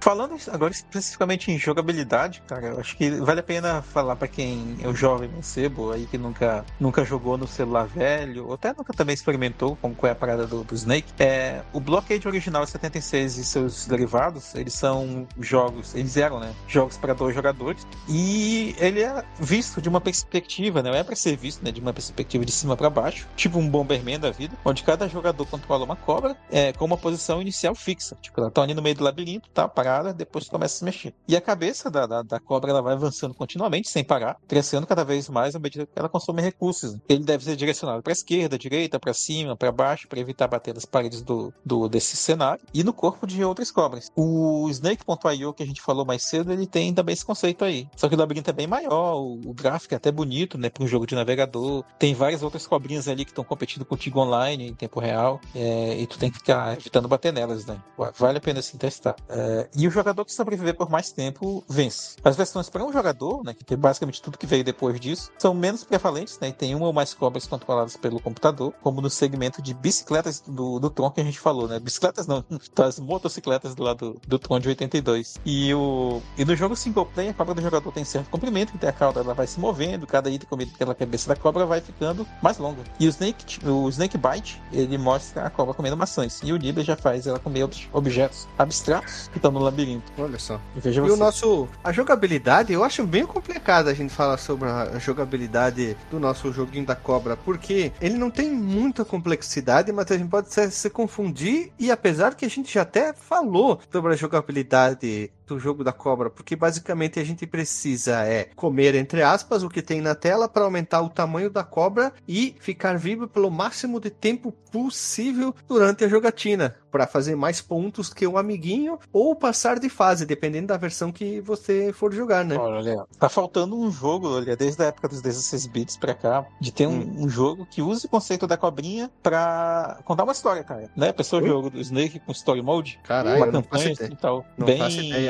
Falando 0.00 0.36
agora 0.52 0.70
especificamente 0.72 1.23
especificamente 1.24 1.50
em 1.50 1.58
jogabilidade, 1.58 2.42
cara, 2.46 2.66
eu 2.68 2.80
acho 2.80 2.96
que 2.96 3.10
vale 3.10 3.40
a 3.40 3.42
pena 3.42 3.82
falar 3.82 4.16
pra 4.16 4.28
quem 4.28 4.76
é 4.82 4.88
o 4.88 4.94
jovem 4.94 5.28
mancebo 5.28 5.92
aí 5.92 6.06
que 6.06 6.18
nunca, 6.18 6.64
nunca 6.78 7.04
jogou 7.04 7.36
no 7.36 7.46
celular 7.46 7.86
velho, 7.86 8.46
ou 8.46 8.54
até 8.54 8.72
nunca 8.72 8.92
também 8.92 9.14
experimentou, 9.14 9.76
como 9.76 9.96
é 10.04 10.10
a 10.10 10.14
parada 10.14 10.46
do, 10.46 10.62
do 10.62 10.74
Snake. 10.74 11.12
É, 11.18 11.62
o 11.72 11.80
Blockade 11.80 12.26
original 12.28 12.66
76 12.66 13.38
e 13.38 13.44
seus 13.44 13.86
derivados, 13.86 14.54
eles 14.54 14.74
são 14.74 15.26
jogos, 15.40 15.94
eles 15.94 16.16
eram, 16.16 16.38
né? 16.38 16.54
Jogos 16.68 16.96
para 16.96 17.14
dois 17.14 17.34
jogadores. 17.34 17.86
E 18.08 18.74
ele 18.78 19.02
é 19.02 19.24
visto 19.40 19.80
de 19.80 19.88
uma 19.88 20.00
perspectiva, 20.00 20.82
né? 20.82 20.98
É 20.98 21.02
para 21.02 21.16
ser 21.16 21.36
visto, 21.36 21.64
né? 21.64 21.72
De 21.72 21.80
uma 21.80 21.92
perspectiva 21.92 22.44
de 22.44 22.52
cima 22.52 22.76
para 22.76 22.90
baixo, 22.90 23.26
tipo 23.36 23.58
um 23.58 23.68
Bomberman 23.68 24.18
da 24.18 24.30
vida, 24.30 24.56
onde 24.64 24.82
cada 24.82 25.08
jogador 25.08 25.46
controla 25.46 25.84
uma 25.84 25.96
cobra 25.96 26.36
é, 26.50 26.72
com 26.72 26.84
uma 26.84 26.96
posição 26.96 27.40
inicial 27.40 27.74
fixa. 27.74 28.16
Tipo, 28.20 28.40
ela 28.40 28.50
tá 28.50 28.62
ali 28.62 28.74
no 28.74 28.82
meio 28.82 28.94
do 28.94 29.04
labirinto, 29.04 29.48
tá 29.50 29.66
parada, 29.66 30.12
depois 30.12 30.48
começa 30.48 30.74
a 30.74 30.78
se 30.78 30.84
mexer. 30.84 31.13
E 31.26 31.34
a 31.34 31.40
cabeça 31.40 31.90
da, 31.90 32.06
da, 32.06 32.22
da 32.22 32.38
cobra 32.38 32.70
ela 32.70 32.82
vai 32.82 32.92
avançando 32.92 33.34
continuamente, 33.34 33.88
sem 33.88 34.04
parar, 34.04 34.36
crescendo 34.46 34.86
cada 34.86 35.04
vez 35.04 35.28
mais 35.28 35.56
à 35.56 35.58
medida 35.58 35.86
que 35.86 35.92
ela 35.98 36.08
consome 36.08 36.42
recursos. 36.42 36.98
Ele 37.08 37.24
deve 37.24 37.44
ser 37.44 37.56
direcionado 37.56 38.02
para 38.02 38.12
esquerda, 38.12 38.58
direita, 38.58 39.00
para 39.00 39.14
cima, 39.14 39.56
para 39.56 39.72
baixo, 39.72 40.06
para 40.06 40.20
evitar 40.20 40.46
bater 40.46 40.74
nas 40.74 40.84
paredes 40.84 41.22
do, 41.22 41.52
do 41.64 41.88
desse 41.88 42.16
cenário 42.16 42.62
e 42.74 42.84
no 42.84 42.92
corpo 42.92 43.26
de 43.26 43.42
outras 43.42 43.70
cobras. 43.70 44.10
O 44.14 44.68
Snake.io 44.68 45.54
que 45.54 45.62
a 45.62 45.66
gente 45.66 45.80
falou 45.80 46.04
mais 46.04 46.22
cedo, 46.24 46.52
ele 46.52 46.66
tem 46.66 46.92
também 46.92 47.14
esse 47.14 47.24
conceito 47.24 47.64
aí. 47.64 47.88
Só 47.96 48.06
que 48.06 48.14
o 48.14 48.18
labirinto 48.18 48.50
é 48.50 48.52
bem 48.52 48.66
maior, 48.66 49.16
o, 49.16 49.40
o 49.46 49.54
gráfico 49.54 49.94
é 49.94 49.96
até 49.96 50.12
bonito, 50.12 50.58
né, 50.58 50.68
para 50.68 50.84
um 50.84 50.86
jogo 50.86 51.06
de 51.06 51.14
navegador. 51.14 51.84
Tem 51.98 52.14
várias 52.14 52.42
outras 52.42 52.66
cobrinhas 52.66 53.08
ali 53.08 53.24
que 53.24 53.30
estão 53.30 53.44
competindo 53.44 53.84
contigo 53.86 54.20
online 54.20 54.68
em 54.68 54.74
tempo 54.74 55.00
real 55.00 55.40
é, 55.54 55.96
e 55.98 56.06
tu 56.06 56.18
tem 56.18 56.30
que 56.30 56.38
ficar 56.38 56.76
evitando 56.76 57.08
bater 57.08 57.32
nelas, 57.32 57.64
né? 57.64 57.80
Vale 58.18 58.38
a 58.38 58.40
pena 58.40 58.60
se 58.60 58.76
testar. 58.76 59.16
É, 59.28 59.68
e 59.74 59.88
o 59.88 59.90
jogador 59.90 60.22
que 60.24 60.32
sobreviver 60.32 60.76
por 60.76 60.90
mais 60.90 61.03
tempo 61.12 61.64
vence. 61.68 62.16
As 62.22 62.36
versões 62.36 62.68
para 62.68 62.84
um 62.84 62.92
jogador, 62.92 63.44
né, 63.44 63.54
que 63.54 63.64
tem 63.64 63.76
basicamente 63.76 64.22
tudo 64.22 64.38
que 64.38 64.46
veio 64.46 64.64
depois 64.64 64.98
disso, 65.00 65.30
são 65.38 65.54
menos 65.54 65.84
prevalentes, 65.84 66.38
né? 66.38 66.48
E 66.48 66.52
tem 66.52 66.74
uma 66.74 66.86
ou 66.86 66.92
mais 66.92 67.12
cobras 67.12 67.46
controladas 67.46 67.96
pelo 67.96 68.20
computador, 68.20 68.72
como 68.82 69.00
no 69.00 69.10
segmento 69.10 69.60
de 69.60 69.74
bicicletas 69.74 70.40
do, 70.40 70.78
do 70.78 70.90
Tron 70.90 71.10
que 71.10 71.20
a 71.20 71.24
gente 71.24 71.38
falou, 71.38 71.68
né? 71.68 71.78
Bicicletas 71.78 72.26
não, 72.26 72.44
das 72.74 72.98
motocicletas 72.98 73.74
do 73.74 73.82
lado 73.82 74.20
do 74.26 74.38
Tron 74.38 74.60
de 74.60 74.68
82. 74.68 75.38
E, 75.44 75.72
o, 75.74 76.22
e 76.36 76.44
no 76.44 76.56
jogo 76.56 76.76
single 76.76 77.06
player, 77.06 77.30
a 77.30 77.34
cobra 77.34 77.54
do 77.54 77.62
jogador 77.62 77.92
tem 77.92 78.04
certo 78.04 78.30
comprimento, 78.30 78.72
então 78.74 78.88
a 78.88 78.92
cauda 78.92 79.20
ela 79.20 79.34
vai 79.34 79.46
se 79.46 79.58
movendo, 79.58 80.06
cada 80.06 80.30
item 80.30 80.48
comido 80.48 80.72
pela 80.76 80.94
cabeça 80.94 81.28
da 81.28 81.36
cobra 81.36 81.66
vai 81.66 81.80
ficando 81.80 82.26
mais 82.42 82.58
longa. 82.58 82.82
E 82.98 83.06
o 83.06 83.10
Snake, 83.10 83.66
o 83.66 83.88
Snake 83.88 84.18
Bite, 84.18 84.60
ele 84.72 84.98
mostra 84.98 85.46
a 85.46 85.50
cobra 85.50 85.74
comendo 85.74 85.96
maçãs. 85.96 86.40
E 86.42 86.52
o 86.52 86.56
Nibble 86.56 86.84
já 86.84 86.96
faz 86.96 87.26
ela 87.26 87.38
comer 87.38 87.68
objetos 87.92 88.48
abstratos 88.58 89.28
que 89.28 89.38
estão 89.38 89.50
no 89.50 89.60
labirinto. 89.60 90.12
Olha 90.18 90.38
só. 90.38 90.60
E 90.76 90.80
veja 91.00 91.06
E 91.06 91.10
você. 91.10 91.12
o 91.12 91.16
nosso. 91.24 91.68
A 91.82 91.92
jogabilidade, 91.92 92.72
eu 92.72 92.84
acho 92.84 93.04
bem 93.04 93.26
complicado 93.26 93.88
a 93.88 93.94
gente 93.94 94.12
falar 94.12 94.36
sobre 94.38 94.68
a 94.68 94.98
jogabilidade 94.98 95.96
do 96.10 96.18
nosso 96.18 96.52
joguinho 96.52 96.86
da 96.86 96.94
cobra, 96.96 97.36
porque 97.36 97.92
ele 98.00 98.16
não 98.16 98.30
tem 98.30 98.50
muita 98.50 99.04
complexidade, 99.04 99.92
mas 99.92 100.10
a 100.10 100.16
gente 100.18 100.28
pode 100.28 100.52
se, 100.52 100.70
se 100.70 100.90
confundir. 100.90 101.72
E 101.78 101.90
apesar 101.90 102.34
que 102.34 102.44
a 102.44 102.50
gente 102.50 102.72
já 102.72 102.82
até 102.82 103.12
falou 103.12 103.80
sobre 103.90 104.12
a 104.12 104.16
jogabilidade 104.16 105.30
do 105.46 105.58
jogo 105.58 105.84
da 105.84 105.92
cobra, 105.92 106.30
porque 106.30 106.56
basicamente 106.56 107.20
a 107.20 107.24
gente 107.24 107.46
precisa 107.46 108.22
é 108.24 108.44
comer 108.56 108.94
entre 108.94 109.22
aspas 109.22 109.62
o 109.62 109.68
que 109.68 109.82
tem 109.82 110.00
na 110.00 110.14
tela 110.14 110.48
para 110.48 110.64
aumentar 110.64 111.02
o 111.02 111.08
tamanho 111.08 111.50
da 111.50 111.62
cobra 111.62 112.12
e 112.26 112.54
ficar 112.60 112.96
vivo 112.98 113.26
pelo 113.28 113.50
máximo 113.50 114.00
de 114.00 114.10
tempo 114.10 114.52
possível 114.72 115.54
durante 115.68 116.04
a 116.04 116.08
jogatina, 116.08 116.74
para 116.90 117.06
fazer 117.06 117.34
mais 117.36 117.60
pontos 117.60 118.12
que 118.12 118.26
o 118.26 118.36
amiguinho 118.38 118.98
ou 119.12 119.34
passar 119.36 119.78
de 119.78 119.88
fase, 119.88 120.26
dependendo 120.26 120.68
da 120.68 120.76
versão 120.76 121.12
que 121.12 121.40
você 121.40 121.92
for 121.92 122.12
jogar, 122.12 122.44
né? 122.44 122.56
Olha, 122.56 123.04
tá 123.18 123.28
faltando 123.28 123.76
um 123.78 123.90
jogo, 123.90 124.28
olha, 124.28 124.56
desde 124.56 124.82
a 124.82 124.86
época 124.86 125.08
dos 125.08 125.20
16 125.20 125.66
bits 125.66 125.96
pra 125.96 126.14
cá, 126.14 126.46
de 126.60 126.72
ter 126.72 126.86
um, 126.86 126.94
Hum. 126.94 127.14
um 127.24 127.28
jogo 127.28 127.66
que 127.66 127.82
use 127.82 128.06
o 128.06 128.08
conceito 128.08 128.46
da 128.46 128.56
cobrinha 128.56 129.10
pra 129.22 129.98
contar 130.04 130.24
uma 130.24 130.32
história, 130.32 130.62
cara. 130.64 130.90
Né? 130.96 131.12
Pessoa 131.12 131.42
Oi? 131.42 131.48
jogo 131.48 131.70
do 131.70 131.80
Snake 131.80 132.20
com 132.20 132.32
story 132.32 132.62
mode, 132.62 132.98
Caralho, 133.04 133.36
uma 133.44 133.52
campanha 133.52 133.92
e 133.92 134.16
tal. 134.16 134.44
Não 134.56 134.66
bem... 134.66 134.78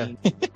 ideia. 0.04 0.34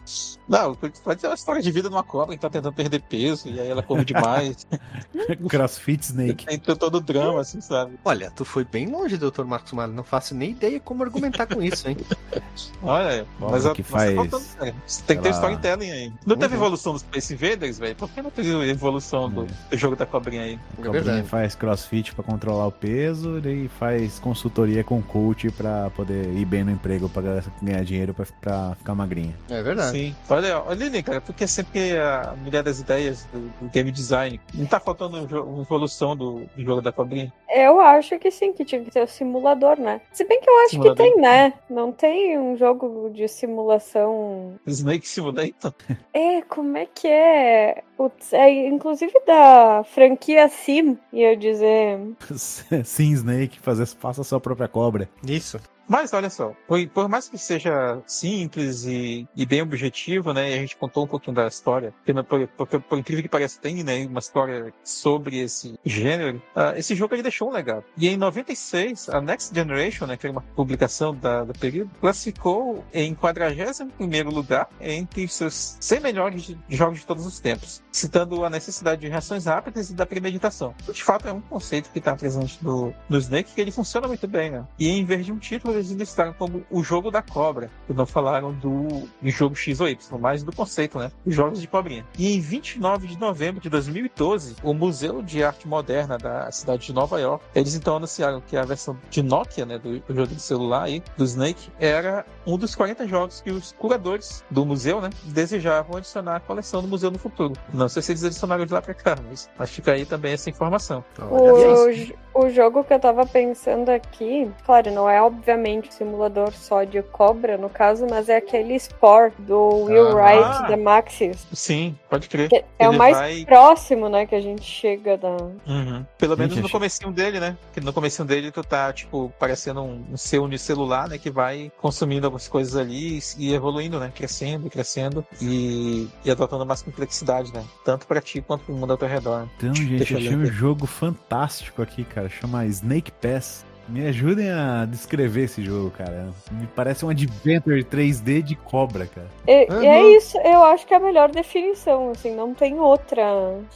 Não, 0.49 0.74
pode 0.74 1.20
ser 1.20 1.26
uma 1.26 1.34
história 1.34 1.61
de 1.61 1.70
vida 1.70 1.90
de 1.90 1.94
uma 1.94 2.03
cobra 2.03 2.34
que 2.34 2.40
tá 2.40 2.49
tentando 2.49 2.72
perder 2.72 3.03
peso 3.03 3.49
e 3.51 3.61
aí 3.61 3.68
ela 3.68 3.82
come 3.82 4.03
demais. 4.03 4.66
Crossfit 5.49 6.03
Snake. 6.05 6.46
Tem 6.46 6.59
todo 6.59 6.94
o 6.96 7.01
drama, 7.01 7.40
assim, 7.42 7.61
sabe? 7.61 7.99
Olha, 8.05 8.30
tu 8.30 8.44
foi 8.46 8.64
bem 8.64 8.86
longe, 8.86 9.18
Dr. 9.18 9.44
Marcos 9.44 9.72
Malho. 9.72 9.92
Não 9.92 10.03
faço 10.05 10.34
nem 10.34 10.51
ideia 10.53 10.80
como 10.80 11.03
argumentar 11.03 11.46
com 11.46 11.62
isso, 11.62 11.86
hein? 11.88 11.99
Olha, 12.82 13.26
mas, 13.38 13.66
a- 13.66 13.72
que 13.74 13.82
mas 13.82 13.90
faz- 13.90 14.11
tá 14.14 14.16
faltando, 14.16 14.44
cara. 14.59 14.74
Tem 15.07 15.16
que 15.16 15.22
ter 15.22 15.28
Ela- 15.28 15.36
storytelling 15.36 15.90
aí. 15.90 16.12
Não 16.24 16.36
teve 16.36 16.55
Uhum. 16.55 16.61
evolução 16.62 16.92
dos 16.94 17.03
Space 17.03 17.34
Invaders, 17.34 17.78
velho? 17.78 17.94
Por 17.96 18.09
que 18.09 18.22
não 18.22 18.30
teve 18.30 18.70
evolução 18.70 19.28
do, 19.30 19.44
do 19.46 19.76
jogo 19.76 19.96
da 19.96 20.07
cobrinha 20.07 20.42
aí? 20.42 20.55
A 20.55 20.57
É 20.57 20.76
Cobrinha 20.84 20.92
verdade. 21.05 21.28
faz 21.28 21.55
crossfit 21.55 22.14
pra 22.14 22.24
controlar 22.24 22.66
o 22.66 22.72
peso 22.72 23.38
e 23.46 23.68
faz 23.78 24.18
consultoria 24.18 24.82
com 24.82 25.03
coach 25.03 25.51
pra 25.51 25.90
poder 25.90 26.32
ir 26.34 26.44
bem 26.46 26.64
no 26.64 26.70
emprego, 26.70 27.07
pra 27.09 27.42
ganhar 27.62 27.84
dinheiro 27.84 28.14
pra, 28.14 28.24
pra 28.40 28.74
ficar 28.76 28.94
magrinha. 28.94 29.34
É 29.51 29.62
verdade. 29.62 29.91
Sim. 29.91 30.16
Olha, 30.28 30.62
olha 30.62 30.86
ali, 30.86 31.03
cara, 31.03 31.20
porque 31.20 31.47
sempre 31.47 31.97
a 31.99 32.34
mulher 32.43 32.62
das 32.62 32.80
ideias 32.80 33.24
do, 33.32 33.41
do 33.61 33.70
game 33.70 33.91
design. 33.91 34.41
Não 34.55 34.66
tá 34.66 34.78
faltando 34.78 35.16
um 35.16 35.28
uma 35.43 35.62
evolução 35.62 36.16
do, 36.16 36.41
do 36.57 36.62
jogo 36.62 36.80
da 36.80 36.93
cobrinha? 36.93 37.32
Eu 37.49 37.80
acho 37.80 38.18
que 38.18 38.30
sim, 38.30 38.53
que 38.53 38.64
tinha 38.64 38.82
que 38.82 38.91
ter 38.91 39.03
o 39.03 39.07
simulador, 39.07 39.78
né? 39.78 40.01
Se 40.12 40.24
bem 40.24 40.41
que 40.41 40.49
eu 40.49 40.59
acho 40.61 40.70
Simulador. 40.70 40.97
que 40.97 41.03
tem, 41.03 41.20
né? 41.20 41.55
Não 41.68 41.93
tem 41.93 42.39
um 42.39 42.57
jogo 42.57 43.11
de 43.11 43.26
simulação. 43.28 44.59
Snake 44.66 45.09
Simulator? 45.09 45.72
É, 46.12 46.43
como 46.43 46.76
é 46.76 46.84
que 46.86 47.07
é? 47.07 47.82
Putz, 47.97 48.32
é 48.32 48.66
inclusive 48.66 49.12
da 49.24 49.84
franquia 49.84 50.49
Sim, 50.49 50.99
ia 51.12 51.36
dizer. 51.36 51.99
Sim, 52.84 53.12
Snake, 53.12 53.61
fazer, 53.61 53.86
faça 53.86 54.22
a 54.22 54.24
sua 54.24 54.41
própria 54.41 54.66
cobra. 54.68 55.09
Isso. 55.24 55.61
Mas 55.89 56.12
olha 56.12 56.28
só, 56.30 56.53
por, 56.66 56.86
por 56.89 57.09
mais 57.09 57.28
que 57.28 57.39
seja 57.39 58.01
simples 58.07 58.84
e, 58.84 59.26
e 59.34 59.47
bem 59.47 59.62
objetivo, 59.62 60.32
né? 60.32 60.47
A 60.55 60.57
gente 60.59 60.76
contou 60.76 61.05
um 61.05 61.07
pouquinho 61.09 61.34
da 61.34 61.47
história, 61.49 61.95
por, 62.28 62.47
por- 62.66 62.80
por 62.82 62.99
incrível 62.99 63.22
que 63.22 63.28
pareça, 63.28 63.59
tem 63.61 63.82
né, 63.82 64.05
uma 64.07 64.18
história 64.20 64.72
sobre 64.84 65.39
esse 65.39 65.78
gênero. 65.84 66.43
ah, 66.55 66.74
esse 66.76 66.95
jogo 66.95 67.14
ele 67.14 67.22
deixou 67.22 67.49
um 67.49 67.53
legado. 67.53 67.84
E 67.97 68.09
em 68.09 68.16
96, 68.16 69.09
a 69.09 69.20
Next 69.20 69.55
Generation, 69.55 70.07
né, 70.07 70.16
que 70.16 70.26
era 70.26 70.32
uma 70.32 70.43
publicação 70.43 71.14
da, 71.14 71.45
do 71.45 71.53
período, 71.59 71.91
classificou 72.01 72.84
em 72.93 73.14
41 73.14 74.28
lugar 74.30 74.68
entre 74.80 75.24
os 75.24 75.32
seus 75.34 75.76
100 75.80 76.01
melhores 76.01 76.55
jogos 76.68 77.01
de 77.01 77.07
todos 77.07 77.24
os 77.26 77.41
tempos, 77.41 77.82
citando 77.91 78.45
a 78.45 78.51
necessidade 78.51 79.01
de 79.01 79.09
reações 79.09 79.47
rápidas 79.47 79.91
e 79.91 79.95
da 79.95 80.05
premeditação. 80.07 80.74
De 80.93 81.03
fato, 81.03 81.28
é 81.28 81.32
um 81.32 81.41
conceito 81.41 81.91
que 81.91 81.99
está 81.99 82.14
presente 82.14 82.59
no, 82.62 82.93
no 83.09 83.18
Snake 83.18 83.53
que 83.55 83.61
ele 83.61 83.70
funciona 83.70 84.07
muito 84.07 84.26
bem, 84.26 84.51
né? 84.51 84.66
E 84.78 84.89
em 84.89 85.05
vez 85.05 85.24
de 85.24 85.32
um 85.32 85.39
título, 85.39 85.77
eles 85.78 85.90
listaram 85.92 86.32
como 86.32 86.64
o 86.70 86.82
jogo 86.82 87.10
da 87.10 87.22
cobra. 87.22 87.70
E 87.88 87.92
não 87.92 88.06
falaram 88.06 88.52
do, 88.52 89.08
jogo 89.24 89.54
X 89.54 89.80
ou 89.80 89.88
Y, 89.88 90.18
mas 90.20 90.42
do 90.42 90.52
conceito, 90.54 90.98
né? 90.98 91.10
Os 91.24 91.34
jogos 91.34 91.60
de 91.60 91.66
cobrinha. 91.66 92.04
E 92.18 92.34
em 92.34 92.40
29 92.40 93.06
de 93.06 93.18
novembro 93.18 93.60
de 93.60 93.68
2012, 93.68 94.56
o 94.62 94.72
Museu 94.74 95.22
de 95.22 95.42
Arte 95.42 95.66
Moderna 95.68 96.18
da 96.18 96.50
cidade 96.52 96.86
de 96.86 96.92
Nova 96.92 97.20
York, 97.20 97.44
eles 97.54 97.74
então 97.74 97.96
anunciaram 97.96 98.40
que 98.40 98.56
a 98.56 98.62
versão 98.62 98.96
de 99.10 99.22
Nokia, 99.22 99.64
né, 99.66 99.78
do, 99.78 99.98
do 100.00 100.14
jogo 100.14 100.34
de 100.34 100.40
celular 100.40 100.84
aí, 100.84 101.02
do 101.16 101.24
Snake, 101.24 101.70
era 101.78 102.24
um 102.46 102.56
dos 102.58 102.74
40 102.74 103.06
jogos 103.06 103.40
que 103.40 103.50
os 103.50 103.72
curadores 103.72 104.44
do 104.50 104.64
museu, 104.64 105.00
né, 105.00 105.10
desejavam 105.24 105.96
adicionar 105.96 106.36
à 106.36 106.40
coleção 106.40 106.82
do 106.82 106.88
museu 106.88 107.10
no 107.10 107.18
futuro. 107.18 107.52
Não 107.72 107.88
sei 107.88 108.02
se 108.02 108.12
eles 108.12 108.24
adicionaram 108.24 108.66
de 108.66 108.72
lá 108.72 108.82
pra 108.82 108.94
cá, 108.94 109.16
mas, 109.28 109.48
mas 109.58 109.70
fica 109.70 109.92
aí 109.92 110.04
também 110.04 110.32
essa 110.32 110.50
informação. 110.50 111.04
Olha 111.18 111.54
só. 111.76 111.84
O, 111.88 111.92
j- 111.92 112.14
o 112.41 112.51
jogo 112.51 112.84
que 112.84 112.93
eu 112.95 113.01
tava 113.01 113.26
pensando 113.26 113.89
aqui, 113.91 114.51
claro, 114.64 114.91
não 114.93 115.09
é 115.09 115.20
obviamente 115.20 115.93
simulador 115.93 116.53
só 116.53 116.84
de 116.84 117.03
cobra, 117.03 117.57
no 117.59 117.68
caso, 117.68 118.07
mas 118.09 118.28
é 118.28 118.36
aquele 118.36 118.78
Spore 118.78 119.32
do 119.39 119.84
Will 119.84 120.09
Ah. 120.09 120.14
Wright 120.14 120.68
da 120.70 120.76
Maxis. 120.76 121.47
Sim, 121.53 121.97
pode 122.09 122.28
crer. 122.28 122.49
que 122.49 122.57
é 122.57 122.64
Ele 122.78 122.89
o 122.95 122.99
mais 122.99 123.16
vai- 123.16 123.45
próximo, 123.45 124.09
né, 124.09 124.26
que 124.26 124.34
a 124.34 124.41
gente 124.41 124.62
chega 124.64 125.16
da. 125.16 125.28
Uhum. 125.66 126.05
Pelo 126.16 126.36
menos 126.36 126.57
no 126.57 126.68
comecinho 126.70 127.11
dele, 127.11 127.41
né? 127.41 127.57
Porque 127.66 127.80
no 127.80 127.93
comecinho 127.93 128.26
dele 128.26 128.51
tu 128.53 128.62
tá, 128.62 128.93
tipo, 128.93 129.32
parecendo 129.39 129.82
um, 129.82 130.05
um 130.12 130.16
ser 130.16 130.39
unicelular, 130.39 131.09
né? 131.09 131.18
Que 131.18 131.30
vai 131.30 131.72
consumindo 131.80 132.26
algumas 132.26 132.47
coisas 132.49 132.76
ali 132.76 133.18
e 133.39 133.53
evoluindo, 133.53 133.99
né? 133.99 134.12
Crescendo 134.14 134.66
e 134.66 134.70
crescendo 134.70 135.24
e, 135.41 136.09
e 136.24 136.30
adotando 136.30 136.64
mais 136.66 136.82
complexidade, 136.82 137.53
né? 137.53 137.64
Tanto 137.84 138.07
pra 138.07 138.20
ti 138.20 138.41
quanto 138.41 138.64
pro 138.64 138.74
mundo 138.74 138.93
ao 138.93 138.97
teu 138.99 139.09
redor. 139.09 139.49
Então, 139.57 139.74
gente, 139.74 139.97
Deixa 139.97 140.14
eu 140.14 140.18
achei 140.18 140.36
um 140.36 140.47
jogo 140.47 140.86
fantástico 140.86 141.82
aqui, 141.82 142.05
cara. 142.05 142.27
Chama 142.28 142.72
Snake 142.72 143.12
Pass. 143.20 143.67
Me 143.89 144.07
ajudem 144.07 144.51
a 144.51 144.84
descrever 144.84 145.45
esse 145.45 145.62
jogo, 145.64 145.91
cara. 145.91 146.28
Me 146.53 146.66
parece 146.68 147.05
um 147.05 147.09
adventure 147.09 147.82
3D 147.82 148.43
de 148.43 148.55
cobra, 148.55 149.07
cara. 149.07 149.26
E, 149.47 149.66
Uhum. 149.72 149.82
e 149.82 149.86
é 149.86 150.16
isso, 150.16 150.36
eu 150.39 150.62
acho 150.64 150.86
que 150.86 150.93
é 150.93 150.97
a 150.97 151.01
melhor 151.01 151.30
definição, 151.30 152.11
assim, 152.11 152.34
não 152.34 152.53
tem 152.55 152.78
outra. 152.78 153.22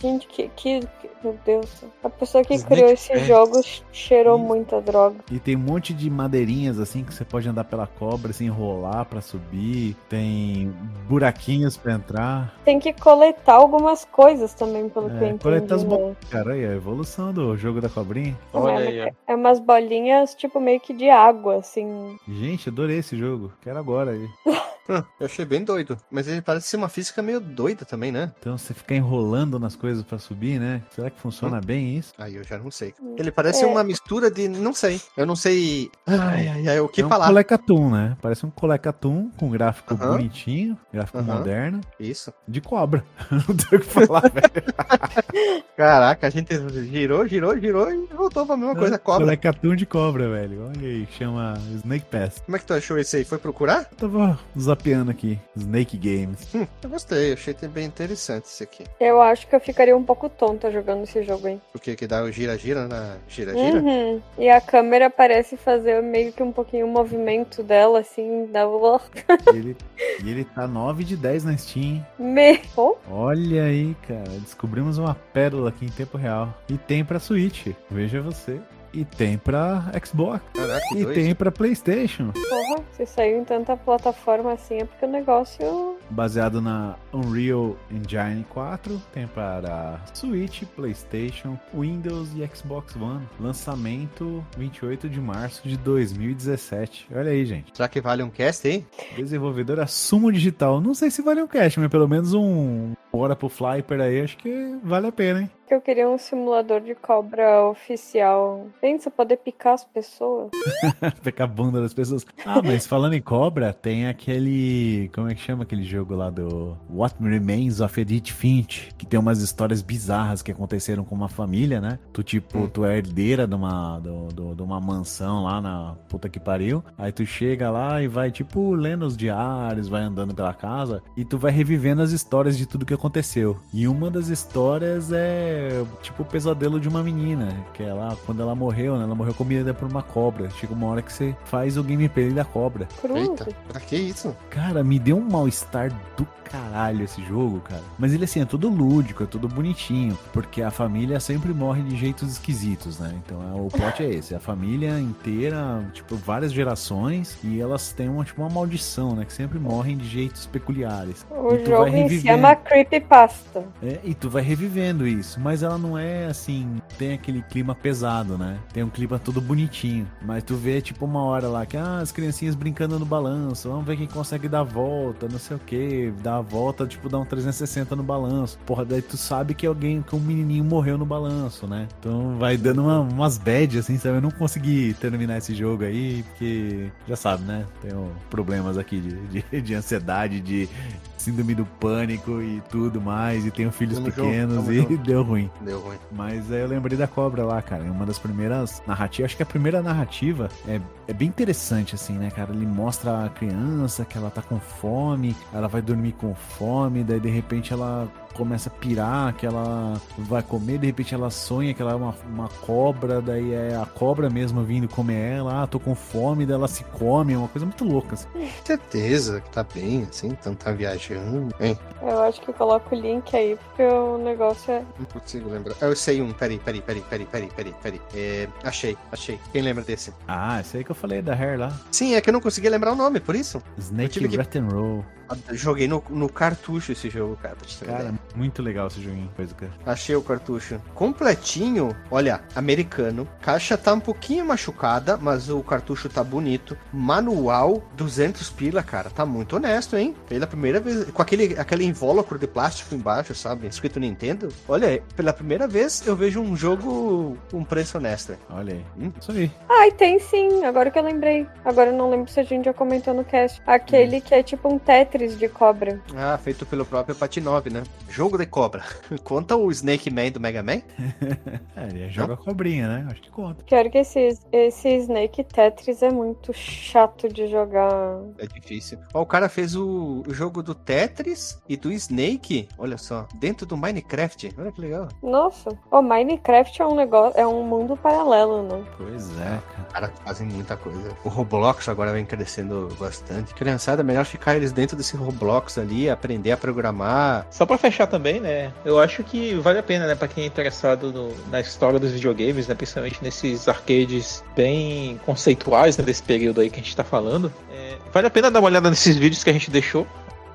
Gente, 0.01 0.27
que, 0.27 0.51
que 0.55 0.81
Meu 1.25 1.39
Deus. 1.47 1.85
A 2.03 2.11
pessoa 2.11 2.43
que 2.43 2.53
Snake 2.55 2.75
criou 2.75 2.91
esse 2.91 3.17
jogo 3.27 3.61
cheirou 3.93 4.37
Ih. 4.37 4.43
muita 4.43 4.81
droga. 4.81 5.15
E 5.31 5.39
tem 5.39 5.55
um 5.55 5.61
monte 5.61 5.95
de 5.95 6.11
madeirinhas 6.11 6.81
assim 6.81 7.05
que 7.05 7.15
você 7.15 7.25
pode 7.25 7.49
andar 7.49 7.63
pela 7.63 7.87
cobra, 7.87 8.33
se 8.33 8.45
enrolar 8.45 9.05
pra 9.05 9.21
subir. 9.21 9.97
Tem 10.09 10.75
buraquinhos 11.09 11.77
pra 11.77 11.93
entrar. 11.93 12.53
Tem 12.65 12.81
que 12.81 12.93
coletar 12.93 13.55
algumas 13.55 14.05
coisas 14.05 14.53
também, 14.53 14.89
pelo 14.89 15.07
É, 15.07 15.11
que 15.11 15.15
eu 15.15 15.29
entendi. 15.29 15.43
coletar 15.45 15.75
as 15.77 15.85
né? 15.85 15.89
bolas. 15.91 16.17
Cara, 16.29 16.55
aí 16.55 16.67
a 16.67 16.73
evolução 16.73 17.33
do 17.33 17.57
jogo 17.57 17.81
da 17.81 17.89
cobrinha. 17.89 18.37
Olha 18.53 18.73
é, 18.83 19.05
aí, 19.05 19.13
é 19.29 19.35
umas 19.37 19.61
bolinhas, 19.61 20.02
tipo, 20.37 20.61
meio 20.61 20.81
que 20.81 20.93
de 20.93 21.09
água, 21.09 21.57
assim. 21.57 22.19
Gente, 22.29 22.69
adorei 22.69 22.99
esse 22.99 23.17
jogo. 23.17 23.53
Quero 23.61 23.79
agora 23.79 24.13
aí. 24.13 24.29
Hum, 24.89 25.03
Eu 25.21 25.27
achei 25.27 25.45
bem 25.45 25.63
doido. 25.65 25.97
Mas 26.11 26.27
ele 26.29 26.43
parece 26.43 26.67
ser 26.69 26.77
uma 26.77 26.89
física 26.89 27.23
meio 27.23 27.41
doida 27.41 27.85
também, 27.85 28.11
né? 28.11 28.33
Então 28.41 28.59
você 28.59 28.75
fica 28.75 28.95
enrolando 28.95 29.59
nas 29.59 29.77
coisas 29.77 30.03
pra 30.05 30.19
subir, 30.19 30.59
né? 30.59 30.83
Será 30.91 31.09
que 31.11 31.21
funciona 31.21 31.61
bem 31.61 31.97
isso? 31.97 32.13
Aí 32.19 32.35
eu 32.37 32.45
já 32.45 32.59
não 32.59 32.71
sei. 32.71 32.93
Ele 33.17 33.31
parece 33.31 33.65
É. 33.65 33.67
uma 33.67 33.85
mistura 33.85 34.31
de. 34.31 34.49
Não 34.49 34.73
sei. 34.75 35.01
Eu 35.17 35.25
não 35.27 35.37
sei. 35.37 35.91
Ai, 36.07 36.49
ai, 36.49 36.69
ai. 36.69 36.81
O 36.81 36.89
que 36.89 37.01
é 37.03 37.07
um 37.07 37.09
falar? 37.09 37.27
Colecatum, 37.29 37.91
né? 37.91 38.17
Parece 38.21 38.45
um 38.45 38.51
Colecatum 38.51 39.31
com 39.37 39.49
gráfico 39.51 39.95
Aham. 39.95 40.13
bonitinho, 40.13 40.77
gráfico 40.93 41.19
Aham. 41.19 41.37
moderno, 41.39 41.81
Isso. 42.01 42.33
de 42.49 42.61
cobra. 42.61 43.05
não 43.31 43.41
tenho 43.57 43.81
o 43.81 43.85
que 43.85 44.07
falar, 44.07 44.23
velho. 44.31 45.63
Caraca, 45.77 46.27
a 46.27 46.31
gente 46.31 46.55
girou, 46.87 47.27
girou, 47.27 47.59
girou 47.59 47.91
e 47.93 48.07
voltou 48.15 48.47
pra 48.47 48.57
mesma 48.57 48.75
coisa. 48.75 48.99
Cobra. 48.99 49.25
Colecatum 49.25 49.75
de 49.75 49.87
cobra, 49.87 50.29
velho. 50.29 50.67
Olha 50.69 50.89
aí, 50.89 51.07
chama 51.17 51.55
Snake 51.77 52.07
Pass. 52.07 52.41
Como 52.45 52.57
é 52.57 52.59
que 52.61 52.67
tu 52.67 52.75
achou 52.75 52.99
esse 52.99 53.17
aí? 53.17 53.25
Foi 53.25 53.39
procurar? 53.39 53.85
Tava 53.97 54.39
zapeando 54.73 55.11
aqui. 55.11 55.39
Snake 55.57 55.97
Games. 55.97 56.55
Hum, 56.55 56.67
eu 56.83 56.91
gostei. 56.91 57.33
Achei 57.33 57.55
bem 57.69 57.87
interessante 57.87 58.45
esse 58.47 58.63
aqui. 58.63 58.85
Eu 58.99 59.21
acho 59.21 59.47
que 59.47 59.55
eu 59.55 59.61
ficaria 59.61 59.97
um 59.97 60.03
pouco 60.03 60.29
tonta 60.29 60.71
jogando 60.71 61.05
esse 61.05 61.23
jogo 61.23 61.47
aí. 61.47 61.61
Porque 61.73 61.95
que 61.95 62.07
dá 62.07 62.23
o 62.23 62.33
gira-gira 62.33 62.89
na 62.89 63.17
gira-gira? 63.29 63.81
Uhum. 63.81 64.21
E 64.39 64.49
a 64.49 64.61
câmera 64.61 65.11
parece 65.11 65.57
fazer 65.57 66.03
meio 66.03 66.33
que 66.33 66.43
um 66.43 66.53
pouquinho 66.53 66.87
o 66.87 66.91
movimento 66.91 67.63
dela, 67.63 68.01
assim, 68.01 68.47
da. 68.47 68.63
E 68.63 69.57
ele, 69.57 69.77
e 70.25 70.31
ele 70.31 70.45
tá 70.45 70.67
9 70.67 71.05
de 71.05 71.17
10 71.17 71.45
na 71.45 71.57
Steam. 71.57 71.83
hein? 71.83 72.07
Me... 72.19 72.61
Oh, 72.77 72.97
Olha 73.11 73.65
aí, 73.65 73.95
cara. 74.07 74.31
Descobrimos 74.41 74.99
uma 74.99 75.15
pérola 75.33 75.69
aqui 75.69 75.85
em 75.85 75.91
tempo 75.91 76.17
real. 76.17 76.53
E 76.69 76.79
tem 76.79 77.05
pra 77.05 77.19
Switch. 77.19 77.69
Veja 77.91 78.21
você. 78.23 78.61
E 78.93 79.05
tem 79.05 79.39
pra 79.39 79.91
Xbox. 80.05 80.43
Caraca, 80.55 80.81
que 80.89 80.99
E 80.99 81.03
doido. 81.05 81.15
tem 81.15 81.35
pra 81.35 81.51
PlayStation. 81.51 82.31
porra, 82.33 82.85
se 82.93 83.07
saiu 83.07 83.39
em 83.41 83.45
tanta 83.45 83.77
plataforma 83.77 84.53
assim 84.53 84.79
é 84.79 84.85
porque 84.85 85.05
o 85.07 85.09
negócio. 85.09 85.97
Baseado 86.11 86.61
na 86.61 86.97
Unreal 87.13 87.75
Engine 87.91 88.45
4. 88.51 89.01
Tem 89.13 89.27
para 89.27 89.99
Switch, 90.13 90.65
PlayStation, 90.77 91.59
Windows 91.73 92.29
e 92.37 92.47
Xbox 92.55 92.95
One. 92.97 93.27
Lançamento 93.41 94.45
28 94.59 95.09
de 95.09 95.21
março 95.21 95.67
de 95.67 95.77
2017. 95.79 97.07
Olha 97.15 97.31
aí, 97.31 97.47
gente. 97.47 97.71
Será 97.75 97.89
que 97.89 98.01
vale 98.01 98.23
um 98.23 98.31
cast 98.31 98.67
aí? 98.69 98.85
Desenvolvedora 99.17 99.87
Sumo 99.87 100.31
Digital. 100.31 100.81
Não 100.81 100.95
sei 100.95 101.11
se 101.11 101.23
vale 101.23 101.43
um 101.43 101.47
cash, 101.47 101.77
mas 101.79 101.89
pelo 101.89 102.07
menos 102.09 102.35
um 102.35 102.93
hora 103.13 103.37
pro 103.37 103.49
Flyper 103.49 104.01
aí, 104.01 104.21
acho 104.23 104.37
que 104.39 104.77
vale 104.83 105.07
a 105.07 105.13
pena, 105.13 105.41
hein? 105.43 105.51
Que 105.67 105.75
eu 105.75 105.81
queria 105.81 106.09
um 106.09 106.19
simulador 106.19 106.81
de 106.81 106.95
cobra 106.95 107.63
oficial. 107.69 108.67
Pensa, 108.81 109.11
poder 109.11 109.37
picar 109.39 109.75
as 109.75 109.85
pessoas. 109.85 110.51
Pegar 111.23 111.45
a 111.45 111.49
bunda 111.49 111.81
das 111.81 111.95
pessoas. 111.95 112.27
Ah, 112.45 112.61
mas 112.63 112.87
falando 112.87 113.15
em 113.15 113.21
cobra, 113.23 113.73
tem 113.73 114.07
aquele. 114.07 115.11
Como 115.15 115.29
é 115.29 115.35
que 115.35 115.41
chama 115.41 115.63
aquele 115.63 115.83
jogo 115.85 116.15
lá 116.15 116.31
do 116.31 116.77
What 116.91 117.15
Remains 117.21 117.81
of 117.81 118.01
Edith 118.01 118.31
Finch? 118.33 118.91
Que 118.99 119.07
tem 119.07 119.19
umas 119.19 119.41
histórias 119.41 119.83
bizarras 119.83 120.43
que 120.43 120.51
aconteceram 120.51 121.05
com 121.05 121.15
uma 121.15 121.29
família, 121.29 121.81
né? 121.81 121.99
Tu, 122.13 122.23
tipo, 122.23 122.59
Hum. 122.59 122.69
tu 122.69 122.85
é 122.85 122.99
herdeira 122.99 123.47
de 123.47 123.55
uma, 123.55 123.99
do, 123.99 124.29
do- 124.29 124.55
de 124.55 124.63
uma 124.63 124.81
mansão 124.81 125.45
lá 125.45 125.61
na 125.61 125.97
puta 126.09 126.29
que 126.29 126.39
pariu. 126.41 126.83
Aí 126.99 127.13
tu 127.13 127.25
chega 127.25 127.71
lá 127.71 128.03
e 128.03 128.09
vai, 128.09 128.31
tipo, 128.31 128.75
lendo 128.75 129.07
os 129.07 129.17
diários, 129.17 129.89
vai 129.89 130.03
andando 130.03 130.35
pela 130.35 130.53
casa 130.53 131.03
e 131.17 131.25
tu 131.25 131.39
vai 131.39 131.51
revivendo 131.53 132.03
as 132.03 132.11
histórias 132.13 132.57
de 132.59 132.67
tudo 132.67 132.85
que 132.87 132.95
aconteceu. 132.95 133.57
E 133.73 133.87
uma 133.89 134.11
das 134.11 134.29
histórias 134.29 135.13
é, 135.13 135.52
tipo, 136.01 136.23
o 136.23 136.27
pesadelo 136.27 136.81
de 136.81 136.89
uma 136.89 137.03
menina. 137.03 137.55
Que 137.73 137.83
ela, 137.83 138.17
quando 138.27 138.43
ela 138.43 138.55
morreu, 138.55 138.97
né? 138.97 139.05
Ela 139.05 139.15
morreu 139.15 139.35
comida 139.35 139.73
por 139.75 139.89
uma 139.89 140.03
cobra. 140.03 140.51
Chega 140.51 140.73
uma 140.73 140.87
hora 140.87 141.03
que 141.03 141.13
você 141.13 141.37
faz 141.45 141.77
o 141.77 141.83
gameplay 141.83 142.31
da 142.31 142.45
cobra. 142.45 142.87
Cruz. 143.01 143.21
Eita, 143.21 143.49
pra 143.69 143.81
que 143.81 143.97
isso? 143.97 144.35
Cara, 144.51 144.83
me 144.83 144.99
deu 144.99 145.17
um 145.17 145.29
mal-estar 145.29 145.93
do 146.17 146.27
caralho 146.45 147.05
esse 147.05 147.23
jogo, 147.25 147.61
cara. 147.61 147.83
Mas 147.99 148.13
ele, 148.13 148.25
assim, 148.25 148.41
é 148.41 148.45
tudo 148.45 148.69
lúdico, 148.69 149.23
é 149.23 149.27
tudo 149.27 149.49
bonitinho. 149.49 150.19
Porque 150.33 150.63
a 150.63 150.71
família 150.71 151.19
sempre 151.19 151.53
morre 151.55 151.83
de 151.83 151.97
jeitos 151.97 152.31
esquisitos, 152.31 152.99
né? 152.99 153.15
Então 153.25 153.41
é, 153.43 153.61
o 153.61 153.69
plot 153.69 154.03
é 154.03 154.11
esse. 154.11 154.35
A 154.35 154.41
família 154.41 155.01
inteira, 155.01 155.83
tipo, 155.93 156.15
várias 156.17 156.53
gerações. 156.53 157.39
E 157.43 157.61
elas 157.61 157.93
têm 157.93 158.09
uma, 158.09 158.25
tipo, 158.25 158.43
uma 158.43 158.51
maldição, 158.51 159.15
né? 159.15 159.25
Que 159.25 159.33
sempre 159.33 159.59
morrem 159.59 159.97
de 159.97 160.07
jeitos 160.07 160.47
peculiares. 160.47 161.27
O 161.31 161.55
E 161.55 161.59
tu 161.59 161.71
jogo 161.71 161.91
vai 161.91 162.01
em 162.01 162.09
si 162.09 162.29
é 162.29 162.35
uma 162.35 162.55
creepypasta. 162.55 163.65
É, 163.83 164.01
e 164.05 164.15
tu 164.15 164.29
vai 164.29 164.43
revivendo 164.43 165.07
isso, 165.07 165.41
mas 165.43 165.63
ela 165.63 165.77
não 165.77 165.99
é 165.99 166.27
assim, 166.27 166.77
tem 166.99 167.13
aquele 167.15 167.43
clima 167.43 167.75
pesado, 167.75 168.39
né? 168.39 168.59
Tem 168.73 168.83
um 168.83 168.89
clima 168.89 169.19
todo 169.19 169.41
bonitinho, 169.41 170.07
mas 170.25 170.43
tu 170.45 170.55
vê 170.55 170.81
tipo 170.81 171.05
uma 171.05 171.23
hora 171.23 171.49
lá 171.49 171.67
que 171.67 171.77
ah, 171.77 171.99
as 171.99 172.13
criancinhas 172.13 172.55
brincando 172.55 172.99
no 172.99 173.05
balanço, 173.07 173.69
vamos 173.69 173.85
ver 173.85 173.97
quem 173.97 174.07
consegue 174.07 174.49
dar 174.49 174.61
a 174.61 174.65
volta, 174.65 175.29
não 175.31 175.39
sei 175.39 175.57
o 175.57 175.61
que, 175.61 176.13
dar 176.23 176.37
a 176.37 176.41
volta, 176.41 176.87
tipo 176.87 177.09
dar 177.09 177.19
um 177.19 177.25
360 177.25 177.97
no 177.97 178.03
balanço. 178.03 178.59
Porra, 178.65 178.85
daí 178.85 179.03
tu 179.03 179.17
sabe 179.17 179.55
que 179.55 179.67
alguém, 179.67 180.03
que 180.03 180.15
um 180.15 180.21
menininho 180.21 180.65
morreu 180.65 180.97
no 180.97 181.05
balanço, 181.07 181.67
né? 181.67 181.89
Então 181.99 182.37
vai 182.39 182.57
dando 182.57 182.83
uma- 182.83 183.01
umas 183.01 183.39
bad 183.39 183.79
assim, 183.79 183.99
sabe? 183.99 184.17
Eu 184.17 184.23
não 184.23 184.31
consegui 184.31 184.95
terminar 185.01 185.39
esse 185.39 185.55
jogo 185.55 185.85
aí, 185.85 186.23
porque 186.23 186.91
já 187.09 187.17
sabe, 187.17 187.43
né? 187.45 187.67
Tenho 187.81 188.11
problemas 188.31 188.79
aqui 188.79 189.01
de, 189.01 189.43
de, 189.43 189.61
de 189.63 189.75
ansiedade, 189.75 190.41
de 190.41 190.69
síndrome 191.17 191.55
do 191.55 191.65
pânico 191.65 192.43
e 192.43 192.61
tudo 192.69 193.01
mais, 193.01 193.47
e 193.47 193.51
tenho 193.51 193.71
filhos 193.71 193.95
Tamo 193.99 194.07
pequenos 194.11 194.57
tamo 194.57 194.73
e 194.73 194.77
junto. 194.79 194.97
deu 195.05 195.25
ruim. 195.33 195.51
Deu 195.63 195.81
ruim. 195.81 195.99
Mas 196.11 196.53
aí 196.53 196.61
eu 196.61 196.69
lembrei 196.69 196.97
da 196.97 197.07
cobra 197.07 197.45
lá, 197.45 197.63
cara. 197.63 197.85
É 197.85 197.91
uma 197.91 198.05
das 198.05 198.19
primeiras 198.19 198.83
narrativas. 198.87 199.31
Acho 199.31 199.37
que 199.37 199.43
a 199.43 199.47
primeira 199.47 199.83
narrativa 199.83 200.49
é, 200.69 200.81
é 201.09 201.13
bem 201.13 201.29
interessante, 201.29 201.95
assim, 201.95 202.15
né, 202.15 202.31
cara? 202.31 202.53
Ele 202.53 202.67
mostra 202.67 203.25
a 203.25 203.29
criança 203.29 204.05
que 204.05 204.19
ela 204.19 204.31
tá 204.31 204.43
com 204.43 204.61
fome, 204.61 205.35
ela 205.53 205.69
vai 205.69 205.81
dormir 205.81 206.13
com 206.13 206.35
fome, 206.35 207.03
daí 207.03 207.21
de 207.21 207.31
repente 207.31 207.73
ela 207.73 208.09
começa 208.33 208.69
a 208.69 208.73
pirar, 208.73 209.35
que 209.35 209.47
ela 209.47 210.01
vai 210.19 210.43
comer, 210.43 210.79
de 210.79 210.87
repente 210.87 211.15
ela 211.15 211.31
sonha 211.31 211.73
que 211.75 211.81
ela 211.83 211.93
é 211.93 211.95
uma, 211.95 212.15
uma 212.29 212.49
cobra, 212.49 213.21
daí 213.21 213.53
é 213.53 213.77
a 213.77 213.87
cobra 213.87 214.29
mesmo 214.31 214.63
vindo 214.63 214.89
comer 214.89 215.37
ela, 215.39 215.63
ah, 215.63 215.67
tô 215.67 215.79
com 215.79 215.95
fome, 215.95 216.45
daí 216.47 216.55
ela 216.57 216.69
se 216.69 216.85
come, 216.85 217.33
é 217.33 217.39
uma 217.39 217.49
coisa 217.49 217.65
muito 217.67 217.85
louca, 217.85 218.15
assim. 218.15 218.29
Certeza 218.65 219.41
que 219.41 219.51
tá 219.51 219.65
bem, 219.65 220.07
assim, 220.09 220.29
então 220.29 220.55
tá 220.55 220.73
viajando. 220.73 221.55
Hein? 221.61 221.79
Eu 222.01 222.21
acho 222.23 222.41
que 222.41 222.49
eu 222.51 222.55
coloco 222.55 222.95
o 222.95 222.99
link 222.99 223.35
aí, 223.37 223.57
porque 223.57 223.83
o 223.83 224.19
negócio 224.19 224.73
é. 224.73 224.83
Não 224.99 225.07
consigo 225.07 225.51
lembrar. 225.51 225.75
Eu 225.81 225.95
sei 225.95 226.21
um, 226.21 226.33
peraí, 226.33 226.59
peraí, 226.59 226.81
peraí, 226.83 227.03
peraí, 227.05 227.27
peraí, 227.27 227.49
peraí, 227.55 227.75
peraí. 227.83 228.01
É, 228.15 228.49
achei, 228.65 228.97
achei. 229.11 229.39
Quem 229.53 229.63
lembra 229.63 229.85
desse? 229.85 230.13
Ah, 230.27 230.61
esse 230.61 230.77
aí 230.79 230.85
que 230.85 230.91
eu 230.91 230.95
falei 230.95 231.23
da 231.23 231.35
Hair 231.35 231.59
lá. 231.59 231.73
Sim, 231.91 232.15
é 232.15 232.21
que 232.21 232.29
eu 232.29 232.33
não 232.33 232.41
conseguia 232.41 232.71
lembrar 232.71 232.93
o 232.93 232.97
nome, 232.97 233.21
por 233.21 233.35
isso. 233.37 233.63
Snake 233.79 234.11
tive 234.21 234.29
que- 234.29 234.59
Roll. 234.59 235.05
Ah, 235.29 235.37
Joguei 235.53 235.89
no, 235.89 236.03
no 236.11 236.29
cartucho 236.29 236.93
esse 236.93 237.09
jogo, 237.09 237.37
cara, 237.37 237.57
Cara. 237.87 238.15
Muito 238.35 238.63
legal 238.63 238.87
esse 238.87 239.03
joguinho. 239.03 239.31
Coisa 239.35 239.55
que... 239.55 239.67
Achei 239.85 240.15
o 240.15 240.23
cartucho 240.23 240.81
completinho. 240.95 241.95
Olha, 242.11 242.41
americano. 242.55 243.29
Caixa 243.41 243.77
tá 243.77 243.93
um 243.93 244.01
pouquinho 244.01 244.45
machucada, 244.45 245.17
mas 245.17 245.49
o 245.49 245.63
cartucho 245.63 246.09
tá 246.09 246.23
bonito. 246.23 246.77
Manual, 246.93 247.83
200 247.97 248.51
pila, 248.51 248.83
cara. 248.83 249.11
Tá 249.11 249.25
muito 249.27 249.57
honesto, 249.57 249.97
hein? 249.97 250.15
Pela 250.29 250.47
primeira 250.47 250.81
vez. 250.81 251.11
Com 251.11 251.23
aquele, 251.23 251.59
aquele 251.59 251.85
invólucro 251.85 252.39
de 252.39 252.47
plástico 252.47 252.95
embaixo, 252.95 253.35
sabe? 253.35 253.67
Escrito 253.67 254.01
Nintendo. 254.01 254.49
Olha, 254.69 255.03
pela 255.17 255.33
primeira 255.33 255.67
vez 255.67 256.07
eu 256.07 256.17
vejo 256.17 256.41
um 256.41 256.57
jogo 256.57 257.37
com 257.51 257.65
preço 257.65 257.99
honesto. 257.99 258.37
Olha 258.51 258.75
aí. 258.75 258.85
Hum. 258.99 259.13
Isso 259.21 259.33
aí. 259.33 259.51
Ai, 259.69 259.91
tem 259.93 260.19
sim, 260.19 260.65
agora 260.65 260.91
que 260.91 260.99
eu 260.99 261.03
lembrei. 261.03 261.47
Agora 261.65 261.91
eu 261.91 261.97
não 261.97 262.11
lembro 262.11 262.31
se 262.31 262.41
a 262.41 262.45
gente 262.45 262.65
já 262.65 262.73
comentou 262.73 263.15
no 263.15 263.25
cast. 263.25 263.61
Aquele 263.67 264.21
que 264.21 264.35
é 264.35 264.43
tipo 264.43 264.73
um 264.73 264.79
Tetris 264.79 265.39
de 265.39 265.49
cobra. 265.49 266.01
Ah, 266.17 266.39
feito 266.39 266.65
pelo 266.65 266.85
próprio 266.85 267.15
Patinov, 267.15 267.69
né? 267.71 267.83
Jogo 268.09 268.22
de 268.31 268.47
cobra. 268.47 268.83
Conta 269.25 269.57
o 269.57 269.71
Snake 269.71 270.11
Man 270.11 270.31
do 270.31 270.41
Mega 270.41 270.63
Man? 270.63 270.83
É, 271.75 271.89
ele 271.89 272.09
joga 272.11 272.37
cobrinha, 272.37 272.87
né? 272.87 273.07
Acho 273.11 273.23
que 273.23 273.31
conta. 273.31 273.65
Pior 273.65 273.89
que 273.91 273.99
esse, 273.99 274.39
esse 274.53 274.89
Snake 274.99 275.43
Tetris 275.43 276.03
é 276.03 276.11
muito 276.11 276.53
chato 276.53 277.29
de 277.29 277.49
jogar. 277.49 277.91
É 278.39 278.47
difícil. 278.47 278.99
Ó, 279.15 279.23
o 279.23 279.27
cara 279.27 279.49
fez 279.49 279.75
o, 279.75 280.23
o 280.29 280.35
jogo 280.35 280.63
do 280.63 280.75
Tetris 280.75 281.61
e 281.69 281.77
do 281.77 281.91
Snake, 281.91 282.69
olha 282.77 282.99
só, 282.99 283.27
dentro 283.37 283.65
do 283.65 283.77
Minecraft. 283.77 284.55
Olha 284.59 284.71
que 284.71 284.81
legal. 284.81 285.09
Nossa, 285.23 285.77
o 285.91 286.03
Minecraft 286.03 286.83
é 286.83 286.87
um 286.87 286.95
negócio, 286.95 287.41
é 287.41 287.47
um 287.47 287.65
mundo 287.65 287.97
paralelo, 287.97 288.63
né? 288.63 288.85
Pois 288.99 289.31
é, 289.41 289.61
cara. 289.93 290.03
Cara, 290.03 290.13
fazem 290.25 290.49
muita 290.49 290.77
coisa. 290.77 291.17
O 291.25 291.29
Roblox 291.29 291.89
agora 291.89 292.13
vem 292.13 292.25
crescendo 292.25 292.89
bastante. 292.99 293.55
Criançada, 293.55 294.03
é 294.03 294.05
melhor 294.05 294.25
ficar 294.25 294.57
eles 294.57 294.73
dentro 294.73 294.97
desse 294.97 295.17
Roblox 295.17 295.79
ali, 295.79 296.11
aprender 296.11 296.51
a 296.51 296.57
programar. 296.57 297.47
Só 297.51 297.65
pra 297.65 297.79
fechar 297.79 298.02
também, 298.07 298.41
né? 298.41 298.73
Eu 298.85 298.99
acho 298.99 299.23
que 299.23 299.55
vale 299.55 299.79
a 299.79 299.83
pena, 299.83 300.07
né, 300.07 300.15
pra 300.15 300.29
quem 300.29 300.45
é 300.45 300.47
interessado 300.47 301.13
no, 301.13 301.35
na 301.51 301.61
história 301.61 301.99
dos 301.99 302.13
videogames, 302.13 302.67
né? 302.67 302.75
Principalmente 302.75 303.19
nesses 303.23 303.69
arcades 303.69 304.43
bem 304.57 305.21
conceituais 305.25 305.97
né, 305.97 306.05
desse 306.05 306.23
período 306.23 306.61
aí 306.61 306.71
que 306.71 306.81
a 306.81 306.83
gente 306.83 306.97
tá 306.97 307.05
falando. 307.05 307.53
É, 307.73 307.97
vale 308.13 308.27
a 308.27 308.31
pena 308.31 308.51
dar 308.51 308.61
uma 308.61 308.69
olhada 308.69 308.91
nesses 308.91 309.17
vídeos 309.17 309.43
que 309.43 309.51
a 309.51 309.53
gente 309.53 309.71
deixou 309.71 310.07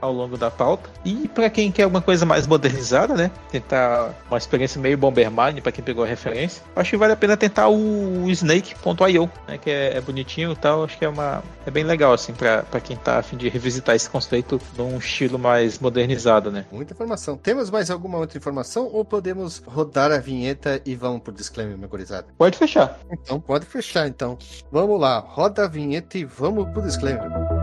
ao 0.01 0.11
longo 0.11 0.37
da 0.37 0.49
pauta. 0.51 0.89
E 1.03 1.27
para 1.27 1.49
quem 1.49 1.71
quer 1.71 1.83
alguma 1.83 2.01
coisa 2.01 2.25
mais 2.25 2.45
modernizada, 2.47 3.15
né? 3.15 3.31
Tentar 3.51 4.13
uma 4.29 4.37
experiência 4.37 4.79
meio 4.79 4.97
Bomberman, 4.97 5.61
para 5.61 5.71
quem 5.71 5.83
pegou 5.83 6.03
a 6.03 6.07
referência. 6.07 6.63
Acho 6.75 6.91
que 6.91 6.97
vale 6.97 7.13
a 7.13 7.17
pena 7.17 7.37
tentar 7.37 7.69
o 7.69 8.29
Snake.io, 8.29 9.29
né? 9.47 9.57
Que 9.57 9.69
é, 9.69 9.97
é, 9.97 10.01
bonitinho 10.01 10.51
e 10.51 10.55
tal. 10.55 10.83
Acho 10.83 10.97
que 10.97 11.05
é 11.05 11.09
uma 11.09 11.43
é 11.65 11.71
bem 11.71 11.83
legal 11.83 12.13
assim 12.13 12.33
para 12.33 12.79
quem 12.79 12.95
tá 12.95 13.19
a 13.19 13.23
fim 13.23 13.37
de 13.37 13.49
revisitar 13.49 13.95
esse 13.95 14.09
conceito 14.09 14.59
num 14.77 14.97
estilo 14.97 15.37
mais 15.37 15.79
modernizado, 15.79 16.51
né? 16.51 16.65
Muita 16.71 16.93
informação. 16.93 17.37
Temos 17.37 17.69
mais 17.69 17.89
alguma 17.89 18.17
outra 18.17 18.37
informação 18.37 18.89
ou 18.91 19.03
podemos 19.03 19.61
rodar 19.65 20.11
a 20.11 20.17
vinheta 20.17 20.81
e 20.85 20.95
vamos 20.95 21.21
pro 21.21 21.33
disclaimer 21.33 21.77
memorizado? 21.77 22.27
Pode 22.37 22.57
fechar. 22.57 22.99
Então 23.11 23.39
pode 23.39 23.65
fechar 23.65 24.07
então. 24.07 24.37
Vamos 24.71 24.99
lá, 24.99 25.19
roda 25.19 25.65
a 25.65 25.67
vinheta 25.67 26.17
e 26.17 26.25
vamos 26.25 26.69
pro 26.69 26.81
disclaimer. 26.81 27.56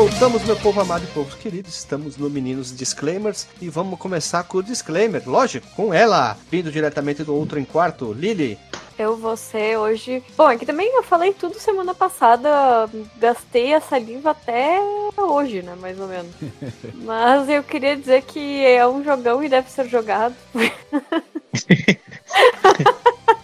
Voltamos, 0.00 0.42
meu 0.44 0.56
povo 0.56 0.80
amado 0.80 1.04
e 1.04 1.06
povo 1.08 1.36
querido. 1.36 1.68
Estamos 1.68 2.16
no 2.16 2.30
Meninos 2.30 2.74
Disclaimers 2.74 3.46
e 3.60 3.68
vamos 3.68 3.98
começar 3.98 4.42
com 4.44 4.56
o 4.56 4.62
disclaimer, 4.62 5.22
lógico, 5.26 5.66
com 5.76 5.92
ela, 5.92 6.38
vindo 6.50 6.72
diretamente 6.72 7.22
do 7.22 7.34
outro 7.34 7.60
em 7.60 7.66
quarto, 7.66 8.14
Lily. 8.14 8.58
Eu, 8.98 9.14
você, 9.14 9.76
hoje. 9.76 10.22
Bom, 10.38 10.46
aqui 10.46 10.64
também 10.64 10.90
eu 10.96 11.02
falei 11.02 11.34
tudo 11.34 11.60
semana 11.60 11.94
passada, 11.94 12.88
gastei 13.18 13.74
a 13.74 13.80
saliva 13.82 14.30
até 14.30 14.80
hoje, 15.18 15.60
né? 15.60 15.76
Mais 15.78 16.00
ou 16.00 16.08
menos. 16.08 16.32
Mas 17.04 17.46
eu 17.50 17.62
queria 17.62 17.94
dizer 17.94 18.22
que 18.22 18.64
é 18.64 18.88
um 18.88 19.04
jogão 19.04 19.44
e 19.44 19.50
deve 19.50 19.70
ser 19.70 19.86
jogado. 19.86 20.34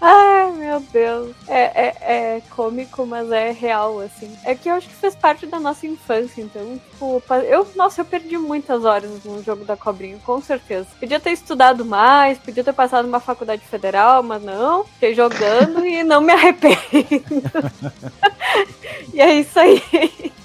Ai, 0.00 0.52
meu 0.52 0.80
Deus. 0.80 1.34
É, 1.48 1.60
é, 1.60 1.96
é 2.00 2.42
cômico, 2.50 3.06
mas 3.06 3.30
é 3.30 3.50
real, 3.50 4.00
assim. 4.00 4.34
É 4.44 4.54
que 4.54 4.68
eu 4.68 4.74
acho 4.74 4.88
que 4.88 4.94
fez 4.94 5.14
parte 5.14 5.46
da 5.46 5.58
nossa 5.58 5.86
infância, 5.86 6.40
então, 6.40 6.78
tipo, 6.78 7.22
eu, 7.48 7.66
nossa, 7.74 8.00
eu 8.00 8.04
perdi 8.04 8.38
muitas 8.38 8.84
horas 8.84 9.10
no 9.24 9.42
jogo 9.42 9.64
da 9.64 9.76
cobrinha, 9.76 10.18
com 10.24 10.40
certeza. 10.40 10.86
Podia 10.98 11.18
ter 11.18 11.30
estudado 11.30 11.84
mais, 11.84 12.38
podia 12.38 12.62
ter 12.62 12.72
passado 12.72 13.06
numa 13.06 13.20
faculdade 13.20 13.62
federal, 13.62 14.22
mas 14.22 14.42
não. 14.42 14.84
Fiquei 14.84 15.14
jogando 15.14 15.84
e 15.84 16.04
não 16.04 16.20
me 16.20 16.32
arrependo. 16.32 16.78
e 19.12 19.20
é 19.20 19.34
isso 19.34 19.58
aí. 19.58 19.82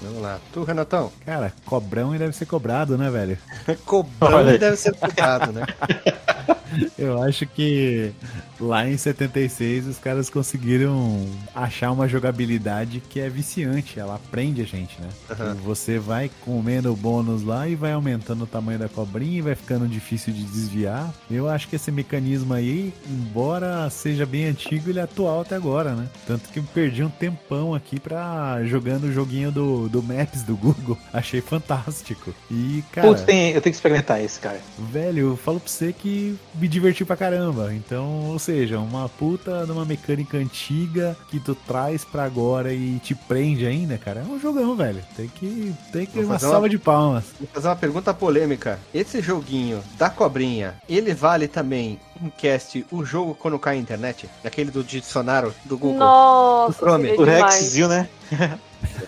Vamos 0.02 0.20
lá. 0.20 0.38
Tu, 0.52 0.64
Renatão? 0.64 1.12
Cara, 1.24 1.52
cobrão 1.64 2.14
e 2.14 2.18
deve 2.18 2.32
ser 2.32 2.46
cobrado, 2.46 2.98
né, 2.98 3.10
velho? 3.10 3.38
cobrão 3.86 4.50
e 4.50 4.58
deve 4.58 4.76
ser 4.76 4.94
cobrado, 4.94 5.52
né? 5.52 5.64
Eu 6.98 7.22
acho 7.22 7.46
que 7.46 8.12
lá 8.60 8.88
em 8.88 8.96
76 8.96 9.86
os 9.86 9.98
caras 9.98 10.30
conseguiram 10.30 11.26
achar 11.54 11.90
uma 11.90 12.08
jogabilidade 12.08 13.02
que 13.08 13.20
é 13.20 13.28
viciante, 13.28 13.98
ela 13.98 14.20
prende 14.30 14.62
a 14.62 14.64
gente, 14.64 15.00
né? 15.00 15.08
Uhum. 15.30 15.54
Você 15.62 15.98
vai 15.98 16.30
comendo 16.44 16.92
o 16.92 16.96
bônus 16.96 17.42
lá 17.42 17.68
e 17.68 17.74
vai 17.74 17.92
aumentando 17.92 18.44
o 18.44 18.46
tamanho 18.46 18.78
da 18.78 18.88
cobrinha 18.88 19.38
e 19.38 19.42
vai 19.42 19.54
ficando 19.54 19.86
difícil 19.86 20.32
de 20.32 20.44
desviar. 20.44 21.12
Eu 21.30 21.48
acho 21.48 21.68
que 21.68 21.76
esse 21.76 21.90
mecanismo 21.90 22.54
aí, 22.54 22.92
embora 23.08 23.88
seja 23.90 24.26
bem 24.26 24.46
antigo, 24.46 24.90
ele 24.90 24.98
é 24.98 25.02
atual 25.02 25.40
até 25.40 25.56
agora, 25.56 25.94
né? 25.94 26.08
Tanto 26.26 26.48
que 26.48 26.58
eu 26.58 26.64
perdi 26.74 27.02
um 27.02 27.10
tempão 27.10 27.74
aqui 27.74 27.98
pra 28.00 28.64
jogando 28.64 29.04
o 29.04 29.12
joguinho 29.12 29.50
do, 29.50 29.88
do 29.88 30.02
Maps 30.02 30.42
do 30.42 30.56
Google. 30.56 30.98
Achei 31.12 31.40
fantástico. 31.40 32.34
E, 32.50 32.82
cara. 32.92 33.08
Putz, 33.08 33.22
tem, 33.22 33.48
eu 33.48 33.60
tenho 33.60 33.72
que 33.72 33.76
experimentar 33.76 34.22
esse, 34.22 34.38
cara. 34.40 34.60
Velho, 34.78 35.30
eu 35.30 35.36
falo 35.36 35.60
pra 35.60 35.68
você 35.68 35.92
que 35.92 36.36
me 36.64 36.68
diverti 36.68 37.04
pra 37.04 37.14
caramba. 37.14 37.74
Então, 37.74 38.30
ou 38.30 38.38
seja, 38.38 38.78
uma 38.78 39.06
puta 39.06 39.66
numa 39.66 39.84
mecânica 39.84 40.38
antiga 40.38 41.14
que 41.28 41.38
tu 41.38 41.54
traz 41.54 42.04
pra 42.04 42.24
agora 42.24 42.72
e 42.72 42.98
te 43.00 43.14
prende 43.14 43.66
ainda, 43.66 43.98
cara. 43.98 44.20
É 44.20 44.32
um 44.32 44.40
jogão, 44.40 44.74
velho. 44.74 45.02
Tem 45.14 45.28
que 45.28 45.74
tem 45.92 46.06
que 46.06 46.18
uma 46.20 46.38
salva 46.38 46.60
uma, 46.60 46.68
de 46.68 46.78
palmas. 46.78 47.24
Vou 47.38 47.48
fazer 47.52 47.68
uma 47.68 47.76
pergunta 47.76 48.14
polêmica. 48.14 48.80
Esse 48.94 49.20
joguinho 49.20 49.82
da 49.98 50.08
cobrinha, 50.08 50.74
ele 50.88 51.12
vale 51.12 51.46
também 51.46 52.00
um 52.22 52.30
cast 52.30 52.86
o 52.90 53.04
jogo 53.04 53.34
quando 53.34 53.58
cai 53.58 53.76
a 53.76 53.80
internet? 53.80 54.28
Aquele 54.42 54.70
do 54.70 54.82
dicionário 54.82 55.54
do 55.66 55.76
Google. 55.76 55.98
Nossa, 55.98 56.82
o 56.82 57.24
Rex, 57.24 57.74
viu, 57.74 57.88
né? 57.88 58.08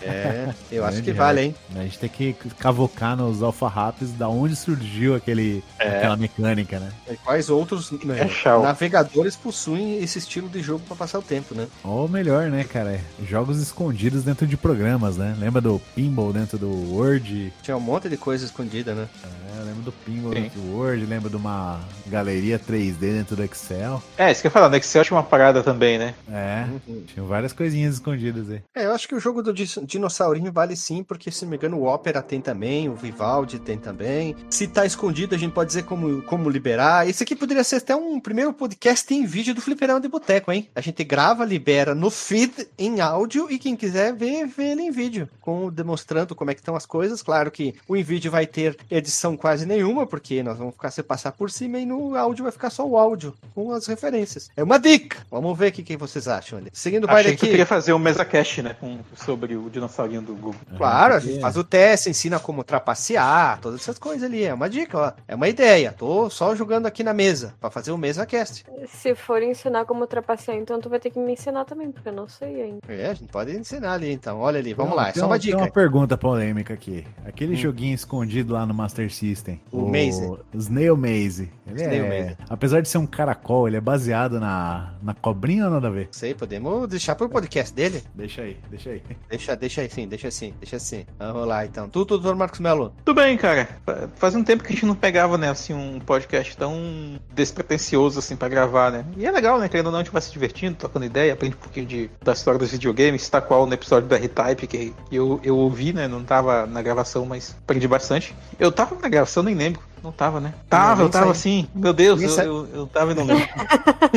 É, 0.01 0.53
eu 0.71 0.85
acho 0.85 1.01
que 1.01 1.11
vale, 1.11 1.41
hein? 1.41 1.55
A 1.75 1.83
gente 1.83 1.99
tem 1.99 2.09
que 2.09 2.33
cavocar 2.59 3.15
nos 3.15 3.41
alfarrápios 3.43 4.11
da 4.11 4.27
onde 4.29 4.55
surgiu 4.55 5.15
aquele, 5.15 5.63
é. 5.79 5.97
aquela 5.97 6.15
mecânica, 6.15 6.79
né? 6.79 6.91
E 7.09 7.15
quais 7.17 7.49
outros 7.49 7.91
né, 7.91 8.19
é 8.19 8.61
navegadores 8.61 9.35
possuem 9.35 9.97
esse 10.01 10.19
estilo 10.19 10.49
de 10.49 10.61
jogo 10.61 10.83
para 10.87 10.95
passar 10.95 11.19
o 11.19 11.21
tempo, 11.21 11.53
né? 11.55 11.67
Ou 11.83 12.07
melhor, 12.07 12.49
né, 12.49 12.63
cara? 12.63 12.99
Jogos 13.27 13.59
escondidos 13.59 14.23
dentro 14.23 14.45
de 14.45 14.57
programas, 14.57 15.17
né? 15.17 15.35
Lembra 15.39 15.61
do 15.61 15.81
Pinball 15.95 16.33
dentro 16.33 16.57
do 16.57 16.69
Word? 16.93 17.53
Tinha 17.61 17.77
um 17.77 17.81
monte 17.81 18.09
de 18.09 18.17
coisa 18.17 18.45
escondida, 18.45 18.93
né? 18.93 19.07
É, 19.23 19.46
lembro 19.67 19.83
do 19.83 19.91
do 20.55 20.75
Word, 20.75 21.05
lembro 21.05 21.29
de 21.29 21.35
uma 21.35 21.81
galeria 22.05 22.57
3D 22.57 22.93
dentro 22.97 23.35
do 23.35 23.43
Excel. 23.43 24.01
É, 24.17 24.31
isso 24.31 24.41
que 24.41 24.47
eu 24.47 24.49
ia 24.49 24.53
falar, 24.53 24.69
no 24.69 24.75
Excel 24.77 25.03
tinha 25.03 25.17
uma 25.17 25.23
parada 25.23 25.61
também, 25.61 25.97
né? 25.97 26.15
É, 26.31 26.65
uhum. 26.87 27.03
tinha 27.05 27.25
várias 27.25 27.51
coisinhas 27.51 27.95
escondidas 27.95 28.49
aí. 28.49 28.61
É, 28.73 28.85
eu 28.85 28.93
acho 28.93 29.07
que 29.07 29.15
o 29.15 29.19
jogo 29.19 29.43
do 29.43 29.53
dinossaurinho 29.53 30.51
vale 30.51 30.75
sim, 30.75 31.03
porque 31.03 31.29
se 31.29 31.43
não 31.43 31.51
me 31.51 31.57
engano 31.57 31.77
o 31.77 31.85
Opera 31.85 32.21
tem 32.21 32.39
também, 32.39 32.87
o 32.87 32.95
Vivaldi 32.95 33.59
tem 33.59 33.77
também. 33.77 34.35
Se 34.49 34.67
tá 34.67 34.85
escondido, 34.85 35.35
a 35.35 35.37
gente 35.37 35.51
pode 35.51 35.67
dizer 35.67 35.83
como, 35.83 36.21
como 36.23 36.49
liberar. 36.49 37.07
Esse 37.07 37.23
aqui 37.23 37.35
poderia 37.35 37.63
ser 37.63 37.77
até 37.77 37.95
um 37.95 38.19
primeiro 38.19 38.53
podcast 38.53 39.13
em 39.13 39.25
vídeo 39.25 39.53
do 39.53 39.61
Fliperão 39.61 39.99
de 39.99 40.07
Boteco, 40.07 40.51
hein? 40.51 40.69
A 40.73 40.81
gente 40.81 41.03
grava, 41.03 41.43
libera 41.43 41.93
no 41.93 42.09
feed 42.09 42.69
em 42.77 43.01
áudio 43.01 43.47
e 43.51 43.59
quem 43.59 43.75
quiser 43.75 44.13
ver, 44.13 44.45
vê 44.47 44.71
ele 44.71 44.83
em 44.83 44.91
vídeo, 44.91 45.29
com 45.41 45.69
demonstrando 45.69 46.35
como 46.35 46.51
é 46.51 46.53
que 46.53 46.61
estão 46.61 46.75
as 46.75 46.85
coisas. 46.85 47.21
Claro 47.21 47.51
que 47.51 47.75
o 47.87 47.95
em 47.95 48.03
vídeo 48.03 48.31
vai 48.31 48.45
ter 48.45 48.77
edição 48.89 49.35
quase 49.35 49.56
nenhuma, 49.65 50.05
porque 50.05 50.43
nós 50.43 50.57
vamos 50.57 50.73
ficar 50.73 50.91
se 50.91 51.03
passar 51.03 51.31
por 51.31 51.49
cima 51.49 51.79
e 51.79 51.85
no 51.85 52.15
áudio 52.15 52.43
vai 52.43 52.51
ficar 52.51 52.69
só 52.69 52.85
o 52.85 52.97
áudio 52.97 53.33
com 53.53 53.71
as 53.71 53.87
referências. 53.87 54.49
É 54.55 54.63
uma 54.63 54.77
dica. 54.77 55.17
Vamos 55.29 55.57
ver 55.57 55.69
o 55.69 55.71
que, 55.71 55.83
que 55.83 55.97
vocês 55.97 56.27
acham 56.27 56.59
ali. 56.59 56.69
Seguindo 56.73 57.05
o 57.05 57.07
baile 57.07 57.29
aqui. 57.29 57.37
Que 57.37 57.47
queria 57.47 57.65
fazer 57.65 57.93
um 57.93 57.99
mesa 57.99 58.25
cache, 58.25 58.61
né, 58.61 58.75
com, 58.79 58.99
sobre 59.15 59.55
o 59.55 59.69
dinossaurinho 59.69 60.21
do 60.21 60.35
Google. 60.35 60.59
Claro, 60.77 61.15
a 61.15 61.19
gente 61.19 61.39
faz 61.39 61.57
o 61.57 61.63
teste, 61.63 62.09
ensina 62.09 62.39
como 62.39 62.63
trapacear, 62.63 63.59
todas 63.61 63.81
essas 63.81 63.97
coisas 63.97 64.23
ali. 64.23 64.43
É 64.43 64.53
uma 64.53 64.69
dica, 64.69 64.97
ó. 64.97 65.11
É 65.27 65.35
uma 65.35 65.47
ideia. 65.47 65.93
Tô 65.97 66.29
só 66.29 66.55
jogando 66.55 66.85
aqui 66.85 67.03
na 67.03 67.13
mesa 67.13 67.53
para 67.59 67.69
fazer 67.69 67.91
o 67.91 67.97
mesa 67.97 68.25
cast. 68.25 68.65
Se 68.87 69.15
for 69.15 69.41
ensinar 69.41 69.85
como 69.85 70.05
trapacear, 70.07 70.57
então 70.57 70.79
tu 70.79 70.89
vai 70.89 70.99
ter 70.99 71.09
que 71.09 71.19
me 71.19 71.33
ensinar 71.33 71.65
também, 71.65 71.91
porque 71.91 72.09
eu 72.09 72.13
não 72.13 72.27
sei 72.27 72.61
ainda. 72.61 72.79
É, 72.87 73.09
a 73.09 73.13
gente 73.13 73.31
pode 73.31 73.55
ensinar 73.55 73.93
ali 73.93 74.11
então. 74.11 74.39
Olha 74.39 74.59
ali, 74.59 74.73
vamos 74.73 74.91
não, 74.91 74.97
lá. 74.97 75.09
É 75.09 75.13
só 75.13 75.25
uma 75.25 75.39
dica. 75.39 75.57
Tem 75.57 75.65
uma 75.65 75.71
pergunta 75.71 76.17
polêmica 76.17 76.73
aqui. 76.73 77.05
Aquele 77.25 77.53
hum. 77.53 77.57
joguinho 77.57 77.95
escondido 77.95 78.53
lá 78.53 78.65
no 78.65 78.73
Master 78.73 79.11
System. 79.11 79.46
O, 79.71 79.83
o 79.83 79.91
Maze. 79.91 80.37
Snail 80.53 80.97
Maze. 80.97 81.49
Ele 81.65 81.81
Snail 81.81 82.05
é, 82.05 82.23
Maze. 82.23 82.37
Apesar 82.49 82.81
de 82.81 82.89
ser 82.89 82.97
um 82.97 83.05
caracol, 83.05 83.67
ele 83.67 83.77
é 83.77 83.81
baseado 83.81 84.39
na, 84.39 84.93
na 85.01 85.13
cobrinha 85.13 85.65
ou 85.65 85.71
nada 85.71 85.87
a 85.87 85.91
ver? 85.91 86.09
Sei, 86.11 86.33
podemos 86.33 86.87
deixar 86.87 87.15
pro 87.15 87.29
podcast 87.29 87.73
dele. 87.73 88.03
Deixa 88.13 88.41
aí, 88.41 88.57
deixa 88.69 88.89
aí. 88.89 89.01
Deixa, 89.29 89.55
deixa 89.55 89.81
aí 89.81 89.89
sim, 89.89 90.07
deixa 90.07 90.29
assim, 90.29 90.53
deixa 90.59 90.77
assim. 90.77 91.05
Vamos 91.19 91.47
lá 91.47 91.65
então. 91.65 91.89
Tu, 91.89 92.05
doutor 92.05 92.35
Marcos 92.35 92.59
Melo? 92.59 92.93
Tudo 93.03 93.21
bem, 93.21 93.37
cara. 93.37 93.67
Faz 94.15 94.33
um 94.35 94.43
tempo 94.43 94.63
que 94.63 94.69
a 94.69 94.73
gente 94.73 94.85
não 94.85 94.95
pegava, 94.95 95.37
né, 95.37 95.49
assim, 95.49 95.73
um 95.73 95.99
podcast 95.99 96.55
tão 96.57 97.19
despretensioso 97.33 98.19
assim 98.19 98.35
pra 98.35 98.47
gravar, 98.47 98.91
né? 98.91 99.05
E 99.17 99.25
é 99.25 99.31
legal, 99.31 99.59
né? 99.59 99.67
Querendo 99.67 99.87
ou 99.87 99.91
não, 99.91 99.99
a 99.99 100.03
gente 100.03 100.11
vai 100.11 100.21
se 100.21 100.31
divertindo, 100.31 100.75
trocando 100.75 101.05
ideia, 101.05 101.33
aprende 101.33 101.55
um 101.55 101.59
pouquinho 101.59 101.85
de, 101.85 102.09
da 102.23 102.33
história 102.33 102.59
dos 102.59 102.71
videogames, 102.71 103.21
está 103.21 103.41
qual 103.41 103.65
no 103.65 103.73
episódio 103.73 104.07
do 104.07 104.15
R-Type, 104.15 104.67
que 104.67 104.93
eu, 105.11 105.39
eu 105.43 105.57
ouvi, 105.57 105.93
né? 105.93 106.07
Não 106.07 106.23
tava 106.23 106.65
na 106.65 106.81
gravação, 106.81 107.25
mas 107.25 107.55
aprendi 107.63 107.87
bastante. 107.87 108.35
Eu 108.59 108.71
tava 108.71 108.95
na 108.95 109.09
gravação, 109.09 109.36
nem 109.43 109.55
lembro. 109.55 109.81
Não 110.03 110.11
tava, 110.11 110.39
né? 110.39 110.53
Tava, 110.69 111.03
eu 111.03 111.09
tava 111.09 111.31
assim. 111.31 111.67
Meu 111.73 111.91
Deus, 111.93 112.21
eu, 112.21 112.45
eu, 112.45 112.67
eu, 112.73 112.87
tava 112.87 113.11
e 113.11 113.15
não 113.15 113.25
lembro. 113.27 113.47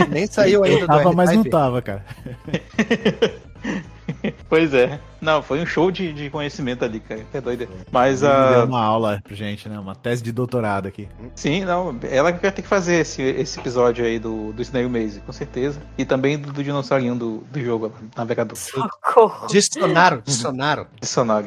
nem 0.09 0.27
saiu 0.27 0.63
ainda 0.63 0.87
Tava, 0.87 1.13
mas 1.13 1.33
não 1.33 1.45
tava, 1.45 1.83
cara. 1.83 2.05
pois 4.49 4.75
é. 4.75 5.01
Não, 5.21 5.43
foi 5.43 5.61
um 5.61 5.67
show 5.67 5.91
de, 5.91 6.13
de 6.15 6.31
conhecimento 6.31 6.83
ali, 6.85 6.99
cara. 6.99 7.21
É 7.33 7.41
doido. 7.41 7.69
Mas 7.93 8.23
Ele 8.23 8.33
a. 8.33 8.51
deu 8.53 8.65
uma 8.65 8.83
aula 8.83 9.21
pra 9.23 9.35
gente, 9.37 9.69
né? 9.69 9.79
Uma 9.79 9.95
tese 9.95 10.23
de 10.23 10.33
doutorado 10.33 10.89
aqui. 10.89 11.09
Sim, 11.35 11.65
não. 11.65 11.95
Ela 12.11 12.33
vai 12.33 12.51
ter 12.51 12.63
que 12.63 12.69
fazer 12.69 13.01
esse, 13.01 13.21
esse 13.23 13.61
episódio 13.61 14.05
aí 14.05 14.19
do, 14.19 14.53
do 14.53 14.63
Snail 14.63 14.89
Maze, 14.89 15.21
com 15.21 15.33
certeza. 15.33 15.83
E 15.99 16.07
também 16.07 16.39
do, 16.39 16.51
do 16.53 16.65
dinossaurinho 16.65 17.15
do, 17.15 17.39
do 17.53 17.61
jogo, 17.63 17.93
navegador. 18.17 18.57
Socorro. 18.57 19.47
Dicionário, 19.47 20.23
dicionário. 20.25 20.87
Dicionário. 20.99 21.47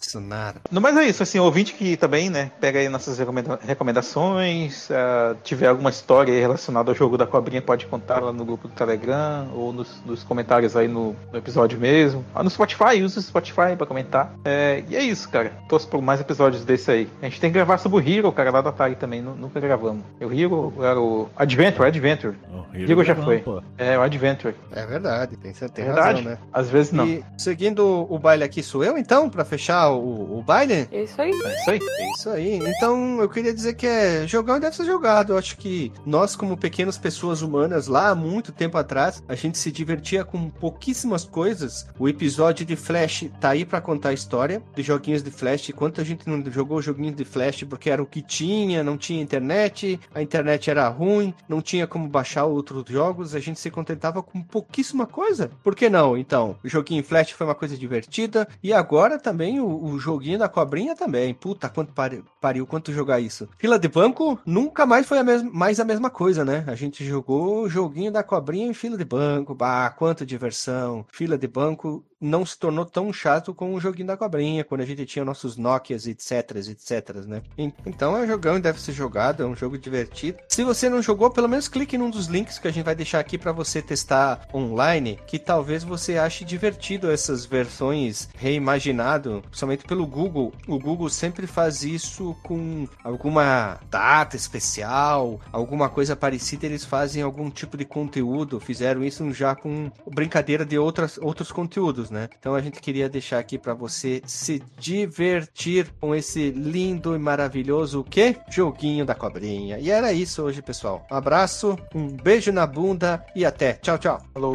Dicionário. 0.00 0.60
Mais 0.72 0.96
é 0.96 1.04
isso, 1.04 1.22
assim, 1.22 1.38
ouvinte 1.38 1.74
que 1.74 1.96
também, 1.96 2.28
né, 2.28 2.50
pega 2.60 2.80
aí 2.80 2.88
nossas 2.88 3.18
recomenda- 3.18 3.58
recomendações, 3.64 4.90
ah, 4.90 5.36
tiver 5.44 5.68
alguma 5.68 5.90
história 5.90 6.34
aí 6.34 6.40
relacionada 6.40 6.90
ao 6.90 6.94
jogo 6.94 7.16
da 7.16 7.26
cobrinha, 7.26 7.62
pode 7.62 7.86
contar 7.86 8.20
lá 8.20 8.32
no 8.32 8.44
grupo 8.44 8.66
do 8.66 8.74
Telegram 8.74 9.48
ou 9.54 9.72
nos, 9.72 10.02
nos 10.04 10.24
comentários 10.24 10.76
aí 10.76 10.88
no, 10.88 11.14
no 11.30 11.38
episódio 11.38 11.78
mesmo. 11.78 12.11
Ah, 12.34 12.42
no 12.42 12.50
Spotify, 12.50 13.02
usa 13.02 13.20
o 13.20 13.22
Spotify 13.22 13.76
pra 13.76 13.86
comentar. 13.86 14.32
É, 14.44 14.82
e 14.88 14.96
é 14.96 15.02
isso, 15.02 15.28
cara. 15.28 15.52
Torço 15.68 15.88
por 15.88 16.00
mais 16.02 16.20
episódios 16.20 16.64
desse 16.64 16.90
aí. 16.90 17.08
A 17.20 17.26
gente 17.26 17.40
tem 17.40 17.50
que 17.50 17.54
gravar 17.54 17.78
sobre 17.78 17.98
o 17.98 18.08
Hero, 18.08 18.30
cara, 18.32 18.50
lá 18.50 18.60
da 18.60 18.70
Atari 18.70 18.94
também, 18.96 19.20
nu- 19.22 19.34
nunca 19.34 19.60
gravamos. 19.60 20.02
O 20.20 20.32
Hero 20.32 20.72
era 20.80 21.00
o 21.00 21.28
Adventure, 21.36 21.86
Adventure. 21.88 22.36
O 22.50 22.76
Hero 22.76 23.04
já 23.04 23.14
não, 23.14 23.24
foi. 23.24 23.38
pô. 23.38 23.62
É, 23.78 23.98
o 23.98 24.02
Adventure. 24.02 24.54
É 24.72 24.86
verdade, 24.86 25.36
tem, 25.36 25.52
tem 25.52 25.84
Verdade. 25.84 26.18
razão, 26.18 26.22
né? 26.30 26.38
Às 26.52 26.68
vezes 26.70 26.92
não. 26.92 27.06
E 27.06 27.24
seguindo 27.38 28.06
o 28.10 28.18
baile 28.18 28.44
aqui, 28.44 28.62
sou 28.62 28.82
eu 28.84 28.96
então, 28.98 29.28
pra 29.28 29.44
fechar 29.44 29.90
o, 29.90 30.38
o 30.38 30.42
baile? 30.42 30.88
É 30.90 31.02
isso 31.04 31.20
aí. 31.20 31.30
É 31.30 31.34
isso 31.60 31.70
aí. 31.70 31.78
É 31.98 32.10
isso 32.12 32.30
aí. 32.30 32.62
Então, 32.76 33.20
eu 33.20 33.28
queria 33.28 33.52
dizer 33.54 33.74
que 33.74 33.86
é 33.86 34.26
jogão 34.26 34.58
deve 34.58 34.74
ser 34.76 34.84
jogado. 34.84 35.32
Eu 35.32 35.38
acho 35.38 35.56
que 35.56 35.92
nós, 36.06 36.34
como 36.36 36.56
pequenas 36.56 36.96
pessoas 36.98 37.42
humanas, 37.42 37.86
lá 37.86 38.08
há 38.10 38.14
muito 38.14 38.52
tempo 38.52 38.76
atrás, 38.78 39.22
a 39.28 39.34
gente 39.34 39.58
se 39.58 39.70
divertia 39.70 40.24
com 40.24 40.48
pouquíssimas 40.48 41.24
coisas. 41.24 41.86
O 42.02 42.08
episódio 42.08 42.66
de 42.66 42.74
Flash 42.74 43.30
tá 43.40 43.50
aí 43.50 43.64
pra 43.64 43.80
contar 43.80 44.08
a 44.08 44.12
história 44.12 44.60
de 44.74 44.82
joguinhos 44.82 45.22
de 45.22 45.30
Flash. 45.30 45.70
Quanta 45.70 46.04
gente 46.04 46.28
não 46.28 46.42
jogou 46.50 46.82
joguinhos 46.82 47.14
de 47.14 47.24
Flash 47.24 47.62
porque 47.62 47.88
era 47.88 48.02
o 48.02 48.06
que 48.06 48.20
tinha, 48.20 48.82
não 48.82 48.98
tinha 48.98 49.22
internet, 49.22 50.00
a 50.12 50.20
internet 50.20 50.68
era 50.68 50.88
ruim, 50.88 51.32
não 51.48 51.62
tinha 51.62 51.86
como 51.86 52.08
baixar 52.08 52.44
outros 52.44 52.82
jogos, 52.88 53.36
a 53.36 53.38
gente 53.38 53.60
se 53.60 53.70
contentava 53.70 54.20
com 54.20 54.42
pouquíssima 54.42 55.06
coisa. 55.06 55.52
Por 55.62 55.76
que 55.76 55.88
não? 55.88 56.16
Então, 56.16 56.56
o 56.64 56.68
joguinho 56.68 57.04
Flash 57.04 57.30
foi 57.30 57.46
uma 57.46 57.54
coisa 57.54 57.78
divertida 57.78 58.48
e 58.60 58.72
agora 58.72 59.16
também 59.16 59.60
o, 59.60 59.84
o 59.84 59.96
joguinho 59.96 60.40
da 60.40 60.48
cobrinha 60.48 60.96
também. 60.96 61.32
Puta, 61.32 61.68
quanto 61.68 61.92
pariu, 61.92 62.24
pariu 62.40 62.66
quanto 62.66 62.92
jogar 62.92 63.20
isso. 63.20 63.48
Fila 63.56 63.78
de 63.78 63.86
banco 63.86 64.40
nunca 64.44 64.84
mais 64.84 65.06
foi 65.06 65.20
a 65.20 65.24
mais 65.24 65.78
a 65.78 65.84
mesma 65.84 66.10
coisa, 66.10 66.44
né? 66.44 66.64
A 66.66 66.74
gente 66.74 67.04
jogou 67.04 67.62
o 67.62 67.68
joguinho 67.68 68.10
da 68.10 68.24
cobrinha 68.24 68.66
em 68.66 68.74
fila 68.74 68.98
de 68.98 69.04
banco. 69.04 69.54
Bah, 69.54 69.88
quanta 69.96 70.26
diversão. 70.26 71.06
Fila 71.12 71.38
de 71.38 71.46
banco 71.46 71.91
vous. 71.92 72.11
Não 72.22 72.46
se 72.46 72.56
tornou 72.58 72.84
tão 72.86 73.12
chato 73.12 73.52
com 73.52 73.74
o 73.74 73.80
joguinho 73.80 74.06
da 74.06 74.16
cobrinha, 74.16 74.62
quando 74.64 74.80
a 74.82 74.86
gente 74.86 75.04
tinha 75.04 75.24
nossos 75.24 75.56
Nokias, 75.56 76.06
etc, 76.06 76.56
etc, 76.56 77.16
né? 77.26 77.42
En- 77.58 77.72
Então 77.84 78.16
é 78.16 78.20
um 78.22 78.26
jogão 78.26 78.56
e 78.56 78.60
deve 78.60 78.80
ser 78.80 78.92
jogado, 78.92 79.42
é 79.42 79.46
um 79.46 79.56
jogo 79.56 79.76
divertido. 79.76 80.38
Se 80.48 80.62
você 80.64 80.88
não 80.88 81.02
jogou, 81.02 81.30
pelo 81.30 81.48
menos 81.48 81.68
clique 81.68 81.98
num 81.98 82.08
dos 82.10 82.26
links 82.26 82.58
que 82.58 82.68
a 82.68 82.72
gente 82.72 82.84
vai 82.84 82.94
deixar 82.94 83.18
aqui 83.18 83.36
para 83.36 83.50
você 83.52 83.82
testar 83.82 84.46
online, 84.54 85.18
que 85.26 85.38
talvez 85.38 85.82
você 85.82 86.16
ache 86.16 86.44
divertido 86.44 87.10
essas 87.10 87.44
versões 87.44 88.28
reimaginado, 88.36 89.42
principalmente 89.48 89.84
pelo 89.84 90.06
Google. 90.06 90.52
O 90.68 90.78
Google 90.78 91.08
sempre 91.10 91.46
faz 91.46 91.82
isso 91.82 92.36
com 92.42 92.86
alguma 93.02 93.78
data 93.90 94.36
especial, 94.36 95.40
alguma 95.50 95.88
coisa 95.88 96.14
parecida, 96.14 96.66
eles 96.66 96.84
fazem 96.84 97.22
algum 97.22 97.50
tipo 97.50 97.76
de 97.76 97.84
conteúdo, 97.84 98.60
fizeram 98.60 99.02
isso 99.02 99.30
já 99.32 99.54
com 99.54 99.90
brincadeira 100.10 100.64
de 100.64 100.78
outras, 100.78 101.18
outros 101.18 101.50
conteúdos, 101.50 102.10
né? 102.12 102.28
Então 102.38 102.54
a 102.54 102.60
gente 102.60 102.80
queria 102.80 103.08
deixar 103.08 103.38
aqui 103.38 103.58
para 103.58 103.74
você 103.74 104.22
se 104.26 104.62
divertir 104.78 105.88
com 105.98 106.14
esse 106.14 106.50
lindo 106.50 107.16
e 107.16 107.18
maravilhoso 107.18 108.00
o 108.00 108.04
quê? 108.04 108.36
Joguinho 108.50 109.04
da 109.04 109.14
cobrinha. 109.14 109.78
E 109.78 109.90
era 109.90 110.12
isso 110.12 110.42
hoje, 110.42 110.60
pessoal. 110.60 111.06
Um 111.10 111.16
abraço, 111.16 111.78
um 111.94 112.08
beijo 112.08 112.52
na 112.52 112.66
bunda 112.66 113.24
e 113.34 113.44
até. 113.44 113.74
Tchau, 113.74 113.98
tchau. 113.98 114.20
Falou. 114.32 114.52